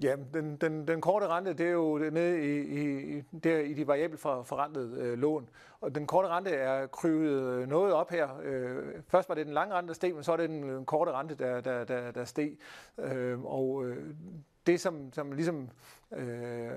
Ja, 0.02 0.16
den, 0.34 0.56
den, 0.56 0.88
den 0.88 1.00
korte 1.00 1.28
rente, 1.28 1.52
det 1.52 1.66
er 1.66 1.70
jo 1.70 1.98
nede 1.98 2.40
i, 2.40 2.60
i, 3.18 3.22
der 3.44 3.58
i 3.58 3.72
de 3.72 3.86
variabelt 3.86 4.20
for, 4.20 4.42
forrentede 4.42 5.00
øh, 5.00 5.18
lån. 5.18 5.48
Og 5.80 5.94
den 5.94 6.06
korte 6.06 6.28
rente 6.28 6.50
er 6.50 6.86
kryvet 6.86 7.42
øh, 7.42 7.68
noget 7.68 7.92
op 7.92 8.10
her. 8.10 8.28
Øh, 8.42 8.84
først 9.08 9.28
var 9.28 9.34
det 9.34 9.46
den 9.46 9.54
lange 9.54 9.74
rente, 9.74 9.88
der 9.88 9.94
steg, 9.94 10.14
men 10.14 10.24
så 10.24 10.32
er 10.32 10.36
det 10.36 10.48
den 10.48 10.70
øh, 10.70 10.84
korte 10.84 11.12
rente, 11.12 11.34
der, 11.34 11.60
der, 11.60 11.84
der, 11.84 12.10
der 12.10 12.24
steg. 12.24 12.58
Øh, 12.98 13.44
og 13.44 13.84
øh, 13.86 14.14
det, 14.68 14.80
som, 14.80 15.12
som 15.12 15.32
ligesom 15.32 15.70
øh, 16.12 16.70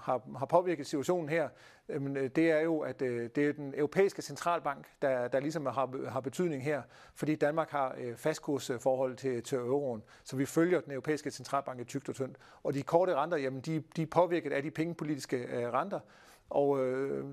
har, 0.00 0.38
har 0.38 0.46
påvirket 0.46 0.86
situationen 0.86 1.28
her, 1.28 1.48
øh, 1.88 2.30
det 2.36 2.50
er 2.50 2.60
jo, 2.60 2.78
at 2.78 3.02
øh, 3.02 3.30
det 3.34 3.48
er 3.48 3.52
den 3.52 3.74
europæiske 3.76 4.22
centralbank, 4.22 4.86
der, 5.02 5.28
der 5.28 5.40
ligesom 5.40 5.66
har, 5.66 6.08
har 6.10 6.20
betydning 6.20 6.64
her, 6.64 6.82
fordi 7.14 7.34
Danmark 7.34 7.70
har 7.70 7.94
øh, 7.98 8.16
fastkursforhold 8.16 9.16
til, 9.16 9.42
til 9.42 9.58
euroen, 9.58 10.02
så 10.24 10.36
vi 10.36 10.46
følger 10.46 10.80
den 10.80 10.92
europæiske 10.92 11.30
centralbank 11.30 11.80
i 11.80 11.84
tygt 11.84 12.08
og 12.08 12.14
tyndt. 12.14 12.36
Og 12.62 12.74
de 12.74 12.82
korte 12.82 13.14
renter, 13.14 13.36
jamen 13.36 13.60
de, 13.60 13.82
de 13.96 14.02
er 14.02 14.06
påvirket 14.06 14.52
af 14.52 14.62
de 14.62 14.70
pengepolitiske 14.70 15.36
øh, 15.36 15.72
renter, 15.72 16.00
og 16.50 16.86
øh, 16.86 17.24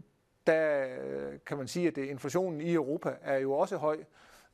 der 0.48 0.88
øh, 1.02 1.40
kan 1.46 1.58
man 1.58 1.68
sige, 1.68 1.88
at 1.88 1.98
øh, 1.98 2.10
inflationen 2.10 2.62
i 2.62 2.74
Europa 2.74 3.14
er 3.22 3.38
jo 3.38 3.54
også 3.54 3.78
høj, 3.78 3.98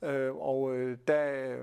Øh, 0.04 0.36
og 0.36 0.76
øh, 0.76 0.98
der 1.08 1.16
er 1.16 1.58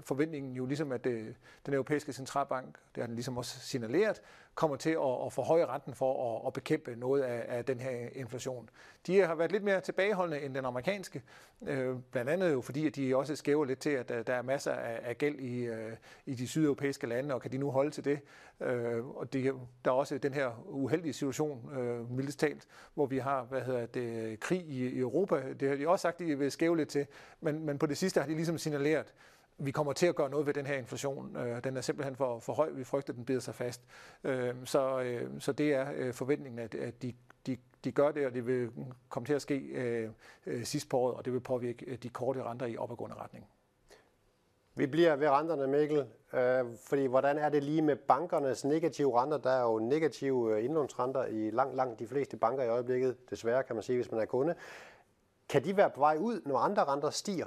forventningen 0.00 0.52
jo 0.52 0.66
ligesom, 0.66 0.92
at 0.92 1.06
øh, 1.06 1.34
den 1.66 1.74
europæiske 1.74 2.12
centralbank, 2.12 2.78
det 2.94 3.02
har 3.02 3.06
den 3.06 3.14
ligesom 3.14 3.38
også 3.38 3.60
signaleret, 3.60 4.22
kommer 4.58 4.76
til 4.76 4.90
at, 4.90 5.26
at 5.26 5.32
forhøje 5.32 5.66
renten 5.66 5.94
for 5.94 6.36
at, 6.36 6.46
at 6.46 6.52
bekæmpe 6.52 6.96
noget 6.96 7.22
af, 7.22 7.44
af 7.48 7.64
den 7.64 7.80
her 7.80 8.08
inflation. 8.12 8.68
De 9.06 9.20
har 9.20 9.34
været 9.34 9.52
lidt 9.52 9.64
mere 9.64 9.80
tilbageholdende 9.80 10.44
end 10.44 10.54
den 10.54 10.64
amerikanske, 10.64 11.22
øh, 11.66 11.96
blandt 12.10 12.30
andet 12.30 12.52
jo 12.52 12.60
fordi, 12.60 12.86
at 12.86 12.96
de 12.96 13.16
også 13.16 13.36
skæver 13.36 13.64
lidt 13.64 13.78
til, 13.78 13.90
at 13.90 14.08
der 14.08 14.34
er 14.34 14.42
masser 14.42 14.72
af, 14.72 15.00
af 15.02 15.18
gæld 15.18 15.40
i, 15.40 15.66
øh, 15.66 15.92
i 16.26 16.34
de 16.34 16.48
sydeuropæiske 16.48 17.06
lande, 17.06 17.34
og 17.34 17.42
kan 17.42 17.52
de 17.52 17.58
nu 17.58 17.70
holde 17.70 17.90
til 17.90 18.04
det? 18.04 18.20
Øh, 18.60 19.06
og 19.06 19.32
det, 19.32 19.54
der 19.84 19.90
er 19.90 19.94
også 19.94 20.18
den 20.18 20.34
her 20.34 20.64
uheldige 20.66 21.12
situation, 21.12 21.70
øh, 21.78 22.10
mildest 22.10 22.38
talt, 22.40 22.66
hvor 22.94 23.06
vi 23.06 23.18
har 23.18 23.44
hvad 23.44 23.60
hedder 23.60 23.86
det, 23.86 24.40
krig 24.40 24.64
i, 24.68 24.88
i 24.88 24.98
Europa. 24.98 25.52
Det 25.60 25.68
har 25.68 25.76
de 25.76 25.88
også 25.88 26.02
sagt, 26.02 26.18
de 26.18 26.38
vil 26.38 26.50
skæve 26.50 26.76
lidt 26.76 26.88
til, 26.88 27.06
men, 27.40 27.66
men 27.66 27.78
på 27.78 27.86
det 27.86 27.96
sidste 27.96 28.20
har 28.20 28.26
de 28.26 28.34
ligesom 28.34 28.58
signaleret, 28.58 29.14
vi 29.58 29.70
kommer 29.70 29.92
til 29.92 30.06
at 30.06 30.14
gøre 30.14 30.30
noget 30.30 30.46
ved 30.46 30.54
den 30.54 30.66
her 30.66 30.74
inflation. 30.74 31.36
Øh, 31.36 31.64
den 31.64 31.76
er 31.76 31.80
simpelthen 31.80 32.16
for, 32.16 32.38
for 32.38 32.52
høj. 32.52 32.70
Vi 32.70 32.84
frygter, 32.84 33.12
at 33.12 33.16
den 33.16 33.24
bider 33.24 33.40
sig 33.40 33.54
fast. 33.54 33.82
Øh, 34.24 34.54
så, 34.64 35.00
øh, 35.00 35.40
så 35.40 35.52
det 35.52 35.74
er 35.74 35.86
øh, 35.94 36.14
forventningen, 36.14 36.58
at, 36.58 36.74
at 36.74 37.02
de, 37.02 37.14
de, 37.46 37.56
de 37.84 37.92
gør 37.92 38.10
det, 38.10 38.26
og 38.26 38.34
det 38.34 38.46
vil 38.46 38.70
komme 39.08 39.26
til 39.26 39.34
at 39.34 39.42
ske 39.42 39.58
øh, 39.58 40.10
øh, 40.46 40.64
sidst 40.64 40.88
på 40.88 40.98
året, 40.98 41.14
og 41.14 41.24
det 41.24 41.32
vil 41.32 41.40
påvirke 41.40 41.84
øh, 41.86 41.98
de 42.02 42.08
korte 42.08 42.42
renter 42.42 42.66
i 42.66 42.76
opadgående 42.76 43.16
retning. 43.16 43.46
Vi 44.74 44.86
bliver 44.86 45.16
ved 45.16 45.28
renterne, 45.28 45.66
Mikkel, 45.66 46.06
øh, 46.32 46.64
fordi 46.84 47.06
hvordan 47.06 47.38
er 47.38 47.48
det 47.48 47.64
lige 47.64 47.82
med 47.82 47.96
bankernes 47.96 48.64
negative 48.64 49.22
renter? 49.22 49.38
Der 49.38 49.50
er 49.50 49.62
jo 49.62 49.78
negative 49.78 50.56
øh, 50.56 50.64
indlånsrenter 50.64 51.24
i 51.24 51.50
langt, 51.50 51.76
langt 51.76 51.98
de 51.98 52.06
fleste 52.06 52.36
banker 52.36 52.64
i 52.64 52.68
øjeblikket, 52.68 53.30
desværre 53.30 53.62
kan 53.62 53.76
man 53.76 53.82
sige, 53.82 53.96
hvis 53.96 54.10
man 54.10 54.20
er 54.20 54.24
kunde. 54.24 54.54
Kan 55.48 55.64
de 55.64 55.76
være 55.76 55.90
på 55.90 56.00
vej 56.00 56.16
ud, 56.20 56.40
når 56.46 56.58
andre 56.58 56.84
renter 56.84 57.10
stiger? 57.10 57.46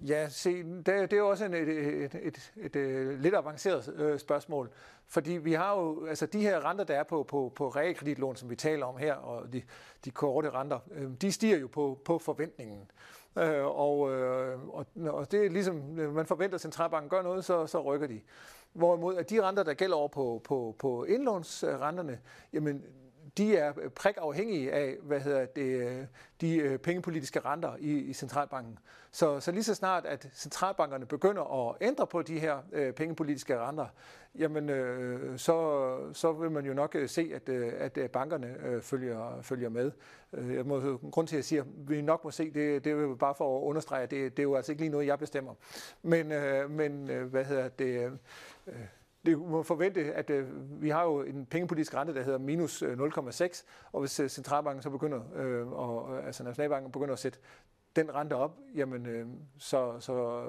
Ja, 0.00 0.28
se, 0.28 0.62
det, 0.62 0.86
det 0.86 1.12
er 1.12 1.16
jo 1.16 1.28
også 1.28 1.44
en, 1.44 1.54
et, 1.54 1.68
et, 1.68 2.04
et, 2.04 2.14
et, 2.22 2.50
et 2.56 2.76
øh, 2.76 3.20
lidt 3.20 3.34
avanceret 3.34 3.94
øh, 3.96 4.18
spørgsmål, 4.18 4.70
fordi 5.06 5.32
vi 5.32 5.52
har 5.52 5.76
jo, 5.76 6.06
altså 6.06 6.26
de 6.26 6.40
her 6.40 6.70
renter, 6.70 6.84
der 6.84 6.94
er 6.94 7.02
på, 7.02 7.22
på, 7.22 7.52
på 7.56 7.68
realkreditlån, 7.68 8.36
som 8.36 8.50
vi 8.50 8.56
taler 8.56 8.86
om 8.86 8.96
her, 8.96 9.14
og 9.14 9.52
de, 9.52 9.62
de 10.04 10.10
korte 10.10 10.50
renter, 10.50 10.78
øh, 10.92 11.10
de 11.20 11.32
stiger 11.32 11.58
jo 11.58 11.66
på, 11.66 12.00
på 12.04 12.18
forventningen. 12.18 12.90
Øh, 13.38 13.64
og, 13.64 14.12
øh, 14.12 14.68
og, 14.68 14.86
og 15.06 15.32
det 15.32 15.46
er 15.46 15.50
ligesom, 15.50 15.98
øh, 15.98 16.14
man 16.14 16.26
forventer, 16.26 16.54
at 16.54 16.60
centralbanken 16.60 17.10
gør 17.10 17.22
noget, 17.22 17.44
så, 17.44 17.66
så 17.66 17.82
rykker 17.82 18.06
de. 18.06 18.20
Hvorimod 18.72 19.16
at 19.16 19.30
de 19.30 19.42
renter, 19.42 19.62
der 19.62 19.74
gælder 19.74 19.96
over 19.96 20.08
på, 20.08 20.40
på, 20.44 20.76
på 20.78 21.04
indlånsrenterne, 21.04 22.20
jamen 22.52 22.84
de 23.38 23.56
er 23.56 23.72
øh, 23.82 23.90
prikafhængige 23.90 24.72
af, 24.72 24.96
hvad 25.02 25.20
hedder 25.20 25.46
det, 25.46 25.62
øh, 25.62 26.04
de 26.40 26.56
øh, 26.56 26.78
pengepolitiske 26.78 27.40
renter 27.40 27.76
i, 27.78 27.98
i 27.98 28.12
centralbanken. 28.12 28.78
Så, 29.12 29.40
så 29.40 29.52
lige 29.52 29.64
så 29.64 29.74
snart, 29.74 30.06
at 30.06 30.28
centralbankerne 30.34 31.06
begynder 31.06 31.68
at 31.68 31.76
ændre 31.80 32.06
på 32.06 32.22
de 32.22 32.38
her 32.38 32.58
øh, 32.72 32.92
pengepolitiske 32.92 33.58
renter, 33.58 33.86
jamen 34.34 34.68
øh, 34.68 35.38
så, 35.38 35.96
så 36.12 36.32
vil 36.32 36.50
man 36.50 36.66
jo 36.66 36.74
nok 36.74 36.96
se, 37.06 37.30
at, 37.34 37.48
øh, 37.48 37.72
at 37.78 38.10
bankerne 38.10 38.56
øh, 38.66 38.82
følger, 38.82 39.42
følger 39.42 39.68
med. 39.68 39.90
Jeg 40.32 40.66
må, 40.66 40.98
grund 41.10 41.26
til, 41.26 41.36
at 41.36 41.38
jeg 41.38 41.44
siger, 41.44 41.62
at 41.62 41.68
vi 41.88 42.02
nok 42.02 42.24
må 42.24 42.30
se, 42.30 42.50
det, 42.50 42.84
det 42.84 42.92
er 42.92 43.14
bare 43.14 43.34
for 43.34 43.58
at 43.58 43.62
understrege, 43.62 44.02
at 44.02 44.10
det, 44.10 44.36
det 44.36 44.38
er 44.38 44.44
jo 44.44 44.54
altså 44.54 44.72
ikke 44.72 44.82
lige 44.82 44.90
noget, 44.90 45.06
jeg 45.06 45.18
bestemmer. 45.18 45.54
Men, 46.02 46.32
øh, 46.32 46.70
men 46.70 47.10
øh, 47.10 47.26
hvad 47.26 47.44
hedder 47.44 47.68
det... 47.68 48.12
Øh, 48.66 48.74
det 49.26 49.38
må 49.38 49.62
forvente, 49.62 50.00
at 50.14 50.30
øh, 50.30 50.46
vi 50.82 50.90
har 50.90 51.04
jo 51.04 51.22
en 51.22 51.46
pengepolitisk 51.46 51.94
rente, 51.94 52.14
der 52.14 52.22
hedder 52.22 52.38
minus 52.38 52.82
0,6, 52.82 52.86
øh, 52.86 53.50
og 53.92 54.00
hvis 54.00 54.20
øh, 54.20 54.28
centralbanken 54.28 54.82
så 54.82 54.90
begynder, 54.90 55.20
øh, 55.34 55.72
og, 55.72 56.24
altså 56.26 56.44
nationalbanken 56.44 56.92
begynder 56.92 57.12
at 57.12 57.18
sætte 57.18 57.38
den 57.96 58.14
rente 58.14 58.34
op, 58.34 58.58
jamen 58.74 59.06
øh, 59.06 59.26
så, 59.58 60.00
så, 60.00 60.44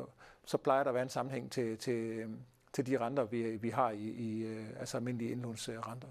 så 0.45 0.57
plejer 0.57 0.83
der 0.83 0.89
at 0.89 0.93
være 0.93 1.03
en 1.03 1.09
sammenhæng 1.09 1.51
til, 1.51 1.77
til, 1.77 2.25
til 2.73 2.87
de 2.87 2.97
renter, 2.97 3.23
vi, 3.23 3.41
vi 3.43 3.69
har 3.69 3.91
i, 3.91 4.03
i 4.03 4.43
øh, 4.43 4.65
altså 4.79 4.97
almindelige 4.97 5.31
indlånsrenter. 5.31 6.07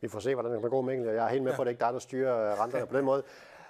Vi 0.00 0.08
får 0.08 0.18
se, 0.18 0.34
hvordan 0.34 0.52
det 0.52 0.60
kan 0.60 0.70
gå, 0.70 0.82
Mikkel. 0.82 1.06
Jeg 1.06 1.24
er 1.24 1.28
helt 1.28 1.42
med 1.42 1.52
ja. 1.52 1.56
på, 1.56 1.62
at 1.62 1.66
det 1.66 1.72
ikke 1.72 1.82
er 1.82 1.86
dig, 1.86 1.92
der 1.92 1.98
styrer 1.98 2.62
renterne 2.62 2.86
på 2.86 2.96
den 2.96 3.04
måde. 3.04 3.22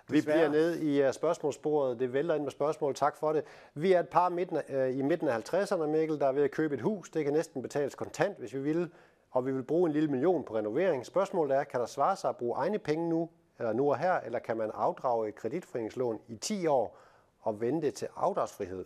Vi 0.09 0.21
bliver 0.21 0.49
nede 0.49 0.85
i 0.85 1.07
uh, 1.07 1.12
spørgsmålsbordet. 1.12 1.99
Det 1.99 2.12
vælter 2.12 2.35
ind 2.35 2.43
med 2.43 2.51
spørgsmål. 2.51 2.95
Tak 2.95 3.17
for 3.17 3.33
det. 3.33 3.45
Vi 3.75 3.93
er 3.93 4.01
et 4.01 4.09
par 4.09 4.29
midten, 4.29 4.57
uh, 4.57 4.99
i 4.99 5.03
midten 5.03 5.29
af 5.29 5.55
50'erne, 5.55 5.87
Mikkel, 5.87 6.19
der 6.19 6.27
er 6.27 6.33
ved 6.33 6.43
at 6.43 6.51
købe 6.51 6.75
et 6.75 6.81
hus. 6.81 7.11
Det 7.11 7.25
kan 7.25 7.33
næsten 7.33 7.62
betales 7.62 7.95
kontant, 7.95 8.38
hvis 8.38 8.55
vi 8.55 8.59
vil. 8.59 8.90
Og 9.31 9.47
vi 9.47 9.53
vil 9.53 9.62
bruge 9.62 9.88
en 9.88 9.93
lille 9.93 10.09
million 10.11 10.45
på 10.45 10.57
renovering. 10.57 11.07
Spørgsmålet 11.07 11.57
er, 11.57 11.64
kan 11.64 11.81
der 11.81 11.87
svare 11.87 12.17
sig 12.17 12.31
at 12.31 12.37
bruge 12.37 12.57
egne 12.57 12.79
penge 12.79 13.09
nu, 13.09 13.31
eller 13.59 13.73
nu 13.73 13.90
og 13.90 13.99
her, 13.99 14.12
eller 14.12 14.38
kan 14.38 14.57
man 14.57 14.71
afdrage 14.75 15.29
et 15.29 15.35
kreditforeningslån 15.35 16.21
i 16.29 16.37
10 16.37 16.67
år 16.67 16.99
og 17.40 17.61
vente 17.61 17.90
til 17.90 18.09
afdragsfrihed? 18.17 18.85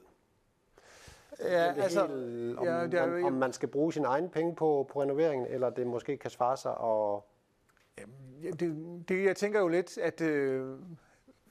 Ja, 1.40 1.72
altså, 1.82 2.06
helt, 2.06 2.58
om, 2.58 2.66
ja, 2.66 2.84
det 2.84 2.94
er, 2.94 3.02
om, 3.02 3.24
om 3.24 3.32
man 3.32 3.52
skal 3.52 3.68
bruge 3.68 3.92
sine 3.92 4.06
egne 4.06 4.28
penge 4.28 4.54
på, 4.54 4.88
på 4.92 5.02
renoveringen, 5.02 5.46
eller 5.46 5.70
det 5.70 5.86
måske 5.86 6.16
kan 6.16 6.30
svare 6.30 6.56
sig 6.56 6.72
at... 6.72 7.20
det, 8.60 9.04
det, 9.08 9.24
jeg 9.24 9.36
tænker 9.36 9.60
jo 9.60 9.68
lidt, 9.68 9.98
at 9.98 10.20
øh, 10.20 10.78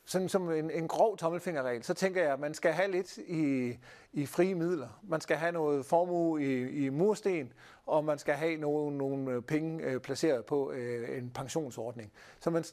sådan 0.07 0.29
som 0.29 0.51
en, 0.51 0.71
en 0.71 0.87
grov 0.87 1.17
tommelfingerregel, 1.17 1.83
så 1.83 1.93
tænker 1.93 2.23
jeg, 2.23 2.33
at 2.33 2.39
man 2.39 2.53
skal 2.53 2.71
have 2.71 2.91
lidt 2.91 3.17
i, 3.17 3.73
i 4.13 4.25
frie 4.25 4.55
midler. 4.55 4.87
Man 5.03 5.21
skal 5.21 5.37
have 5.37 5.51
noget 5.51 5.85
formue 5.85 6.43
i, 6.43 6.85
i 6.85 6.89
mursten, 6.89 7.53
og 7.85 8.05
man 8.05 8.17
skal 8.17 8.33
have 8.33 8.57
nogle, 8.57 8.97
nogle 8.97 9.41
penge 9.41 9.83
øh, 9.83 9.99
placeret 9.99 10.45
på 10.45 10.71
øh, 10.71 11.17
en 11.17 11.29
pensionsordning. 11.29 12.11
Så 12.39 12.49
man 12.49 12.63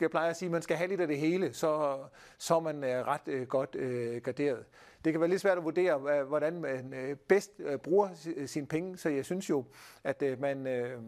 jeg 0.00 0.10
plejer 0.10 0.30
at 0.30 0.36
sige, 0.36 0.46
at 0.46 0.52
man 0.52 0.62
skal 0.62 0.76
have 0.76 0.88
lidt 0.88 1.00
af 1.00 1.06
det 1.06 1.18
hele, 1.18 1.54
så, 1.54 1.98
så 2.38 2.60
man 2.60 2.84
er 2.84 3.08
ret 3.08 3.28
øh, 3.28 3.46
godt 3.46 3.74
øh, 3.74 4.22
garderet. 4.22 4.64
Det 5.04 5.12
kan 5.12 5.20
være 5.20 5.30
lidt 5.30 5.40
svært 5.40 5.58
at 5.58 5.64
vurdere, 5.64 6.22
hvordan 6.24 6.60
man 6.60 6.94
øh, 6.94 7.16
bedst 7.16 7.50
øh, 7.58 7.78
bruger 7.78 8.08
sine 8.46 8.66
penge, 8.66 8.96
så 8.96 9.08
jeg 9.08 9.24
synes 9.24 9.50
jo, 9.50 9.64
at 10.04 10.22
øh, 10.22 10.40
man, 10.40 10.66
øh, 10.66 11.02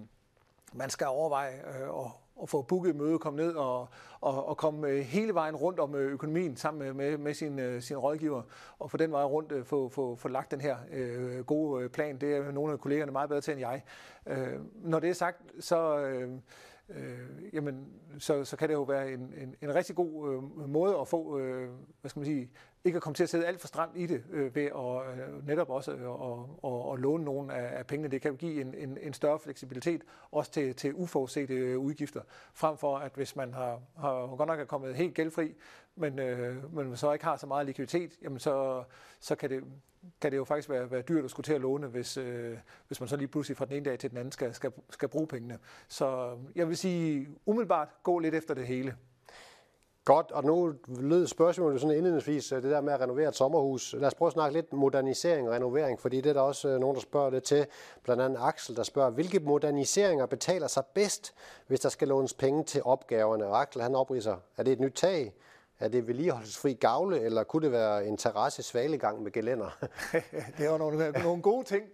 man 0.72 0.90
skal 0.90 1.07
overveje 1.07 1.55
øh, 1.55 1.88
at 1.88 2.11
at 2.42 2.49
få 2.49 2.62
booket 2.62 2.96
møde, 2.96 3.18
komme 3.18 3.42
ned 3.42 3.55
og, 3.55 3.88
og, 4.20 4.49
og 4.49 4.57
komme 4.57 4.88
øh, 4.88 4.99
hele 4.99 5.35
vejen 5.35 5.57
rundt 5.57 5.81
om 5.81 5.94
øh, 5.94 6.12
økonomien 6.12 6.57
sammen 6.57 6.83
med, 6.83 6.92
med, 6.92 7.18
med 7.18 7.35
sin, 7.35 7.59
øh, 7.59 7.83
sin 7.83 7.96
rådgiver, 7.96 8.42
og 8.79 8.90
få 8.90 8.96
den 8.96 9.12
vej 9.12 9.25
rundt 9.25 9.66
få, 9.66 9.88
få, 9.88 10.16
få 10.16 10.29
lagt 10.29 10.51
den 10.51 10.61
her 10.61 10.77
øh, 10.92 11.44
gode 11.44 11.88
plan. 11.88 12.18
Det 12.18 12.37
er 12.37 12.53
nogle 12.53 12.72
af 12.72 12.81
kollegerne 12.81 13.12
meget 13.12 13.29
bedre 13.29 13.40
til 13.40 13.53
end 13.53 13.61
jeg. 13.61 13.83
Øh, 14.27 14.61
når 14.75 15.01
det 15.01 15.11
er 15.11 15.14
sagt, 15.14 15.42
så... 15.61 15.99
Øh, 15.99 16.31
øh, 16.88 17.55
jamen, 17.55 17.88
så, 18.18 18.44
så 18.44 18.57
kan 18.57 18.68
det 18.68 18.75
jo 18.75 18.83
være 18.83 19.12
en, 19.12 19.20
en, 19.20 19.57
en 19.62 19.75
rigtig 19.75 19.96
god 19.96 20.35
øh, 20.35 20.68
måde 20.68 20.99
at 21.01 21.09
få, 21.09 21.38
øh, 21.38 21.70
hvad 22.01 22.09
skal 22.09 22.20
man 22.20 22.27
sige, 22.27 22.51
ikke 22.85 22.96
at 22.96 23.03
komme 23.03 23.14
til 23.14 23.22
at 23.22 23.29
sidde 23.29 23.46
alt 23.46 23.61
for 23.61 23.68
stramt 23.68 23.92
i 23.96 24.07
det 24.07 24.25
øh, 24.31 24.55
ved 24.55 24.64
at 24.64 25.29
øh, 25.29 25.46
netop 25.46 25.70
også 25.70 25.92
øh, 25.92 26.01
at, 26.01 26.38
at, 26.64 26.70
og 26.70 26.96
låne 26.96 27.25
nogle 27.25 27.55
af, 27.55 27.79
af 27.79 27.87
pengene. 27.87 28.09
Det 28.09 28.22
kan 28.22 28.31
jo 28.31 28.37
give 28.37 28.61
en, 28.61 28.75
en, 28.75 28.99
en 29.03 29.12
større 29.12 29.38
fleksibilitet 29.38 30.03
også 30.31 30.51
til, 30.51 30.75
til 30.75 30.94
uforudsete 30.94 31.55
øh, 31.55 31.79
udgifter, 31.79 32.20
frem 32.55 32.77
for 32.77 32.99
at 32.99 33.12
hvis 33.14 33.37
man 33.37 33.55
har, 33.55 33.81
har 33.96 34.37
godt 34.37 34.46
nok 34.46 34.61
er 34.61 34.64
kommet 34.64 34.94
helt 34.94 35.14
gældfri, 35.14 35.55
men, 35.96 36.18
øh, 36.18 36.75
men 36.75 36.96
så 36.96 37.12
ikke 37.12 37.25
har 37.25 37.37
så 37.37 37.46
meget 37.46 37.66
likviditet, 37.66 38.12
jamen 38.22 38.38
så, 38.38 38.85
så 39.20 39.35
kan 39.35 39.51
det 39.51 39.64
kan 40.21 40.33
det 40.33 40.37
jo 40.37 40.45
faktisk 40.45 40.71
være, 40.71 40.90
være 40.90 41.03
dyrt 41.03 41.25
at 41.25 41.31
skulle 41.31 41.45
til 41.45 41.55
at 41.55 41.61
låne, 41.61 41.87
hvis, 41.87 42.16
øh, 42.16 42.59
hvis 42.87 43.01
man 43.01 43.09
så 43.09 43.16
lige 43.16 43.29
pludselig 43.29 43.57
fra 43.57 43.64
den 43.64 43.73
ene 43.73 43.85
dag 43.85 43.99
til 43.99 44.11
den 44.11 44.19
anden 44.19 44.33
skal, 44.33 44.55
skal, 44.55 44.73
skal 44.90 45.09
bruge 45.09 45.27
pengene. 45.27 45.59
Så 45.88 46.38
jeg 46.55 46.69
vil 46.69 46.77
sige, 46.77 47.29
umiddelbart 47.47 47.88
gå 48.03 48.19
lidt 48.19 48.35
efter 48.35 48.55
det 48.55 48.66
hele. 48.66 48.97
Godt, 50.07 50.31
og 50.31 50.45
nu 50.45 50.75
lød 50.88 51.27
spørgsmålet 51.27 51.81
sådan 51.81 51.97
indledningsvis, 51.97 52.53
øh, 52.53 52.62
det 52.62 52.71
der 52.71 52.81
med 52.81 52.92
at 52.92 53.01
renovere 53.01 53.29
et 53.29 53.37
sommerhus. 53.37 53.95
Lad 53.99 54.07
os 54.07 54.14
prøve 54.14 54.27
at 54.27 54.33
snakke 54.33 54.55
lidt 54.55 54.73
modernisering 54.73 55.49
og 55.49 55.55
renovering, 55.55 56.01
fordi 56.01 56.21
det 56.21 56.31
er 56.31 56.33
der 56.33 56.40
også 56.40 56.69
øh, 56.69 56.81
nogen, 56.81 56.95
der 56.95 57.01
spørger 57.01 57.31
det 57.31 57.42
til. 57.42 57.66
Blandt 58.03 58.23
andet 58.23 58.38
Axel, 58.40 58.77
der 58.77 58.83
spørger, 58.83 59.11
hvilke 59.11 59.40
moderniseringer 59.40 60.27
betaler 60.27 60.66
sig 60.66 60.85
bedst, 60.95 61.35
hvis 61.66 61.81
der 61.81 61.88
skal 61.88 62.09
lånes 62.09 62.35
penge 62.35 62.64
til 62.64 62.83
opgaverne? 62.85 63.47
Og 63.47 63.61
Axel, 63.61 63.83
han 63.83 63.95
opriser, 63.95 64.37
er 64.57 64.62
det 64.62 64.73
et 64.73 64.81
nyt 64.81 64.92
tag? 64.95 65.35
Er 65.79 65.89
det 65.89 66.07
vedligeholdelsesfri 66.07 66.73
gavle, 66.73 67.21
eller 67.21 67.45
kunne 67.45 67.62
det 67.65 67.73
være 67.73 68.07
en 68.07 68.17
terrasse 68.17 68.62
svalegang 68.62 69.23
med 69.23 69.33
gelænder? 69.33 69.79
det 70.59 70.71
var 70.71 70.79
nogle, 70.79 71.11
nogle 71.11 71.43
gode 71.43 71.65
ting. 71.65 71.85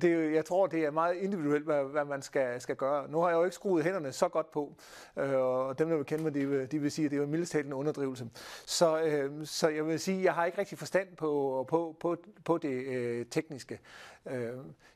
Det, 0.00 0.34
jeg 0.34 0.44
tror, 0.44 0.66
det 0.66 0.84
er 0.84 0.90
meget 0.90 1.16
individuelt, 1.16 1.64
hvad, 1.64 1.84
hvad 1.84 2.04
man 2.04 2.22
skal, 2.22 2.60
skal 2.60 2.76
gøre. 2.76 3.10
Nu 3.10 3.20
har 3.20 3.28
jeg 3.28 3.36
jo 3.36 3.44
ikke 3.44 3.54
skruet 3.54 3.84
hænderne 3.84 4.12
så 4.12 4.28
godt 4.28 4.50
på, 4.50 4.74
øh, 5.16 5.34
og 5.34 5.78
dem, 5.78 5.88
der 5.88 5.96
vil 5.96 6.04
kende 6.04 6.24
mig, 6.24 6.34
de, 6.34 6.48
vil, 6.48 6.72
de 6.72 6.78
vil 6.78 6.90
sige, 6.90 7.04
at 7.04 7.10
det 7.10 7.18
er 7.18 7.26
mildest 7.26 7.54
en 7.54 7.72
underdrivelse. 7.72 8.30
Så, 8.66 9.02
øh, 9.02 9.46
så 9.46 9.68
jeg 9.68 9.86
vil 9.86 10.00
sige, 10.00 10.18
at 10.18 10.24
jeg 10.24 10.34
har 10.34 10.44
ikke 10.44 10.58
rigtig 10.58 10.78
forstand 10.78 11.08
på, 11.16 11.64
på, 11.68 11.96
på, 12.00 12.16
på 12.44 12.58
det 12.58 12.86
øh, 12.86 13.26
tekniske. 13.26 13.80
Øh, 14.30 14.50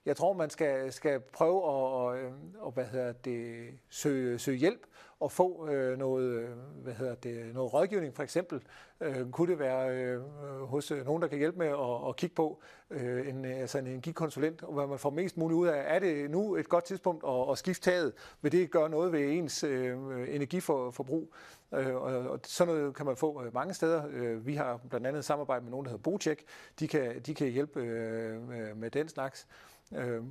jeg 0.06 0.16
tror, 0.16 0.32
man 0.32 0.50
skal, 0.50 0.92
skal 0.92 1.20
prøve 1.20 1.62
at, 1.68 2.18
at, 2.18 2.24
øh, 2.24 2.32
at 2.66 2.74
hvad 2.74 2.84
hedder 2.84 3.12
det, 3.12 3.68
søge, 3.88 4.38
søge 4.38 4.58
hjælp 4.58 4.86
og 5.20 5.32
få 5.32 5.68
øh, 5.68 5.98
noget, 5.98 6.24
øh, 6.24 6.48
hvad 6.82 6.92
hedder 6.92 7.14
det, 7.14 7.54
noget 7.54 7.74
rådgivning, 7.74 8.14
for 8.14 8.22
eksempel 8.22 8.62
Øh, 9.00 9.30
kunne 9.30 9.50
det 9.52 9.58
være 9.58 9.96
øh, 9.96 10.20
hos 10.68 10.90
øh, 10.90 11.04
nogen, 11.04 11.22
der 11.22 11.28
kan 11.28 11.38
hjælpe 11.38 11.58
med 11.58 11.66
at, 11.66 12.08
at 12.08 12.16
kigge 12.16 12.34
på 12.34 12.60
øh, 12.90 13.28
en, 13.28 13.44
øh, 13.44 13.60
altså 13.60 13.78
en 13.78 13.86
energikonsulent, 13.86 14.62
og 14.62 14.74
hvad 14.74 14.86
man 14.86 14.98
får 14.98 15.10
mest 15.10 15.36
muligt 15.36 15.56
ud 15.56 15.66
af, 15.66 15.94
er 15.94 15.98
det 15.98 16.30
nu 16.30 16.56
et 16.56 16.68
godt 16.68 16.84
tidspunkt 16.84 17.24
at, 17.28 17.50
at 17.50 17.58
skifte 17.58 17.90
taget? 17.90 18.12
Vil 18.42 18.52
det 18.52 18.70
gøre 18.70 18.90
noget 18.90 19.12
ved 19.12 19.32
ens 19.32 19.64
øh, 19.64 19.96
energiforbrug? 20.34 21.34
Øh, 21.74 21.94
og, 21.94 22.02
og 22.02 22.40
sådan 22.44 22.74
noget 22.74 22.94
kan 22.94 23.06
man 23.06 23.16
få 23.16 23.44
øh, 23.44 23.54
mange 23.54 23.74
steder. 23.74 24.02
Øh, 24.10 24.46
vi 24.46 24.54
har 24.54 24.80
blandt 24.90 25.06
andet 25.06 25.24
samarbejde 25.24 25.64
med 25.64 25.70
nogen, 25.70 25.84
der 25.84 25.90
hedder 25.90 26.02
Bocheck. 26.02 26.42
De 26.80 26.88
kan, 26.88 27.20
de 27.20 27.34
kan 27.34 27.48
hjælpe 27.48 27.80
øh, 27.80 28.76
med 28.76 28.90
den 28.90 29.08
slags. 29.08 29.46
Øh, 29.94 30.22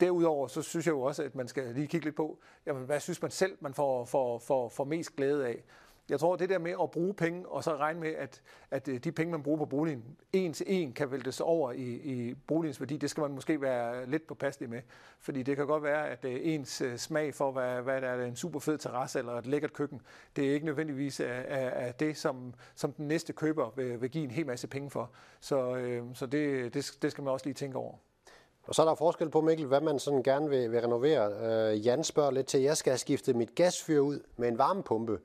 derudover 0.00 0.48
så 0.48 0.62
synes 0.62 0.86
jeg 0.86 0.92
jo 0.92 1.00
også, 1.00 1.22
at 1.22 1.34
man 1.34 1.48
skal 1.48 1.74
lige 1.74 1.86
kigge 1.86 2.06
lidt 2.06 2.16
på, 2.16 2.38
jamen, 2.66 2.84
hvad 2.84 3.00
synes 3.00 3.22
man 3.22 3.30
selv, 3.30 3.56
man 3.60 3.74
får, 3.74 4.04
får, 4.04 4.38
får, 4.38 4.68
får 4.68 4.84
mest 4.84 5.16
glæde 5.16 5.46
af. 5.46 5.64
Jeg 6.08 6.20
tror, 6.20 6.36
det 6.36 6.48
der 6.48 6.58
med 6.58 6.74
at 6.82 6.90
bruge 6.90 7.14
penge, 7.14 7.48
og 7.48 7.64
så 7.64 7.76
regne 7.76 8.00
med, 8.00 8.14
at, 8.14 8.42
at 8.70 8.88
øh, 8.88 8.98
de 8.98 9.12
penge, 9.12 9.30
man 9.30 9.42
bruger 9.42 9.58
på 9.58 9.64
boligen, 9.64 10.04
en 10.32 10.52
til 10.52 10.66
en 10.68 10.92
kan 10.92 11.10
væltes 11.10 11.40
over 11.40 11.72
i, 11.72 11.82
i 11.82 12.34
boligens 12.34 12.80
værdi, 12.80 12.96
det 12.96 13.10
skal 13.10 13.20
man 13.20 13.30
måske 13.30 13.60
være 13.60 14.10
lidt 14.10 14.26
påpasselig 14.26 14.70
med. 14.70 14.80
Fordi 15.20 15.42
det 15.42 15.56
kan 15.56 15.66
godt 15.66 15.82
være, 15.82 16.08
at 16.08 16.24
øh, 16.24 16.40
ens 16.42 16.80
øh, 16.80 16.96
smag 16.96 17.34
for, 17.34 17.52
hvad, 17.52 17.82
hvad 17.82 18.00
der 18.00 18.08
er 18.08 18.26
en 18.26 18.36
super 18.36 18.58
fed 18.58 18.78
terrasse 18.78 19.18
eller 19.18 19.32
et 19.32 19.46
lækkert 19.46 19.72
køkken, 19.72 20.00
det 20.36 20.48
er 20.48 20.54
ikke 20.54 20.66
nødvendigvis 20.66 21.20
af, 21.20 21.44
af, 21.48 21.86
af 21.86 21.94
det, 21.94 22.16
som, 22.16 22.54
som 22.74 22.92
den 22.92 23.08
næste 23.08 23.32
køber 23.32 23.72
vil, 23.76 24.00
vil 24.00 24.10
give 24.10 24.24
en 24.24 24.30
hel 24.30 24.46
masse 24.46 24.66
penge 24.66 24.90
for. 24.90 25.10
Så, 25.40 25.76
øh, 25.76 26.02
så 26.14 26.26
det, 26.26 26.74
det, 26.74 26.98
det 27.02 27.10
skal 27.10 27.24
man 27.24 27.32
også 27.32 27.46
lige 27.46 27.54
tænke 27.54 27.78
over. 27.78 27.94
Og 28.66 28.74
så 28.74 28.82
er 28.82 28.86
der 28.86 28.94
forskel 28.94 29.30
på, 29.30 29.40
Mikkel, 29.40 29.66
hvad 29.66 29.80
man 29.80 29.98
sådan 29.98 30.22
gerne 30.22 30.48
vil, 30.48 30.72
vil 30.72 30.80
renovere. 30.80 31.32
Øh, 31.72 31.86
Jan 31.86 32.04
spørger 32.04 32.30
lidt 32.30 32.46
til, 32.46 32.58
at 32.58 32.64
jeg 32.64 32.76
skal 32.76 32.90
have 32.90 32.98
skiftet 32.98 33.36
mit 33.36 33.54
gasfyr 33.54 34.00
ud 34.00 34.20
med 34.36 34.48
en 34.48 34.58
varmepumpe 34.58 35.18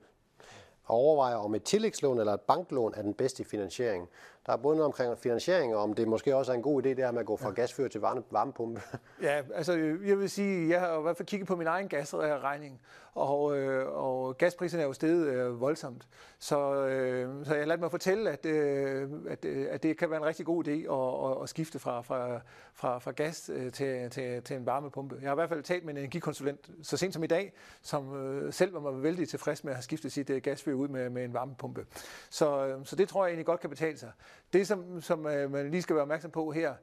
og 0.90 0.96
overvejer, 0.96 1.36
om 1.36 1.54
et 1.54 1.62
tillægslån 1.62 2.18
eller 2.18 2.34
et 2.34 2.40
banklån 2.40 2.94
er 2.96 3.02
den 3.02 3.14
bedste 3.14 3.44
finansiering. 3.44 4.08
Der 4.46 4.52
er 4.52 4.56
både 4.56 4.76
noget 4.76 4.86
omkring 4.86 5.18
finansiering, 5.18 5.76
og 5.76 5.82
om 5.82 5.94
det 5.94 6.08
måske 6.08 6.36
også 6.36 6.52
er 6.52 6.56
en 6.56 6.62
god 6.62 6.82
idé, 6.82 6.88
det 6.88 6.96
her 6.96 7.10
med 7.10 7.20
at 7.20 7.26
gå 7.26 7.36
fra 7.36 7.48
ja. 7.48 7.54
gasfyr 7.54 7.88
til 7.88 8.00
varme, 8.00 8.22
varmepumpe. 8.30 8.80
Ja, 9.22 9.42
altså 9.54 9.72
jeg 10.04 10.18
vil 10.18 10.30
sige, 10.30 10.68
jeg 10.68 10.80
har 10.80 10.98
i 10.98 11.02
hvert 11.02 11.16
fald 11.16 11.26
kigget 11.26 11.48
på 11.48 11.56
min 11.56 11.66
egen 11.66 11.88
gasregning, 11.88 12.80
og, 13.14 13.58
øh, 13.58 13.86
og 13.88 14.38
gaspriserne 14.38 14.82
er 14.82 14.86
jo 14.86 14.92
steget 14.92 15.26
øh, 15.26 15.60
voldsomt. 15.60 16.08
Så, 16.38 16.86
øh, 16.86 17.46
så 17.46 17.54
jeg 17.54 17.66
ladt 17.66 17.80
mig 17.80 17.90
fortælle, 17.90 18.30
at, 18.30 18.46
øh, 18.46 19.08
at, 19.28 19.44
øh, 19.44 19.66
at 19.70 19.82
det 19.82 19.98
kan 19.98 20.10
være 20.10 20.20
en 20.20 20.26
rigtig 20.26 20.46
god 20.46 20.68
idé 20.68 20.70
at, 20.70 21.30
at, 21.30 21.42
at 21.42 21.48
skifte 21.48 21.78
fra, 21.78 22.00
fra, 22.00 22.40
fra, 22.74 22.98
fra 22.98 23.10
gas 23.10 23.50
øh, 23.54 23.72
til, 23.72 24.10
til, 24.10 24.42
til 24.42 24.56
en 24.56 24.66
varmepumpe. 24.66 25.16
Jeg 25.20 25.28
har 25.28 25.34
i 25.34 25.40
hvert 25.40 25.48
fald 25.48 25.62
talt 25.62 25.84
med 25.84 25.94
en 25.94 25.98
energikonsulent 25.98 26.70
så 26.82 26.96
sent 26.96 27.14
som 27.14 27.24
i 27.24 27.26
dag, 27.26 27.52
som 27.82 28.16
øh, 28.16 28.52
selv 28.52 28.84
var 28.84 28.90
vældig 28.90 29.28
tilfreds 29.28 29.64
med 29.64 29.72
at 29.72 29.76
have 29.76 29.82
skiftet 29.82 30.12
sit 30.12 30.30
øh, 30.30 30.42
gasfyr 30.42 30.74
ud 30.74 30.88
med, 30.88 31.10
med 31.10 31.24
en 31.24 31.34
varmepumpe. 31.34 31.86
Så, 32.30 32.66
øh, 32.66 32.86
så 32.86 32.96
det 32.96 33.08
tror 33.08 33.24
jeg 33.24 33.30
egentlig 33.30 33.46
godt 33.46 33.60
kan 33.60 33.70
betale 33.70 33.98
sig. 33.98 34.10
Det, 34.52 34.66
som, 34.66 35.00
som 35.00 35.26
øh, 35.26 35.52
man 35.52 35.70
lige 35.70 35.82
skal 35.82 35.96
være 35.96 36.02
opmærksom 36.02 36.30
på 36.30 36.50
her, 36.50 36.74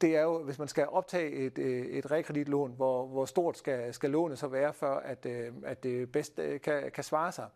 det 0.00 0.16
er 0.16 0.22
jo, 0.22 0.42
hvis 0.42 0.58
man 0.58 0.68
skal 0.68 0.88
optage 0.88 1.30
et, 1.30 1.58
øh, 1.58 1.86
et 1.86 2.10
rekreditlån, 2.10 2.72
hvor, 2.76 3.06
hvor 3.06 3.24
stort 3.24 3.58
skal, 3.58 3.94
skal 3.94 4.10
lånet 4.10 4.38
så 4.38 4.48
være, 4.48 4.72
for 4.72 4.94
at, 4.94 5.26
øh, 5.26 5.52
at 5.64 5.82
det 5.82 6.12
bedst 6.12 6.38
øh, 6.38 6.60
kan, 6.60 6.90
kan 6.94 7.04
svare 7.04 7.32
sig. 7.32 7.46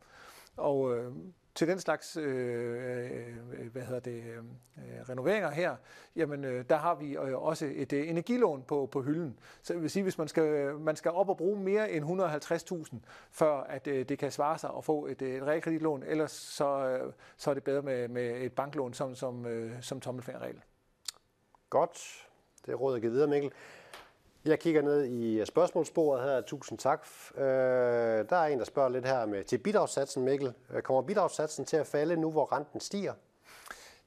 Og 0.56 0.96
øh, 0.96 1.12
til 1.54 1.68
den 1.68 1.80
slags 1.80 2.16
øh, 2.16 2.24
øh, 2.24 3.36
øh 3.52 3.72
hvad 3.72 3.82
hedder 3.82 4.00
det, 4.00 4.24
øh, 4.24 4.36
øh, 4.36 5.08
renoveringer 5.08 5.50
her, 5.50 5.76
jamen 6.16 6.44
øh, 6.44 6.64
der 6.68 6.76
har 6.76 6.94
vi 6.94 7.16
øh, 7.16 7.42
også 7.42 7.70
et 7.74 7.92
øh, 7.92 8.08
energilån 8.08 8.62
på, 8.62 8.88
på 8.92 9.02
hylden. 9.02 9.38
Så 9.62 9.72
det 9.72 9.82
vil 9.82 9.90
sige, 9.90 10.02
hvis 10.02 10.18
man 10.18 10.28
skal, 10.28 10.74
man 10.74 10.96
skal 10.96 11.10
op 11.10 11.28
og 11.28 11.36
bruge 11.36 11.60
mere 11.60 11.92
end 11.92 12.04
150.000, 12.04 12.96
før 13.30 13.52
at 13.52 13.86
øh, 13.86 14.08
det 14.08 14.18
kan 14.18 14.30
svare 14.30 14.58
sig 14.58 14.70
at 14.78 14.84
få 14.84 15.06
et, 15.06 15.22
et 15.22 15.42
realkreditlån, 15.42 16.02
ellers 16.02 16.32
så, 16.32 16.86
øh, 16.86 17.12
så 17.36 17.50
er 17.50 17.54
det 17.54 17.64
bedre 17.64 17.82
med, 17.82 18.08
med 18.08 18.42
et 18.42 18.52
banklån 18.52 18.94
som, 18.94 19.14
som, 19.14 19.46
øh, 19.46 19.82
som 19.82 20.00
tommelfingerregel. 20.00 20.60
Godt. 21.70 22.26
Det 22.66 22.74
er 22.74 22.86
jeg 22.86 22.94
at 22.94 23.00
give 23.00 23.12
videre, 23.12 23.28
Mikkel. 23.28 23.52
Jeg 24.44 24.58
kigger 24.58 24.82
ned 24.82 25.06
i 25.06 25.44
spørgsmålsbordet 25.44 26.24
her. 26.24 26.40
Tusind 26.40 26.78
tak. 26.78 27.06
Øh, 27.36 27.44
der 28.28 28.36
er 28.36 28.46
en, 28.46 28.58
der 28.58 28.64
spørger 28.64 28.88
lidt 28.88 29.06
her 29.06 29.26
med 29.26 29.44
til 29.44 29.58
bidragssatsen, 29.58 30.24
Mikkel. 30.24 30.52
Øh, 30.70 30.82
kommer 30.82 31.02
bidragssatsen 31.02 31.64
til 31.64 31.76
at 31.76 31.86
falde 31.86 32.16
nu, 32.16 32.30
hvor 32.30 32.52
renten 32.52 32.80
stiger? 32.80 33.12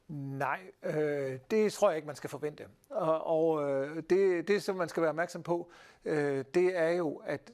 Nej, 0.07 0.59
øh, 0.83 1.39
det 1.51 1.73
tror 1.73 1.89
jeg 1.89 1.95
ikke, 1.95 2.05
man 2.05 2.15
skal 2.15 2.29
forvente. 2.29 2.63
Og, 2.89 3.27
og 3.27 3.69
øh, 3.69 4.03
det, 4.09 4.47
det, 4.47 4.63
som 4.63 4.75
man 4.75 4.89
skal 4.89 5.01
være 5.01 5.09
opmærksom 5.09 5.43
på, 5.43 5.71
øh, 6.05 6.45
det 6.53 6.77
er 6.77 6.89
jo, 6.89 7.21
at 7.25 7.51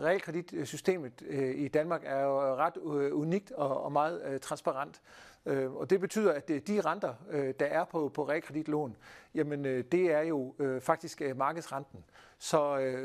realkreditsystemet 0.00 1.22
øh, 1.26 1.54
i 1.56 1.68
Danmark 1.68 2.02
er 2.04 2.20
jo 2.20 2.54
ret 2.54 2.76
øh, 2.76 3.18
unikt 3.18 3.52
og, 3.52 3.82
og 3.82 3.92
meget 3.92 4.22
øh, 4.26 4.40
transparent. 4.40 5.00
Øh, 5.46 5.72
og 5.72 5.90
det 5.90 6.00
betyder, 6.00 6.32
at 6.32 6.50
øh, 6.50 6.60
de 6.66 6.80
renter, 6.80 7.14
øh, 7.30 7.54
der 7.60 7.66
er 7.66 7.84
på, 7.84 8.08
på 8.08 8.28
realkreditlån, 8.28 8.96
jamen 9.34 9.66
øh, 9.66 9.84
det 9.92 10.12
er 10.12 10.20
jo 10.20 10.54
faktisk 10.80 11.22
markedsrenten. 11.36 12.04
Så, 12.38 12.60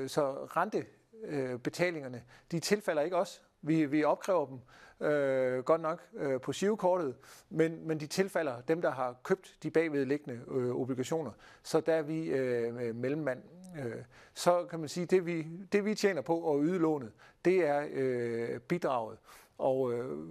så 0.08 0.32
rentebetalingerne, 0.32 2.24
de 2.52 2.60
tilfalder 2.60 3.02
ikke 3.02 3.18
os. 3.18 3.44
Vi, 3.62 3.86
vi 3.86 4.04
opkræver 4.04 4.46
dem 4.46 4.60
øh, 5.08 5.64
godt 5.64 5.82
nok 5.82 6.02
øh, 6.14 6.42
på 6.42 6.54
sivekortet, 6.54 7.16
men, 7.50 7.88
men 7.88 8.00
de 8.00 8.08
tilfalder 8.08 8.62
dem, 8.62 8.82
der 8.82 8.92
har 8.92 9.16
købt 9.24 9.58
de 9.64 9.72
bagvedliggende 9.72 10.42
øh, 10.48 10.76
obligationer. 10.76 11.32
Så 11.64 11.80
der 11.80 11.94
er 11.94 12.02
vi 12.02 12.26
øh, 12.26 12.96
mellemmand. 12.96 13.44
Øh, 13.80 13.96
så 14.34 14.66
kan 14.66 14.80
man 14.80 14.90
sige, 14.90 15.06
det 15.06 15.26
vi, 15.26 15.48
det 15.72 15.86
vi 15.86 15.96
tjener 15.96 16.22
på 16.22 16.54
at 16.54 16.60
yde 16.64 16.80
lånet, 16.80 17.12
det 17.46 17.68
er 17.68 17.86
øh, 17.92 18.60
bidraget. 18.60 19.18
Og 19.58 19.94
øh, 19.94 20.28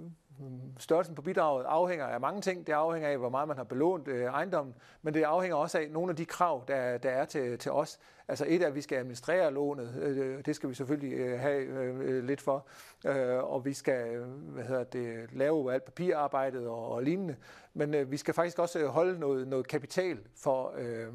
størrelsen 0.78 1.14
på 1.14 1.22
bidraget 1.22 1.64
afhænger 1.64 2.06
af 2.06 2.20
mange 2.20 2.40
ting. 2.40 2.66
Det 2.66 2.72
afhænger 2.72 3.08
af, 3.08 3.18
hvor 3.18 3.28
meget 3.28 3.48
man 3.48 3.56
har 3.56 3.64
belånt 3.64 4.08
øh, 4.08 4.24
ejendommen, 4.24 4.74
men 5.02 5.14
det 5.14 5.22
afhænger 5.22 5.56
også 5.56 5.78
af 5.78 5.90
nogle 5.90 6.10
af 6.10 6.16
de 6.16 6.24
krav, 6.24 6.64
der, 6.68 6.98
der 6.98 7.10
er 7.10 7.24
til, 7.24 7.58
til 7.58 7.72
os. 7.72 7.98
Altså 8.28 8.44
et 8.48 8.62
er, 8.62 8.66
at 8.66 8.74
vi 8.74 8.80
skal 8.80 8.98
administrere 8.98 9.52
lånet. 9.52 9.94
Øh, 10.02 10.44
det 10.46 10.56
skal 10.56 10.68
vi 10.68 10.74
selvfølgelig 10.74 11.12
øh, 11.12 11.40
have 11.40 11.62
øh, 11.62 12.00
øh, 12.00 12.24
lidt 12.24 12.40
for. 12.40 12.66
Øh, 13.06 13.52
og 13.52 13.64
vi 13.64 13.72
skal 13.72 14.18
hvad 14.24 14.64
hedder 14.64 14.84
det, 14.84 15.32
lave 15.32 15.72
alt 15.72 15.84
papirarbejdet 15.84 16.66
og, 16.66 16.88
og 16.88 17.02
lignende. 17.02 17.36
Men 17.74 17.94
øh, 17.94 18.10
vi 18.10 18.16
skal 18.16 18.34
faktisk 18.34 18.58
også 18.58 18.78
øh, 18.78 18.86
holde 18.86 19.18
noget, 19.20 19.48
noget 19.48 19.68
kapital 19.68 20.18
for 20.36 20.74
øh, 20.78 21.06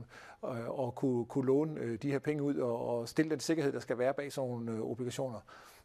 at 0.88 0.96
kunne, 0.96 1.26
kunne 1.26 1.46
låne 1.46 1.82
øh, 1.82 1.98
de 2.02 2.12
her 2.12 2.20
penge 2.20 2.44
ud 2.44 2.56
og, 2.56 2.88
og 2.88 3.10
stille 3.10 3.32
den 3.32 3.40
sikkerhed, 3.40 3.72
der 3.72 3.80
skal 3.80 3.98
være 3.98 4.14
bag 4.14 4.32
sådan 4.32 4.50
nogle 4.50 4.72
øh, 4.72 4.82
obligationer. 4.82 5.40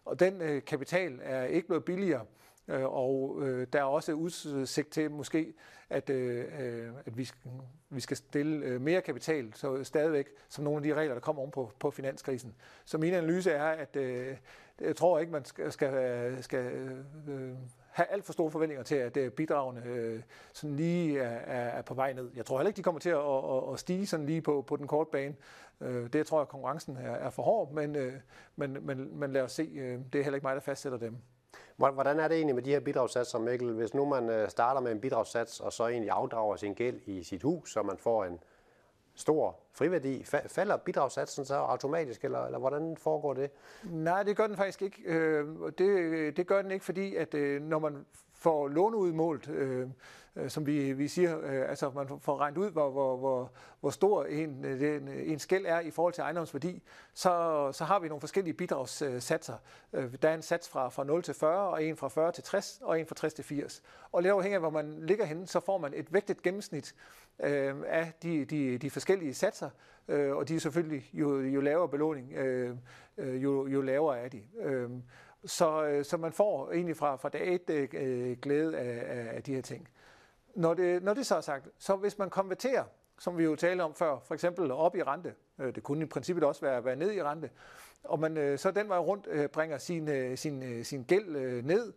Og 0.04 0.20
den 0.20 0.42
øh, 0.42 0.62
kapital 0.64 1.20
er 1.22 1.44
ikke 1.44 1.66
blevet 1.66 1.84
billigere. 1.84 2.24
Øh, 2.68 2.84
og 2.84 3.38
øh, 3.42 3.66
der 3.72 3.78
er 3.78 3.84
også 3.84 4.12
udsigt 4.12 4.90
til 4.90 5.10
måske, 5.10 5.54
at, 5.90 6.10
øh, 6.10 6.44
øh 6.60 6.92
at 7.06 7.18
vi, 7.18 7.30
vi 7.90 8.00
skal 8.00 8.16
stille 8.16 8.66
øh, 8.66 8.80
mere 8.80 9.00
kapital, 9.00 9.52
så 9.54 9.84
stadigvæk 9.84 10.28
som 10.48 10.64
nogle 10.64 10.76
af 10.76 10.82
de 10.82 10.94
regler, 10.94 11.14
der 11.14 11.20
kommer 11.20 11.42
om 11.42 11.50
på, 11.50 11.72
på 11.78 11.90
finanskrisen. 11.90 12.54
Så 12.84 12.98
min 12.98 13.14
analyse 13.14 13.50
er, 13.50 13.64
at 13.64 13.96
øh, 13.96 14.36
jeg 14.80 14.96
tror 14.96 15.18
ikke, 15.18 15.32
man 15.32 15.44
skal, 15.44 15.72
skal, 15.72 16.42
skal 16.42 16.64
øh, 17.28 17.54
have 17.90 18.06
alt 18.06 18.24
for 18.24 18.32
store 18.32 18.50
forventninger 18.50 18.82
til, 18.82 18.94
at 18.94 19.32
bidragene 19.32 19.82
øh, 19.86 20.22
sådan 20.52 20.76
lige 20.76 21.20
er, 21.20 21.28
er, 21.28 21.68
er 21.68 21.82
på 21.82 21.94
vej 21.94 22.12
ned. 22.12 22.30
Jeg 22.36 22.46
tror 22.46 22.58
heller 22.58 22.68
ikke, 22.68 22.76
de 22.76 22.82
kommer 22.82 23.00
til 23.00 23.10
at, 23.10 23.18
at, 23.18 23.72
at 23.72 23.80
stige 23.80 24.06
sådan 24.06 24.26
lige 24.26 24.42
på, 24.42 24.64
på 24.66 24.76
den 24.76 24.86
korte 24.86 25.10
bane. 25.12 25.34
Øh, 25.80 26.12
det 26.12 26.26
tror 26.26 26.40
jeg, 26.40 26.48
konkurrencen 26.48 26.96
er, 26.96 27.10
er 27.10 27.30
for 27.30 27.42
hård, 27.42 27.72
men, 27.72 27.96
øh, 27.96 28.12
men, 28.56 28.86
men, 28.86 29.18
men 29.18 29.32
lad 29.32 29.42
os 29.42 29.52
se. 29.52 29.98
Det 30.12 30.18
er 30.18 30.22
heller 30.22 30.36
ikke 30.36 30.46
mig, 30.46 30.54
der 30.54 30.60
fastsætter 30.60 30.98
dem. 30.98 31.16
Hvordan 31.78 32.20
er 32.20 32.28
det 32.28 32.36
egentlig 32.36 32.54
med 32.54 32.62
de 32.62 32.70
her 32.70 32.80
bidragssatser, 32.80 33.38
Mikkel? 33.38 33.72
Hvis 33.72 33.94
nu 33.94 34.04
man 34.04 34.30
øh, 34.30 34.48
starter 34.48 34.80
med 34.80 34.92
en 34.92 35.00
bidragssats, 35.00 35.60
og 35.60 35.72
så 35.72 35.86
egentlig 35.86 36.10
afdrager 36.10 36.56
sin 36.56 36.74
gæld 36.74 37.00
i 37.06 37.22
sit 37.22 37.42
hus, 37.42 37.72
så 37.72 37.82
man 37.82 37.98
får 37.98 38.24
en 38.24 38.40
stor 39.14 39.56
friværdi, 39.72 40.24
falder 40.46 40.76
bidragssatsen 40.76 41.44
så 41.44 41.54
automatisk, 41.54 42.24
eller, 42.24 42.44
eller 42.44 42.58
hvordan 42.58 42.96
foregår 42.96 43.34
det? 43.34 43.50
Nej, 43.84 44.22
det 44.22 44.36
gør 44.36 44.46
den 44.46 44.56
faktisk 44.56 44.82
ikke. 44.82 45.02
Øh, 45.04 45.46
det, 45.78 45.88
øh, 45.88 46.36
det 46.36 46.46
gør 46.46 46.62
den 46.62 46.70
ikke, 46.70 46.84
fordi 46.84 47.16
at 47.16 47.34
øh, 47.34 47.62
når 47.62 47.78
man 47.78 48.06
får 48.38 48.68
låneudmålt, 48.68 49.48
øh, 49.48 49.88
øh, 50.36 50.50
som 50.50 50.66
vi, 50.66 50.92
vi 50.92 51.08
siger, 51.08 51.38
øh, 51.38 51.68
altså 51.68 51.90
man 51.90 52.08
får 52.20 52.38
regnet 52.40 52.58
ud, 52.58 52.70
hvor, 52.70 52.90
hvor, 52.90 53.16
hvor, 53.16 53.52
hvor 53.80 53.90
stor 53.90 54.24
en, 54.24 54.64
øh, 54.64 54.96
en, 54.96 55.08
øh, 55.08 55.30
en 55.30 55.38
skæld 55.38 55.66
er 55.66 55.80
i 55.80 55.90
forhold 55.90 56.14
til 56.14 56.22
ejendomsværdi, 56.22 56.82
så, 57.14 57.68
så 57.72 57.84
har 57.84 57.98
vi 57.98 58.08
nogle 58.08 58.20
forskellige 58.20 58.54
bidragssatser. 58.54 59.54
Der 59.92 60.28
er 60.28 60.34
en 60.34 60.42
sats 60.42 60.68
fra, 60.68 60.88
fra 60.88 61.04
0 61.04 61.22
til 61.22 61.34
40, 61.34 61.68
og 61.68 61.84
en 61.84 61.96
fra 61.96 62.08
40 62.08 62.32
til 62.32 62.44
60, 62.44 62.80
og 62.82 63.00
en 63.00 63.06
fra 63.06 63.14
60 63.14 63.34
til 63.34 63.44
80. 63.44 63.82
Og 64.12 64.22
lidt 64.22 64.32
afhængig 64.32 64.54
af, 64.54 64.60
hvor 64.60 64.70
man 64.70 64.98
ligger 65.02 65.24
henne, 65.24 65.46
så 65.46 65.60
får 65.60 65.78
man 65.78 65.92
et 65.94 66.12
vægtet 66.12 66.42
gennemsnit 66.42 66.94
øh, 67.40 67.74
af 67.86 68.12
de, 68.22 68.44
de, 68.44 68.78
de 68.78 68.90
forskellige 68.90 69.34
satser, 69.34 69.70
øh, 70.08 70.36
og 70.36 70.48
de 70.48 70.56
er 70.56 70.60
selvfølgelig, 70.60 71.10
jo, 71.12 71.40
jo 71.40 71.60
lavere 71.60 71.88
belåning, 71.88 72.32
øh 72.32 72.76
jo, 73.18 73.66
jo 73.66 73.80
lavere 73.82 74.18
er 74.18 74.28
de. 74.28 74.42
Øh, 74.60 74.90
så, 75.44 75.84
øh, 75.84 76.04
så 76.04 76.16
man 76.16 76.32
får 76.32 76.72
egentlig 76.72 76.96
fra, 76.96 77.16
fra 77.16 77.28
dag 77.28 77.54
et 77.54 77.70
øh, 77.94 78.38
glæde 78.42 78.78
af, 78.78 79.36
af 79.36 79.42
de 79.42 79.54
her 79.54 79.62
ting. 79.62 79.88
Når 80.54 80.74
det, 80.74 81.02
når 81.02 81.14
det 81.14 81.26
så 81.26 81.36
er 81.36 81.40
sagt, 81.40 81.68
så 81.78 81.96
hvis 81.96 82.18
man 82.18 82.30
konverterer, 82.30 82.84
som 83.18 83.38
vi 83.38 83.44
jo 83.44 83.56
talte 83.56 83.82
om 83.82 83.94
før, 83.94 84.18
for 84.24 84.34
eksempel 84.34 84.70
op 84.70 84.96
i 84.96 85.02
rente, 85.02 85.34
øh, 85.58 85.74
det 85.74 85.82
kunne 85.82 86.04
i 86.04 86.08
princippet 86.08 86.44
også 86.44 86.60
være, 86.60 86.84
være 86.84 86.96
ned 86.96 87.12
i 87.12 87.22
rente, 87.22 87.50
og 88.04 88.20
man 88.20 88.36
øh, 88.36 88.58
så 88.58 88.70
den 88.70 88.88
vej 88.88 88.98
rundt 88.98 89.26
øh, 89.30 89.48
bringer 89.48 89.78
sin, 89.78 90.08
øh, 90.08 90.38
sin, 90.38 90.62
øh, 90.62 90.84
sin 90.84 91.02
gæld 91.02 91.36
øh, 91.36 91.64
ned, 91.64 91.92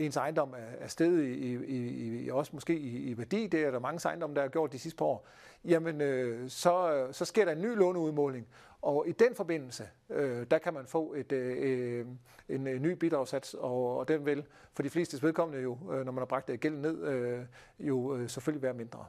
ens 0.00 0.16
ejendom 0.16 0.52
er, 0.52 0.84
er 0.84 0.86
steget 0.86 1.22
i, 1.22 1.54
i, 1.54 2.24
i, 2.24 2.30
også 2.30 2.50
måske 2.54 2.78
i, 2.78 3.10
i 3.10 3.18
værdi, 3.18 3.46
det 3.46 3.64
er 3.64 3.70
der 3.70 3.78
mange 3.78 4.08
ejendomme, 4.08 4.36
der 4.36 4.42
har 4.42 4.48
gjort 4.48 4.72
de 4.72 4.78
sidste 4.78 4.96
par 4.96 5.04
år, 5.04 5.26
jamen 5.64 6.00
øh, 6.00 6.50
så, 6.50 6.92
øh, 6.92 7.14
så 7.14 7.24
sker 7.24 7.44
der 7.44 7.52
en 7.52 7.62
ny 7.62 7.76
låneudmåling, 7.76 8.46
og 8.82 9.08
i 9.08 9.12
den 9.12 9.34
forbindelse, 9.34 9.88
øh, 10.10 10.46
der 10.50 10.58
kan 10.58 10.74
man 10.74 10.86
få 10.86 11.14
et, 11.14 11.32
øh, 11.32 12.06
en, 12.48 12.66
en 12.66 12.82
ny 12.82 12.90
bidragssats, 12.92 13.54
og, 13.54 13.98
og 13.98 14.08
den 14.08 14.26
vil 14.26 14.44
for 14.72 14.82
de 14.82 14.90
fleste 14.90 15.22
vedkommende 15.22 15.62
jo, 15.62 15.78
øh, 15.92 16.04
når 16.04 16.12
man 16.12 16.18
har 16.18 16.26
bragt 16.26 16.60
gælden 16.60 16.82
ned, 16.82 17.02
øh, 17.02 17.40
jo 17.78 18.16
øh, 18.16 18.28
selvfølgelig 18.28 18.62
være 18.62 18.74
mindre. 18.74 19.04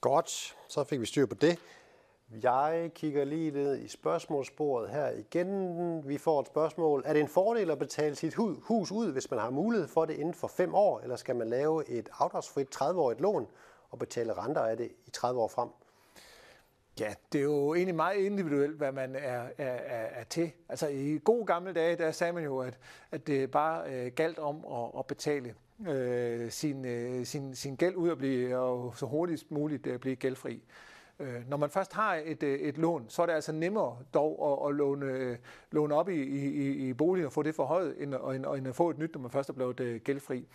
Godt, 0.00 0.56
så 0.68 0.84
fik 0.84 1.00
vi 1.00 1.06
styr 1.06 1.26
på 1.26 1.34
det. 1.34 1.58
Jeg 2.30 2.90
kigger 2.94 3.24
lige 3.24 3.50
ned 3.50 3.78
i 3.78 3.88
spørgsmålsbordet 3.88 4.90
her 4.90 5.10
igen. 5.10 6.08
Vi 6.08 6.18
får 6.18 6.40
et 6.40 6.46
spørgsmål. 6.46 7.02
Er 7.06 7.12
det 7.12 7.20
en 7.20 7.28
fordel 7.28 7.70
at 7.70 7.78
betale 7.78 8.14
sit 8.14 8.34
hus 8.34 8.92
ud, 8.92 9.12
hvis 9.12 9.30
man 9.30 9.40
har 9.40 9.50
mulighed 9.50 9.88
for 9.88 10.04
det 10.04 10.14
inden 10.14 10.34
for 10.34 10.48
5 10.48 10.74
år, 10.74 11.00
eller 11.00 11.16
skal 11.16 11.36
man 11.36 11.48
lave 11.48 11.88
et 11.88 12.08
afdragsfrit 12.18 12.76
30-årigt 12.76 13.22
lån 13.22 13.46
og 13.90 13.98
betale 13.98 14.32
renter 14.32 14.60
af 14.60 14.76
det 14.76 14.90
i 15.06 15.10
30 15.10 15.40
år 15.40 15.48
frem? 15.48 15.68
Ja, 17.00 17.14
det 17.32 17.38
er 17.38 17.42
jo 17.42 17.74
egentlig 17.74 17.94
meget 17.94 18.16
individuelt, 18.16 18.76
hvad 18.76 18.92
man 18.92 19.16
er, 19.16 19.42
er, 19.58 19.74
er, 19.74 20.06
er 20.20 20.24
til. 20.24 20.52
Altså 20.68 20.88
i 20.88 21.20
gode 21.24 21.46
gamle 21.46 21.72
dage, 21.72 21.96
der 21.96 22.10
sagde 22.10 22.32
man 22.32 22.44
jo, 22.44 22.58
at, 22.58 22.78
at 23.10 23.26
det 23.26 23.50
bare 23.50 23.90
øh, 23.90 24.12
galt 24.12 24.38
om 24.38 24.64
at, 24.72 24.98
at 24.98 25.06
betale 25.06 25.54
øh, 25.88 26.50
sin, 26.50 26.84
øh, 26.84 27.26
sin, 27.26 27.54
sin 27.54 27.76
gæld 27.76 27.94
ud 27.94 28.08
og, 28.08 28.18
blive, 28.18 28.58
og 28.58 28.96
så 28.96 29.06
hurtigst 29.06 29.50
muligt 29.50 29.86
øh, 29.86 29.98
blive 29.98 30.16
gældfri. 30.16 30.62
Øh, 31.20 31.48
når 31.48 31.56
man 31.56 31.70
først 31.70 31.92
har 31.92 32.20
et, 32.24 32.42
øh, 32.42 32.58
et 32.58 32.78
lån, 32.78 33.04
så 33.08 33.22
er 33.22 33.26
det 33.26 33.32
altså 33.32 33.52
nemmere 33.52 33.96
dog 34.14 34.62
at, 34.62 34.68
at 34.68 34.74
låne, 34.74 35.06
øh, 35.06 35.36
låne 35.72 35.94
op 35.94 36.08
i, 36.08 36.22
i, 36.22 36.88
i 36.88 36.92
boligen 36.92 37.26
og 37.26 37.32
få 37.32 37.42
det 37.42 37.54
forhøjet, 37.54 37.94
end, 37.98 38.14
end, 38.14 38.46
end 38.46 38.68
at 38.68 38.74
få 38.74 38.90
et 38.90 38.98
nyt, 38.98 39.14
når 39.14 39.20
man 39.20 39.30
først 39.30 39.48
er 39.48 39.52
blevet 39.52 39.80
øh, 39.80 40.00
gældfri. 40.00 40.48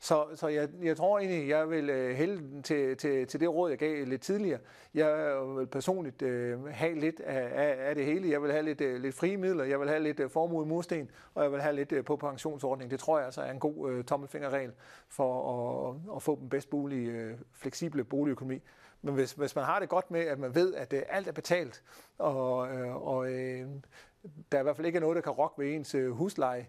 Så, 0.00 0.24
så 0.34 0.48
jeg, 0.48 0.68
jeg 0.82 0.96
tror 0.96 1.18
egentlig, 1.18 1.48
jeg 1.48 1.70
vil 1.70 2.14
hælde 2.16 2.62
til, 2.62 2.96
til, 2.96 3.26
til 3.26 3.40
det 3.40 3.48
råd, 3.48 3.70
jeg 3.70 3.78
gav 3.78 4.04
lidt 4.04 4.22
tidligere. 4.22 4.60
Jeg 4.94 5.36
vil 5.56 5.66
personligt 5.66 6.22
øh, 6.22 6.64
have 6.64 6.94
lidt 6.94 7.20
af, 7.20 7.48
af, 7.54 7.88
af 7.88 7.94
det 7.94 8.04
hele. 8.04 8.30
Jeg 8.30 8.42
vil 8.42 8.52
have 8.52 8.64
lidt, 8.64 8.80
lidt 8.80 9.14
frie 9.14 9.36
midler, 9.36 9.64
jeg 9.64 9.80
vil 9.80 9.88
have 9.88 10.02
lidt 10.02 10.32
formue 10.32 10.64
i 10.64 10.68
mursten, 10.68 11.10
og 11.34 11.42
jeg 11.42 11.52
vil 11.52 11.60
have 11.60 11.76
lidt 11.76 12.04
på 12.04 12.16
pensionsordning. 12.16 12.90
Det 12.90 13.00
tror 13.00 13.18
jeg 13.18 13.24
altså 13.24 13.42
er 13.42 13.50
en 13.50 13.60
god 13.60 13.90
øh, 13.90 14.04
tommelfingerregel 14.04 14.72
for 15.08 15.52
at, 15.90 16.16
at 16.16 16.22
få 16.22 16.38
den 16.40 16.48
bedst 16.48 16.72
mulige 16.72 17.10
øh, 17.10 17.34
fleksible 17.52 18.04
boligøkonomi. 18.04 18.62
Men 19.02 19.14
hvis, 19.14 19.32
hvis 19.32 19.56
man 19.56 19.64
har 19.64 19.80
det 19.80 19.88
godt 19.88 20.10
med, 20.10 20.20
at 20.20 20.38
man 20.38 20.54
ved, 20.54 20.74
at 20.74 20.92
øh, 20.92 21.02
alt 21.08 21.28
er 21.28 21.32
betalt, 21.32 21.82
og, 22.18 22.76
øh, 22.76 22.96
og 22.96 23.30
øh, 23.30 23.68
der 24.52 24.58
er 24.58 24.60
i 24.60 24.62
hvert 24.62 24.76
fald 24.76 24.86
ikke 24.86 25.00
noget, 25.00 25.16
der 25.16 25.22
kan 25.22 25.32
rokke 25.32 25.62
ved 25.62 25.74
ens 25.74 25.94
øh, 25.94 26.10
husleje, 26.10 26.66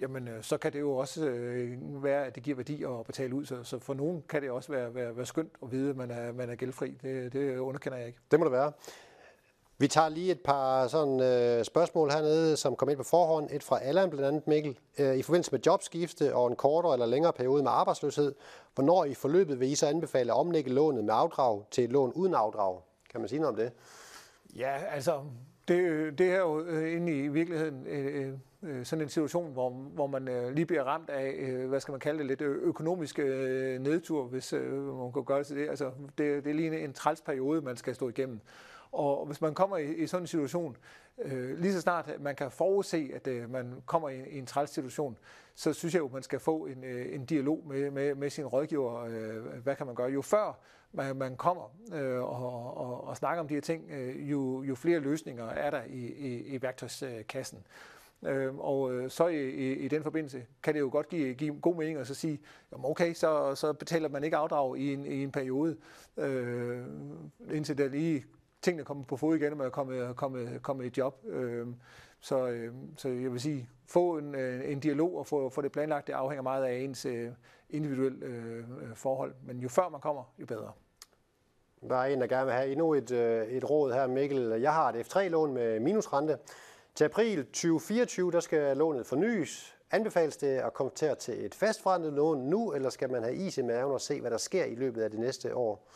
jamen 0.00 0.28
øh, 0.28 0.42
så 0.42 0.58
kan 0.58 0.72
det 0.72 0.80
jo 0.80 0.96
også 0.96 1.26
øh, 1.26 2.02
være, 2.04 2.26
at 2.26 2.34
det 2.34 2.42
giver 2.42 2.56
værdi 2.56 2.84
at 2.84 3.06
betale 3.06 3.34
ud. 3.34 3.44
Så, 3.44 3.64
så 3.64 3.78
for 3.78 3.94
nogen 3.94 4.22
kan 4.28 4.42
det 4.42 4.50
også 4.50 4.72
være, 4.72 4.94
være, 4.94 5.16
være 5.16 5.26
skønt 5.26 5.52
at 5.62 5.72
vide, 5.72 5.90
at 5.90 5.96
man 5.96 6.10
er, 6.10 6.32
man 6.32 6.50
er 6.50 6.54
gældfri. 6.54 6.98
Det, 7.02 7.32
det 7.32 7.58
underkender 7.58 7.98
jeg 7.98 8.06
ikke. 8.06 8.18
Det 8.30 8.38
må 8.38 8.44
det 8.44 8.52
være. 8.52 8.72
Vi 9.82 9.88
tager 9.88 10.08
lige 10.08 10.32
et 10.32 10.40
par 10.40 10.86
sådan, 10.86 11.20
øh, 11.20 11.64
spørgsmål 11.64 12.10
hernede, 12.10 12.56
som 12.56 12.76
kom 12.76 12.88
ind 12.88 12.96
på 12.96 13.02
forhånd. 13.02 13.48
Et 13.50 13.62
fra 13.62 13.78
Allan 13.82 14.10
blandt 14.10 14.26
andet, 14.26 14.46
Mikkel. 14.46 14.78
Øh, 14.98 15.16
I 15.16 15.22
forbindelse 15.22 15.52
med 15.52 15.60
jobskifte 15.66 16.34
og 16.34 16.48
en 16.48 16.56
kortere 16.56 16.92
eller 16.92 17.06
længere 17.06 17.32
periode 17.32 17.62
med 17.62 17.70
arbejdsløshed, 17.70 18.34
hvornår 18.74 19.04
i 19.04 19.14
forløbet 19.14 19.60
vil 19.60 19.72
I 19.72 19.74
så 19.74 19.86
anbefale 19.86 20.32
at 20.32 20.38
omlægge 20.38 20.70
lånet 20.70 21.04
med 21.04 21.14
afdrag 21.16 21.64
til 21.70 21.84
et 21.84 21.92
lån 21.92 22.12
uden 22.12 22.34
afdrag? 22.34 22.80
Kan 23.10 23.20
man 23.20 23.28
sige 23.28 23.40
noget 23.40 23.58
om 23.58 23.64
det? 23.64 23.72
Ja, 24.56 24.76
altså, 24.90 25.20
det, 25.68 25.78
det 26.18 26.32
er 26.32 26.38
jo 26.38 26.60
øh, 26.60 26.96
inde 26.96 27.12
i 27.18 27.28
virkeligheden 27.28 27.86
øh, 27.86 28.26
øh, 28.26 28.32
øh 28.62 28.84
sådan 28.84 29.02
en 29.02 29.08
situation, 29.08 29.52
hvor, 29.52 29.70
hvor 29.70 30.06
man 30.06 30.28
øh, 30.28 30.52
lige 30.52 30.66
bliver 30.66 30.84
ramt 30.84 31.10
af, 31.10 31.34
øh, 31.38 31.68
hvad 31.68 31.80
skal 31.80 31.92
man 31.92 32.00
kalde 32.00 32.18
det, 32.18 32.26
lidt 32.26 32.40
øh, 32.40 32.56
økonomisk 32.62 33.18
øh, 33.18 33.80
nedtur, 33.80 34.24
hvis 34.24 34.52
øh, 34.52 34.98
man 34.98 35.12
kan 35.12 35.24
gøre 35.24 35.38
det 35.38 35.46
til 35.46 35.56
det. 35.56 35.68
Altså, 35.68 35.90
det, 36.18 36.44
det 36.44 36.50
er 36.50 36.54
lige 36.54 36.84
en 36.84 36.92
træls 36.92 37.20
periode, 37.20 37.60
man 37.60 37.76
skal 37.76 37.94
stå 37.94 38.08
igennem. 38.08 38.40
Og 38.92 39.26
hvis 39.26 39.40
man 39.40 39.54
kommer 39.54 39.76
i, 39.76 39.94
i 39.94 40.06
sådan 40.06 40.22
en 40.22 40.26
situation, 40.26 40.76
øh, 41.22 41.58
lige 41.58 41.72
så 41.72 41.80
snart 41.80 42.12
man 42.20 42.36
kan 42.36 42.50
forudse, 42.50 43.10
at 43.14 43.26
øh, 43.26 43.50
man 43.50 43.82
kommer 43.86 44.08
i, 44.08 44.30
i 44.30 44.38
en 44.38 44.46
træls 44.46 44.70
situation, 44.70 45.18
så 45.54 45.72
synes 45.72 45.94
jeg 45.94 46.00
jo, 46.00 46.06
at 46.06 46.12
man 46.12 46.22
skal 46.22 46.40
få 46.40 46.66
en, 46.66 46.84
øh, 46.84 47.14
en 47.14 47.24
dialog 47.24 47.62
med, 47.66 47.90
med, 47.90 48.14
med 48.14 48.30
sin 48.30 48.46
rådgiver. 48.46 49.04
Øh, 49.04 49.62
hvad 49.62 49.76
kan 49.76 49.86
man 49.86 49.94
gøre? 49.94 50.10
Jo 50.10 50.22
før 50.22 50.58
man, 50.92 51.16
man 51.16 51.36
kommer 51.36 51.76
øh, 51.94 52.22
og, 52.22 52.76
og, 52.76 53.04
og 53.04 53.16
snakker 53.16 53.40
om 53.40 53.48
de 53.48 53.54
her 53.54 53.60
ting, 53.60 53.90
øh, 53.90 54.30
jo, 54.30 54.62
jo 54.62 54.74
flere 54.74 54.98
løsninger 54.98 55.46
er 55.46 55.70
der 55.70 55.82
i, 55.84 56.06
i, 56.06 56.54
i 56.54 56.62
værktøjskassen. 56.62 57.66
Øh, 58.26 58.58
og 58.58 58.94
øh, 58.94 59.10
så 59.10 59.26
i, 59.26 59.50
i, 59.50 59.72
i 59.72 59.88
den 59.88 60.02
forbindelse 60.02 60.44
kan 60.62 60.74
det 60.74 60.80
jo 60.80 60.88
godt 60.92 61.08
give, 61.08 61.34
give 61.34 61.60
god 61.60 61.76
mening 61.76 61.98
at 61.98 62.06
så 62.06 62.14
sige, 62.14 62.40
jamen 62.72 62.86
okay, 62.86 63.14
så, 63.14 63.54
så 63.54 63.72
betaler 63.72 64.08
man 64.08 64.24
ikke 64.24 64.36
afdrag 64.36 64.78
i 64.78 64.92
en, 64.92 65.06
i 65.06 65.22
en 65.22 65.32
periode, 65.32 65.76
øh, 66.16 66.82
indtil 67.50 67.78
der 67.78 67.88
lige 67.88 68.24
tingene 68.62 68.84
komme 68.84 69.04
på 69.04 69.16
fod 69.16 69.36
igen, 69.36 69.52
og 69.52 69.58
man 69.58 69.66
er 69.66 69.70
kommet, 69.70 70.16
kommet, 70.16 70.62
kommet 70.62 70.86
i 70.86 71.00
job. 71.00 71.24
Øh, 71.26 71.66
så, 72.20 72.46
øh, 72.46 72.74
så 72.96 73.08
jeg 73.08 73.32
vil 73.32 73.40
sige, 73.40 73.68
få 73.86 74.18
en, 74.18 74.34
øh, 74.34 74.70
en 74.72 74.80
dialog 74.80 75.18
og 75.18 75.26
få, 75.26 75.48
få 75.48 75.62
det 75.62 75.72
planlagt, 75.72 76.06
det 76.06 76.12
afhænger 76.12 76.42
meget 76.42 76.64
af 76.64 76.74
ens 76.74 77.06
øh, 77.06 77.30
individuelle 77.70 78.26
øh, 78.26 78.58
øh, 78.58 78.94
forhold. 78.94 79.34
Men 79.42 79.58
jo 79.58 79.68
før 79.68 79.88
man 79.88 80.00
kommer, 80.00 80.34
jo 80.38 80.46
bedre. 80.46 80.72
Der 81.88 81.96
er 81.96 82.04
en, 82.04 82.20
der 82.20 82.26
gerne 82.26 82.44
vil 82.44 82.54
have 82.54 82.72
endnu 82.72 82.94
et, 82.94 83.10
et 83.56 83.70
råd 83.70 83.92
her, 83.92 84.06
Mikkel. 84.06 84.60
Jeg 84.60 84.72
har 84.72 84.92
et 84.92 85.06
F3-lån 85.06 85.54
med 85.54 85.80
minusrente. 85.80 86.38
Til 86.94 87.04
april 87.04 87.44
2024, 87.44 88.32
der 88.32 88.40
skal 88.40 88.76
lånet 88.76 89.06
fornyes. 89.06 89.76
Anbefales 89.90 90.36
det 90.36 90.46
at 90.46 90.74
konvertere 90.74 91.14
til 91.14 91.46
et 91.46 91.54
fastforrentet 91.54 92.12
lån 92.12 92.38
nu, 92.38 92.72
eller 92.72 92.90
skal 92.90 93.10
man 93.10 93.22
have 93.22 93.34
is 93.34 93.58
i 93.58 93.62
maven 93.62 93.92
og 93.92 94.00
se, 94.00 94.20
hvad 94.20 94.30
der 94.30 94.38
sker 94.38 94.64
i 94.64 94.74
løbet 94.74 95.02
af 95.02 95.10
det 95.10 95.20
næste 95.20 95.56
år? 95.56 95.88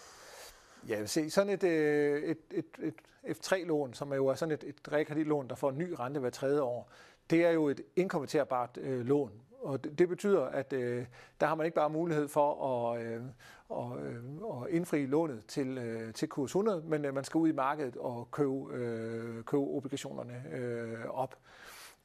Ja, 0.89 0.99
vil 0.99 1.09
se, 1.09 1.31
sådan 1.31 1.53
et, 1.53 1.65
øh, 1.65 2.23
et, 2.23 2.39
et, 2.51 2.67
et 2.83 2.95
F3-lån, 3.25 3.95
som 3.95 4.13
er 4.13 4.17
jo 4.17 4.35
sådan 4.35 4.55
et, 4.55 4.65
et 4.65 4.93
realkreditlån, 4.93 5.49
der 5.49 5.55
får 5.55 5.71
en 5.71 5.79
ny 5.79 5.95
rente 5.99 6.21
hver 6.21 6.31
tredje 6.31 6.61
år, 6.61 6.91
det 7.31 7.45
er 7.45 7.51
jo 7.51 7.69
et 7.69 7.81
inkonverterbart 7.97 8.79
øh, 8.81 9.07
lån. 9.07 9.33
Og 9.61 9.85
det, 9.85 9.99
det 9.99 10.09
betyder, 10.09 10.43
at 10.43 10.73
øh, 10.73 11.07
der 11.41 11.47
har 11.47 11.55
man 11.55 11.67
ikke 11.67 11.75
bare 11.75 11.91
mulighed 11.91 12.29
for 12.29 12.67
at, 12.67 13.03
øh, 13.03 13.23
og, 13.69 13.99
øh, 14.03 14.23
at 14.63 14.71
indfri 14.71 15.07
lånet 15.07 15.47
til, 15.47 15.79
øh, 15.79 16.15
til 16.15 16.29
kurs 16.29 16.51
100, 16.51 16.83
men 16.87 17.05
øh, 17.05 17.15
man 17.15 17.25
skal 17.25 17.39
ud 17.39 17.49
i 17.49 17.53
markedet 17.53 17.97
og 17.97 18.29
købe, 18.31 18.73
øh, 18.73 19.45
købe 19.45 19.63
obligationerne 19.63 20.45
øh, 20.53 21.05
op. 21.09 21.39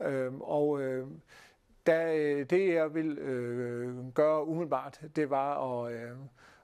Øh, 0.01 0.34
og 0.34 0.82
øh, 0.82 1.07
da, 1.88 2.17
øh, 2.17 2.49
det 2.49 2.73
jeg 2.73 2.93
vil 2.93 3.17
øh, 3.17 4.13
gøre 4.13 4.47
umiddelbart, 4.47 5.01
det 5.15 5.29
var 5.29 5.84
at... 5.86 5.93
Øh, 5.93 6.11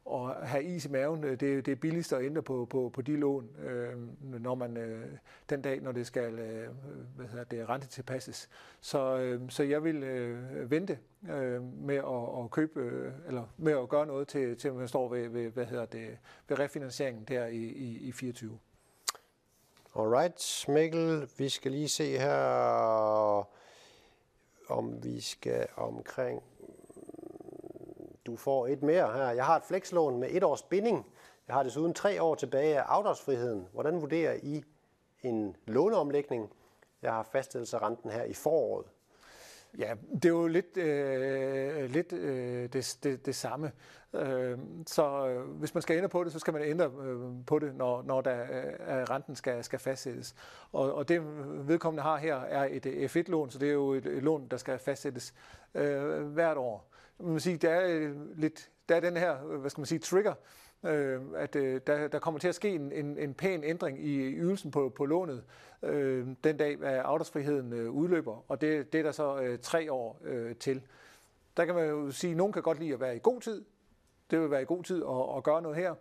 og 0.07 0.47
have 0.47 0.63
is 0.63 0.85
i 0.85 0.89
maven. 0.89 1.23
Øh, 1.23 1.31
det, 1.31 1.65
det 1.65 1.71
er 1.71 1.75
billigst 1.75 2.13
at 2.13 2.25
ændre 2.25 2.41
på, 2.41 2.67
på, 2.69 2.91
på 2.93 3.01
de 3.01 3.15
lån, 3.15 3.49
øh, 3.65 3.93
når 4.41 4.55
man 4.55 4.77
øh, 4.77 5.05
den 5.49 5.61
dag, 5.61 5.81
når 5.81 5.91
det 5.91 6.07
skal 6.07 6.39
øh, 6.39 6.67
hvad 7.15 7.27
hedder 7.27 7.43
det, 7.43 7.69
rente 7.69 7.87
tilpasses. 7.87 8.49
Så, 8.81 9.17
øh, 9.17 9.41
så 9.49 9.63
jeg 9.63 9.83
vil 9.83 10.03
øh, 10.03 10.71
vente 10.71 10.99
øh, 11.31 11.63
med 11.63 11.95
at, 11.95 12.43
at 12.43 12.51
købe 12.51 12.79
øh, 12.79 13.11
eller 13.27 13.43
med 13.57 13.73
at 13.73 13.89
gøre 13.89 14.05
noget 14.05 14.27
til, 14.27 14.57
til 14.57 14.73
man 14.73 14.87
står 14.87 15.09
ved, 15.09 15.29
ved, 15.29 15.49
hvad 15.49 15.65
hedder 15.65 15.85
det, 15.85 16.17
ved 16.47 16.59
refinansieringen 16.59 17.23
der 17.23 17.45
i, 17.45 17.63
i, 17.63 17.97
i 17.97 18.11
24. 18.11 18.59
Alright, 19.95 20.65
Mikkel, 20.67 21.29
vi 21.37 21.49
skal 21.49 21.71
lige 21.71 21.89
se 21.89 22.17
her, 22.17 23.47
om 24.69 25.03
vi 25.03 25.21
skal 25.21 25.67
omkring 25.75 26.43
du 28.27 28.35
får 28.35 28.67
et 28.67 28.83
mere 28.83 29.13
her. 29.13 29.29
Jeg 29.29 29.45
har 29.45 29.55
et 29.55 29.63
flekslån 29.63 30.19
med 30.19 30.27
et 30.31 30.43
års 30.43 30.63
binding. 30.63 31.05
Jeg 31.47 31.55
har 31.55 31.63
desuden 31.63 31.93
tre 31.93 32.21
år 32.21 32.35
tilbage 32.35 32.77
af 32.77 32.83
afdragsfriheden. 32.87 33.67
Hvordan 33.73 34.01
vurderer 34.01 34.33
I 34.43 34.63
en 35.21 35.55
låneomlægning? 35.65 36.49
Jeg 37.01 37.11
har 37.11 37.23
fastsættelse 37.31 37.77
af 37.77 37.81
renten 37.81 38.11
her 38.11 38.23
i 38.23 38.33
foråret. 38.33 38.85
Ja, 39.77 39.93
det 40.13 40.25
er 40.25 40.29
jo 40.29 40.47
lidt, 40.47 40.77
øh, 40.77 41.89
lidt 41.89 42.13
øh, 42.13 42.73
det, 42.73 42.97
det, 43.03 43.25
det 43.25 43.35
samme. 43.35 43.71
Øh, 44.13 44.57
så 44.87 45.27
øh, 45.27 45.49
hvis 45.49 45.73
man 45.73 45.81
skal 45.81 45.97
ændre 45.97 46.09
på 46.09 46.23
det, 46.23 46.31
så 46.31 46.39
skal 46.39 46.53
man 46.53 46.61
ændre 46.61 46.85
øh, 46.85 47.17
på 47.47 47.59
det, 47.59 47.75
når, 47.75 48.01
når 48.01 48.21
der, 48.21 48.41
øh, 48.41 49.03
renten 49.09 49.35
skal, 49.35 49.63
skal 49.63 49.79
fastsættes. 49.79 50.35
Og, 50.71 50.93
og 50.93 51.09
det 51.09 51.21
vedkommende 51.67 52.03
har 52.03 52.17
her 52.17 52.35
er 52.35 52.67
et 52.71 52.85
øh, 52.85 53.09
F1-lån, 53.15 53.49
så 53.49 53.59
det 53.59 53.69
er 53.69 53.73
jo 53.73 53.93
et, 53.93 54.05
et 54.05 54.23
lån, 54.23 54.47
der 54.51 54.57
skal 54.57 54.79
fastsættes 54.79 55.33
øh, 55.75 56.25
hvert 56.25 56.57
år 56.57 56.89
man 57.19 57.33
må 57.33 57.39
sige, 57.39 57.57
der 57.57 57.69
er 57.69 57.87
øh, 57.87 58.37
lidt, 58.37 58.69
der 58.89 58.95
er 58.95 58.99
den 58.99 59.17
her, 59.17 59.47
øh, 59.49 59.59
hvad 59.59 59.69
skal 59.69 59.81
man 59.81 59.85
sige, 59.85 59.99
trigger, 59.99 60.33
øh, 60.85 61.21
at 61.35 61.55
øh, 61.55 61.81
der, 61.87 62.07
der 62.07 62.19
kommer 62.19 62.39
til 62.39 62.47
at 62.47 62.55
ske 62.55 62.69
en, 62.69 62.91
en, 62.91 63.17
en 63.17 63.33
pæn 63.33 63.63
ændring 63.63 64.05
i 64.05 64.35
ydelsen 64.35 64.71
på, 64.71 64.93
på 64.95 65.05
lånet 65.05 65.43
øh, 65.83 66.27
den 66.43 66.57
dag, 66.57 66.83
at 66.83 66.99
afdragsfriheden 66.99 67.73
øh, 67.73 67.91
udløber, 67.91 68.45
og 68.47 68.61
det, 68.61 68.93
det 68.93 68.99
er 68.99 69.03
der 69.03 69.11
så 69.11 69.39
øh, 69.41 69.59
tre 69.59 69.91
år 69.91 70.19
øh, 70.23 70.55
til. 70.55 70.81
Der 71.57 71.65
kan 71.65 71.75
man 71.75 71.89
jo 71.89 72.11
sige, 72.11 72.31
at 72.31 72.37
nogen 72.37 72.53
kan 72.53 72.61
godt 72.61 72.79
lide 72.79 72.93
at 72.93 72.99
være 72.99 73.15
i 73.15 73.19
god 73.23 73.41
tid. 73.41 73.65
Det 74.31 74.41
vil 74.41 74.51
være 74.51 74.61
i 74.61 74.65
god 74.65 74.83
tid 74.83 75.03
at, 75.03 75.37
at 75.37 75.43
gøre 75.43 75.61
noget 75.61 75.77
her. 75.77 75.95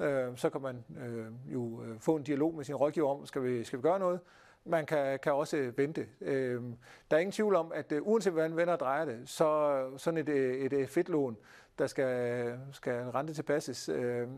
Øh, 0.00 0.36
så 0.36 0.50
kan 0.50 0.60
man 0.60 0.84
øh, 1.06 1.52
jo 1.52 1.82
øh, 1.82 2.00
få 2.00 2.16
en 2.16 2.22
dialog 2.22 2.54
med 2.54 2.64
sin 2.64 2.74
rådgiver 2.74 3.08
om, 3.08 3.26
skal 3.26 3.42
vi, 3.42 3.64
skal 3.64 3.78
vi 3.78 3.82
gøre 3.82 3.98
noget? 3.98 4.20
Man 4.64 4.86
kan, 4.86 5.18
kan 5.18 5.32
også 5.32 5.72
vente. 5.76 6.06
Øh, 6.20 6.62
der 7.10 7.16
er 7.16 7.20
ingen 7.20 7.32
tvivl 7.32 7.54
om, 7.54 7.72
at 7.74 7.92
øh, 7.92 8.00
uanset 8.02 8.32
hvordan 8.32 8.56
vender 8.56 8.76
drejer 8.76 9.04
det, 9.04 9.20
så 9.24 9.80
sådan 9.96 10.18
et, 10.18 10.28
øh, 10.28 10.54
et, 10.54 10.72
øh, 10.72 10.88
fedtlån, 10.88 11.36
der 11.78 11.86
skal, 11.86 12.58
skal 12.72 12.92
rente 12.92 13.34
tilpasses, 13.34 13.88
øh, 13.88 14.28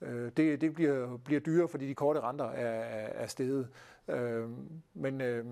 øh, 0.00 0.30
det, 0.36 0.60
det 0.60 0.74
bliver, 0.74 1.16
bliver 1.16 1.40
dyrere, 1.40 1.68
fordi 1.68 1.88
de 1.88 1.94
korte 1.94 2.20
renter 2.20 2.50
er, 2.50 3.06
er 3.06 3.26
steget. 3.26 3.68
Øh, 4.08 4.48
men 4.94 5.20
øh, 5.20 5.44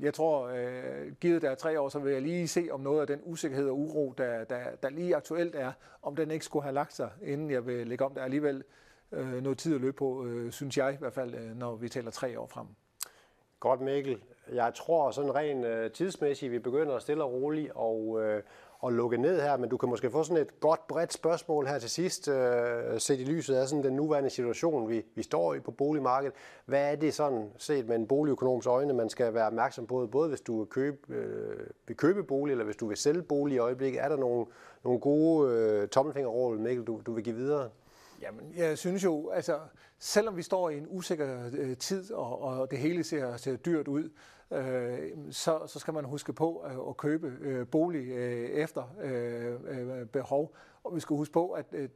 jeg 0.00 0.14
tror, 0.14 0.46
øh, 0.46 1.12
givet 1.20 1.42
der 1.42 1.50
er 1.50 1.54
tre 1.54 1.80
år, 1.80 1.88
så 1.88 1.98
vil 1.98 2.12
jeg 2.12 2.22
lige 2.22 2.48
se, 2.48 2.68
om 2.70 2.80
noget 2.80 3.00
af 3.00 3.06
den 3.06 3.20
usikkerhed 3.22 3.68
og 3.68 3.78
uro, 3.78 4.14
der, 4.18 4.44
der, 4.44 4.64
der 4.82 4.90
lige 4.90 5.16
aktuelt 5.16 5.54
er, 5.54 5.72
om 6.02 6.16
den 6.16 6.30
ikke 6.30 6.44
skulle 6.44 6.62
have 6.62 6.74
lagt 6.74 6.92
sig, 6.92 7.10
inden 7.22 7.50
jeg 7.50 7.66
vil 7.66 7.86
lægge 7.86 8.04
om. 8.04 8.14
Der 8.14 8.22
alligevel 8.22 8.64
øh, 9.12 9.42
noget 9.42 9.58
tid 9.58 9.74
at 9.74 9.80
løbe 9.80 9.96
på, 9.96 10.26
øh, 10.26 10.52
synes 10.52 10.78
jeg 10.78 10.94
i 10.94 10.96
hvert 10.96 11.12
fald, 11.12 11.34
øh, 11.34 11.56
når 11.56 11.76
vi 11.76 11.88
taler 11.88 12.10
tre 12.10 12.40
år 12.40 12.46
frem. 12.46 12.66
Godt, 13.60 13.80
Mikkel. 13.80 14.22
Jeg 14.52 14.74
tror 14.74 15.10
sådan 15.10 15.34
rent 15.34 15.64
øh, 15.64 15.90
tidsmæssigt, 15.90 16.52
vi 16.52 16.58
begynder 16.58 16.94
at 16.96 17.02
stille 17.02 17.24
og 17.24 17.32
roligt 17.32 17.72
og, 17.74 18.22
øh, 18.22 18.42
og 18.78 18.92
lukke 18.92 19.16
ned 19.16 19.40
her, 19.40 19.56
men 19.56 19.70
du 19.70 19.76
kan 19.76 19.88
måske 19.88 20.10
få 20.10 20.22
sådan 20.22 20.42
et 20.42 20.60
godt 20.60 20.86
bredt 20.86 21.12
spørgsmål 21.12 21.66
her 21.66 21.78
til 21.78 21.90
sidst, 21.90 22.28
øh, 22.28 22.98
set 22.98 23.20
i 23.20 23.24
lyset 23.24 23.54
af 23.54 23.68
sådan 23.68 23.84
den 23.84 23.92
nuværende 23.92 24.30
situation, 24.30 24.88
vi, 24.88 25.04
vi 25.14 25.22
står 25.22 25.54
i 25.54 25.60
på 25.60 25.70
boligmarkedet. 25.70 26.34
Hvad 26.66 26.92
er 26.92 26.96
det 26.96 27.14
sådan, 27.14 27.50
set 27.56 27.88
med 27.88 27.96
en 27.96 28.06
boligøkonoms 28.06 28.66
øjne, 28.66 28.92
man 28.92 29.08
skal 29.08 29.34
være 29.34 29.46
opmærksom 29.46 29.86
på, 29.86 30.06
både 30.06 30.28
hvis 30.28 30.40
du 30.40 30.58
vil 30.58 30.66
købe, 30.66 31.14
øh, 31.14 31.66
vil 31.86 31.96
købe 31.96 32.22
bolig, 32.22 32.52
eller 32.52 32.64
hvis 32.64 32.76
du 32.76 32.86
vil 32.86 32.96
sælge 32.96 33.22
bolig 33.22 33.54
i 33.54 33.58
øjeblikket? 33.58 34.02
Er 34.02 34.08
der 34.08 34.16
nogle, 34.16 34.46
nogle 34.84 35.00
gode 35.00 35.52
øh, 35.52 35.88
tommelfingerråd, 35.88 36.58
Mikkel, 36.58 36.84
du, 36.84 37.00
du 37.06 37.12
vil 37.12 37.24
give 37.24 37.36
videre? 37.36 37.70
Jamen, 38.20 38.54
jeg 38.56 38.78
synes 38.78 39.04
jo, 39.04 39.30
altså, 39.30 39.58
selvom 39.98 40.36
vi 40.36 40.42
står 40.42 40.70
i 40.70 40.78
en 40.78 40.86
usikker 40.88 41.50
øh, 41.52 41.76
tid, 41.76 42.12
og, 42.12 42.40
og 42.40 42.70
det 42.70 42.78
hele 42.78 43.04
ser, 43.04 43.36
ser 43.36 43.56
dyrt 43.56 43.88
ud, 43.88 44.10
øh, 44.50 45.10
så, 45.30 45.66
så 45.66 45.78
skal 45.78 45.94
man 45.94 46.04
huske 46.04 46.32
på 46.32 46.56
at, 46.56 46.88
at 46.88 46.96
købe 46.96 47.36
øh, 47.40 47.66
bolig 47.66 48.08
øh, 48.08 48.50
efter 48.50 48.96
øh, 49.02 49.54
øh, 49.68 50.06
behov. 50.06 50.54
Og 50.84 50.94
vi 50.94 51.00
skal 51.00 51.16
huske 51.16 51.32
på, 51.32 51.50
at 51.50 51.66
øh, 51.72 51.88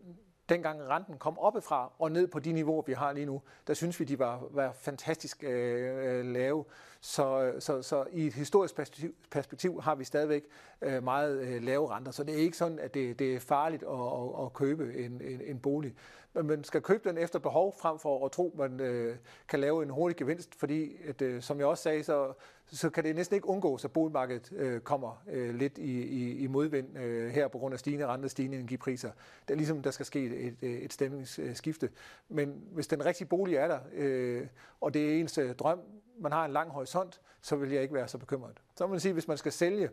dengang 0.53 0.89
renten 0.89 1.19
kom 1.19 1.39
oppefra 1.39 1.93
og 1.99 2.13
ned 2.13 2.27
på 2.27 2.39
de 2.39 2.53
niveauer, 2.53 2.83
vi 2.87 2.93
har 2.93 3.13
lige 3.13 3.27
nu, 3.27 3.43
der 3.67 3.75
synes 3.75 4.01
vi, 4.01 4.05
de 4.05 4.19
var, 4.19 4.43
var 4.51 4.73
fantastisk 4.73 5.45
øh, 5.45 6.19
øh, 6.19 6.25
lave. 6.25 6.65
Så, 7.01 7.53
så, 7.59 7.83
så 7.83 8.05
i 8.13 8.27
et 8.27 8.35
historisk 8.35 8.77
perspektiv, 8.77 9.15
perspektiv 9.31 9.81
har 9.83 9.95
vi 9.95 10.05
stadigvæk 10.05 10.45
øh, 10.83 11.05
meget 11.05 11.41
øh, 11.41 11.63
lave 11.63 11.91
renter. 11.91 12.13
Så 12.13 12.25
det 12.25 12.35
er 12.35 12.39
ikke 12.39 12.57
sådan, 12.57 12.79
at 12.79 12.95
det, 12.95 13.19
det 13.19 13.35
er 13.35 13.41
farligt 13.41 13.83
at, 13.83 13.89
at, 13.89 14.45
at 14.45 14.53
købe 14.53 15.05
en, 15.05 15.21
en, 15.25 15.41
en 15.41 15.59
bolig. 15.59 15.95
Men 16.33 16.47
man 16.47 16.65
skal 16.65 16.83
købe 16.83 17.09
den 17.09 17.19
efter 17.19 17.39
behov, 17.39 17.75
frem 17.81 17.99
for 17.99 18.27
at 18.27 18.33
tro, 18.33 18.55
man 18.59 18.81
øh, 18.81 19.17
kan 19.49 19.61
lave 19.61 19.83
en 19.83 19.91
hurtig 19.91 20.17
gevinst. 20.17 20.55
Fordi, 20.55 20.97
at, 21.09 21.23
øh, 21.23 21.43
som 21.43 21.59
jeg 21.59 21.67
også 21.67 21.83
sagde, 21.83 22.05
så, 22.05 22.33
så 22.73 22.91
kan 22.91 23.05
det 23.05 23.17
næsten 23.17 23.35
ikke 23.35 23.49
undgås, 23.49 23.85
at 23.85 23.93
boligmarkedet 23.93 24.53
øh, 24.57 24.81
kommer 24.81 25.23
øh, 25.31 25.55
lidt 25.55 25.79
i, 25.79 26.03
i, 26.03 26.39
i 26.39 26.47
modvind 26.47 26.99
øh, 26.99 27.31
her 27.31 27.49
på 27.49 27.59
grund 27.59 27.75
af 27.75 27.79
stigende 27.79 28.07
renter, 28.07 28.29
stigende 28.29 28.57
energipriser. 28.57 29.11
Det 29.49 29.55
er 29.55 29.57
ligesom, 29.57 29.83
der 29.83 29.91
skal 29.91 30.07
ske 30.07 30.25
et, 30.25 30.57
et, 30.63 30.85
et 30.85 30.93
stemningsskifte. 30.93 31.91
Men 32.29 32.63
hvis 32.73 32.87
den 32.87 33.05
rigtige 33.05 33.29
bolig 33.29 33.57
er 33.57 33.69
der, 33.69 33.79
øh, 33.93 34.47
og 34.81 34.95
det 34.95 35.11
er 35.11 35.21
ens 35.21 35.39
øh, 35.39 35.55
drøm, 35.55 35.81
man 36.21 36.33
har 36.33 36.45
en 36.45 36.53
lang 36.53 36.71
horisont, 36.71 37.21
så 37.41 37.57
vil 37.57 37.71
jeg 37.71 37.83
ikke 37.83 37.95
være 37.95 38.09
så 38.09 38.19
bekymret. 38.19 38.63
Så 38.75 38.87
må 38.87 38.91
man 38.91 39.01
sige, 39.01 39.13
hvis 39.13 39.29
man 39.29 39.37
skal 39.39 39.53
sælge, 39.53 39.91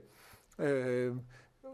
øh, 0.59 1.15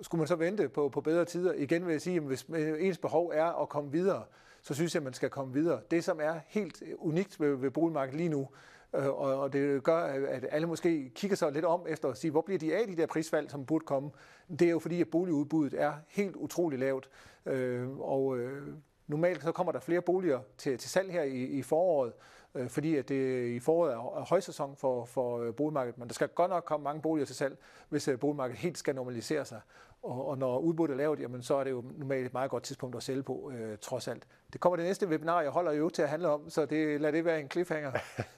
skulle 0.01 0.19
man 0.19 0.27
så 0.27 0.35
vente 0.35 0.69
på, 0.69 0.89
på 0.89 1.01
bedre 1.01 1.25
tider? 1.25 1.53
Igen 1.53 1.85
vil 1.85 1.91
jeg 1.91 2.01
sige, 2.01 2.17
at 2.17 2.23
hvis 2.23 2.45
øh, 2.49 2.85
ens 2.85 2.97
behov 2.97 3.31
er 3.33 3.61
at 3.61 3.69
komme 3.69 3.91
videre, 3.91 4.23
så 4.61 4.73
synes 4.73 4.95
jeg, 4.95 4.99
at 4.99 5.03
man 5.03 5.13
skal 5.13 5.29
komme 5.29 5.53
videre. 5.53 5.81
Det, 5.91 6.03
som 6.03 6.19
er 6.21 6.39
helt 6.47 6.83
unikt 6.97 7.39
ved, 7.39 7.55
ved 7.55 7.71
boligmarkedet 7.71 8.17
lige 8.17 8.29
nu, 8.29 8.47
Øh, 8.95 9.07
og, 9.07 9.39
og 9.39 9.53
det 9.53 9.83
gør, 9.83 9.97
at 9.97 10.45
alle 10.51 10.67
måske 10.67 11.11
kigger 11.15 11.37
sig 11.37 11.51
lidt 11.51 11.65
om 11.65 11.85
efter 11.87 12.09
at 12.09 12.17
sige, 12.17 12.31
hvor 12.31 12.41
bliver 12.41 12.59
de 12.59 12.75
af, 12.75 12.87
de 12.87 12.95
der 12.95 13.05
prisfald, 13.05 13.49
som 13.49 13.65
burde 13.65 13.85
komme? 13.85 14.09
Det 14.49 14.61
er 14.61 14.71
jo 14.71 14.79
fordi, 14.79 15.01
at 15.01 15.07
boligudbuddet 15.07 15.81
er 15.81 15.93
helt 16.07 16.35
utrolig 16.35 16.79
lavt, 16.79 17.09
øh, 17.45 17.99
og 17.99 18.37
øh, 18.37 18.67
normalt 19.07 19.43
så 19.43 19.51
kommer 19.51 19.71
der 19.71 19.79
flere 19.79 20.01
boliger 20.01 20.39
til, 20.57 20.77
til 20.77 20.89
salg 20.89 21.11
her 21.11 21.23
i, 21.23 21.43
i 21.43 21.61
foråret, 21.61 22.13
øh, 22.55 22.69
fordi 22.69 22.95
at 22.95 23.09
det 23.09 23.47
i 23.47 23.59
foråret 23.59 23.93
er, 23.93 23.97
er 23.97 24.25
højsæson 24.25 24.75
for, 24.75 25.05
for 25.05 25.51
boligmarkedet, 25.51 25.97
men 25.97 26.07
der 26.07 26.13
skal 26.13 26.27
godt 26.27 26.49
nok 26.49 26.65
komme 26.65 26.83
mange 26.83 27.01
boliger 27.01 27.25
til 27.25 27.35
salg, 27.35 27.57
hvis 27.89 28.07
øh, 28.07 28.19
boligmarkedet 28.19 28.59
helt 28.59 28.77
skal 28.77 28.95
normalisere 28.95 29.45
sig. 29.45 29.59
Og, 30.05 30.27
og 30.27 30.37
når 30.37 30.59
udbuddet 30.59 30.93
er 30.93 30.97
lavet, 30.97 31.19
jamen, 31.19 31.43
så 31.43 31.55
er 31.55 31.63
det 31.63 31.71
jo 31.71 31.83
normalt 31.97 32.25
et 32.25 32.33
meget 32.33 32.51
godt 32.51 32.63
tidspunkt 32.63 32.95
at 32.95 33.03
sælge 33.03 33.23
på, 33.23 33.51
øh, 33.55 33.77
trods 33.81 34.07
alt. 34.07 34.23
Det 34.53 34.61
kommer 34.61 34.75
det 34.75 34.85
næste 34.85 35.07
webinar, 35.07 35.41
jeg 35.41 35.51
holder 35.51 35.71
jo 35.71 35.89
til 35.89 36.01
at 36.01 36.09
handle 36.09 36.29
om, 36.29 36.49
så 36.49 36.65
det, 36.65 37.01
lad 37.01 37.11
det 37.11 37.25
være 37.25 37.39
en 37.39 37.49
cliffhanger. 37.49 37.91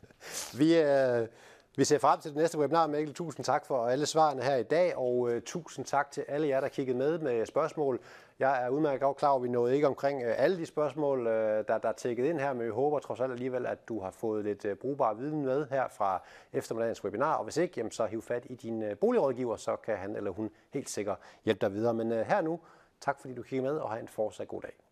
vi, 0.60 0.78
øh, 0.78 1.28
vi 1.78 1.84
ser 1.84 2.00
frem 2.00 2.20
til 2.20 2.32
det 2.32 2.38
næste 2.38 2.58
webinar, 2.60 2.88
Mikkel. 2.88 3.14
Tusind 3.14 3.46
tak 3.46 3.66
for 3.66 3.88
alle 3.88 4.06
svarene 4.06 4.44
her 4.44 4.56
i 4.56 4.64
dag, 4.64 4.98
og 4.98 5.32
øh, 5.32 5.42
tusind 5.42 5.86
tak 5.86 6.12
til 6.12 6.26
alle 6.28 6.48
jer, 6.48 6.62
der 6.62 6.68
kiggede 6.68 6.98
med 6.98 7.20
med 7.20 7.46
spørgsmål. 7.46 8.00
Jeg 8.40 8.66
er 8.66 8.70
udmærket 8.70 9.02
godt 9.02 9.18
klar 9.18 9.30
over, 9.30 9.40
at 9.40 9.44
vi 9.44 9.50
nåede 9.50 9.76
ikke 9.76 9.88
omkring 9.88 10.24
øh, 10.24 10.34
alle 10.38 10.58
de 10.58 10.66
spørgsmål, 10.66 11.28
øh, 11.28 11.68
der, 11.68 11.78
der 11.78 11.90
er 11.90 11.94
tækket 11.94 12.26
ind 12.26 12.40
her, 12.40 12.54
men 12.54 12.66
vi 12.66 12.72
håber 12.72 13.00
trods 13.00 13.20
alt 13.20 13.32
alligevel, 13.32 13.66
at 13.66 13.90
du 13.90 14.00
har 14.00 14.12
fået 14.12 14.46
lidt 14.46 14.66
øh, 14.66 14.76
brugbar 14.76 15.14
viden 15.14 15.46
med 15.46 15.68
her 15.70 15.88
fra 15.88 16.22
eftermiddagens 16.54 17.04
webinar. 17.04 17.36
Og 17.36 17.44
hvis 17.44 17.58
ikke, 17.58 17.74
jamen, 17.78 17.92
så 17.92 18.06
hiv 18.06 18.22
fat 18.22 18.46
i 18.50 18.56
din 18.56 18.84
boligrådgiver, 19.02 19.56
så 19.56 19.76
kan 19.76 19.98
han 19.98 20.16
eller 20.16 20.32
hun 20.32 20.50
helt 20.74 20.90
sikkert 20.90 21.18
hjælpe 21.46 21.66
dig 21.66 21.74
videre. 21.74 21.94
Men 21.94 22.12
her 22.12 22.42
nu, 22.42 22.60
tak 23.02 23.20
fordi 23.20 23.34
du 23.34 23.42
kiggede 23.42 23.74
med, 23.74 23.80
og 23.80 23.90
have 23.90 24.02
en 24.02 24.08
fortsat 24.08 24.48
god 24.48 24.62
dag. 24.62 24.87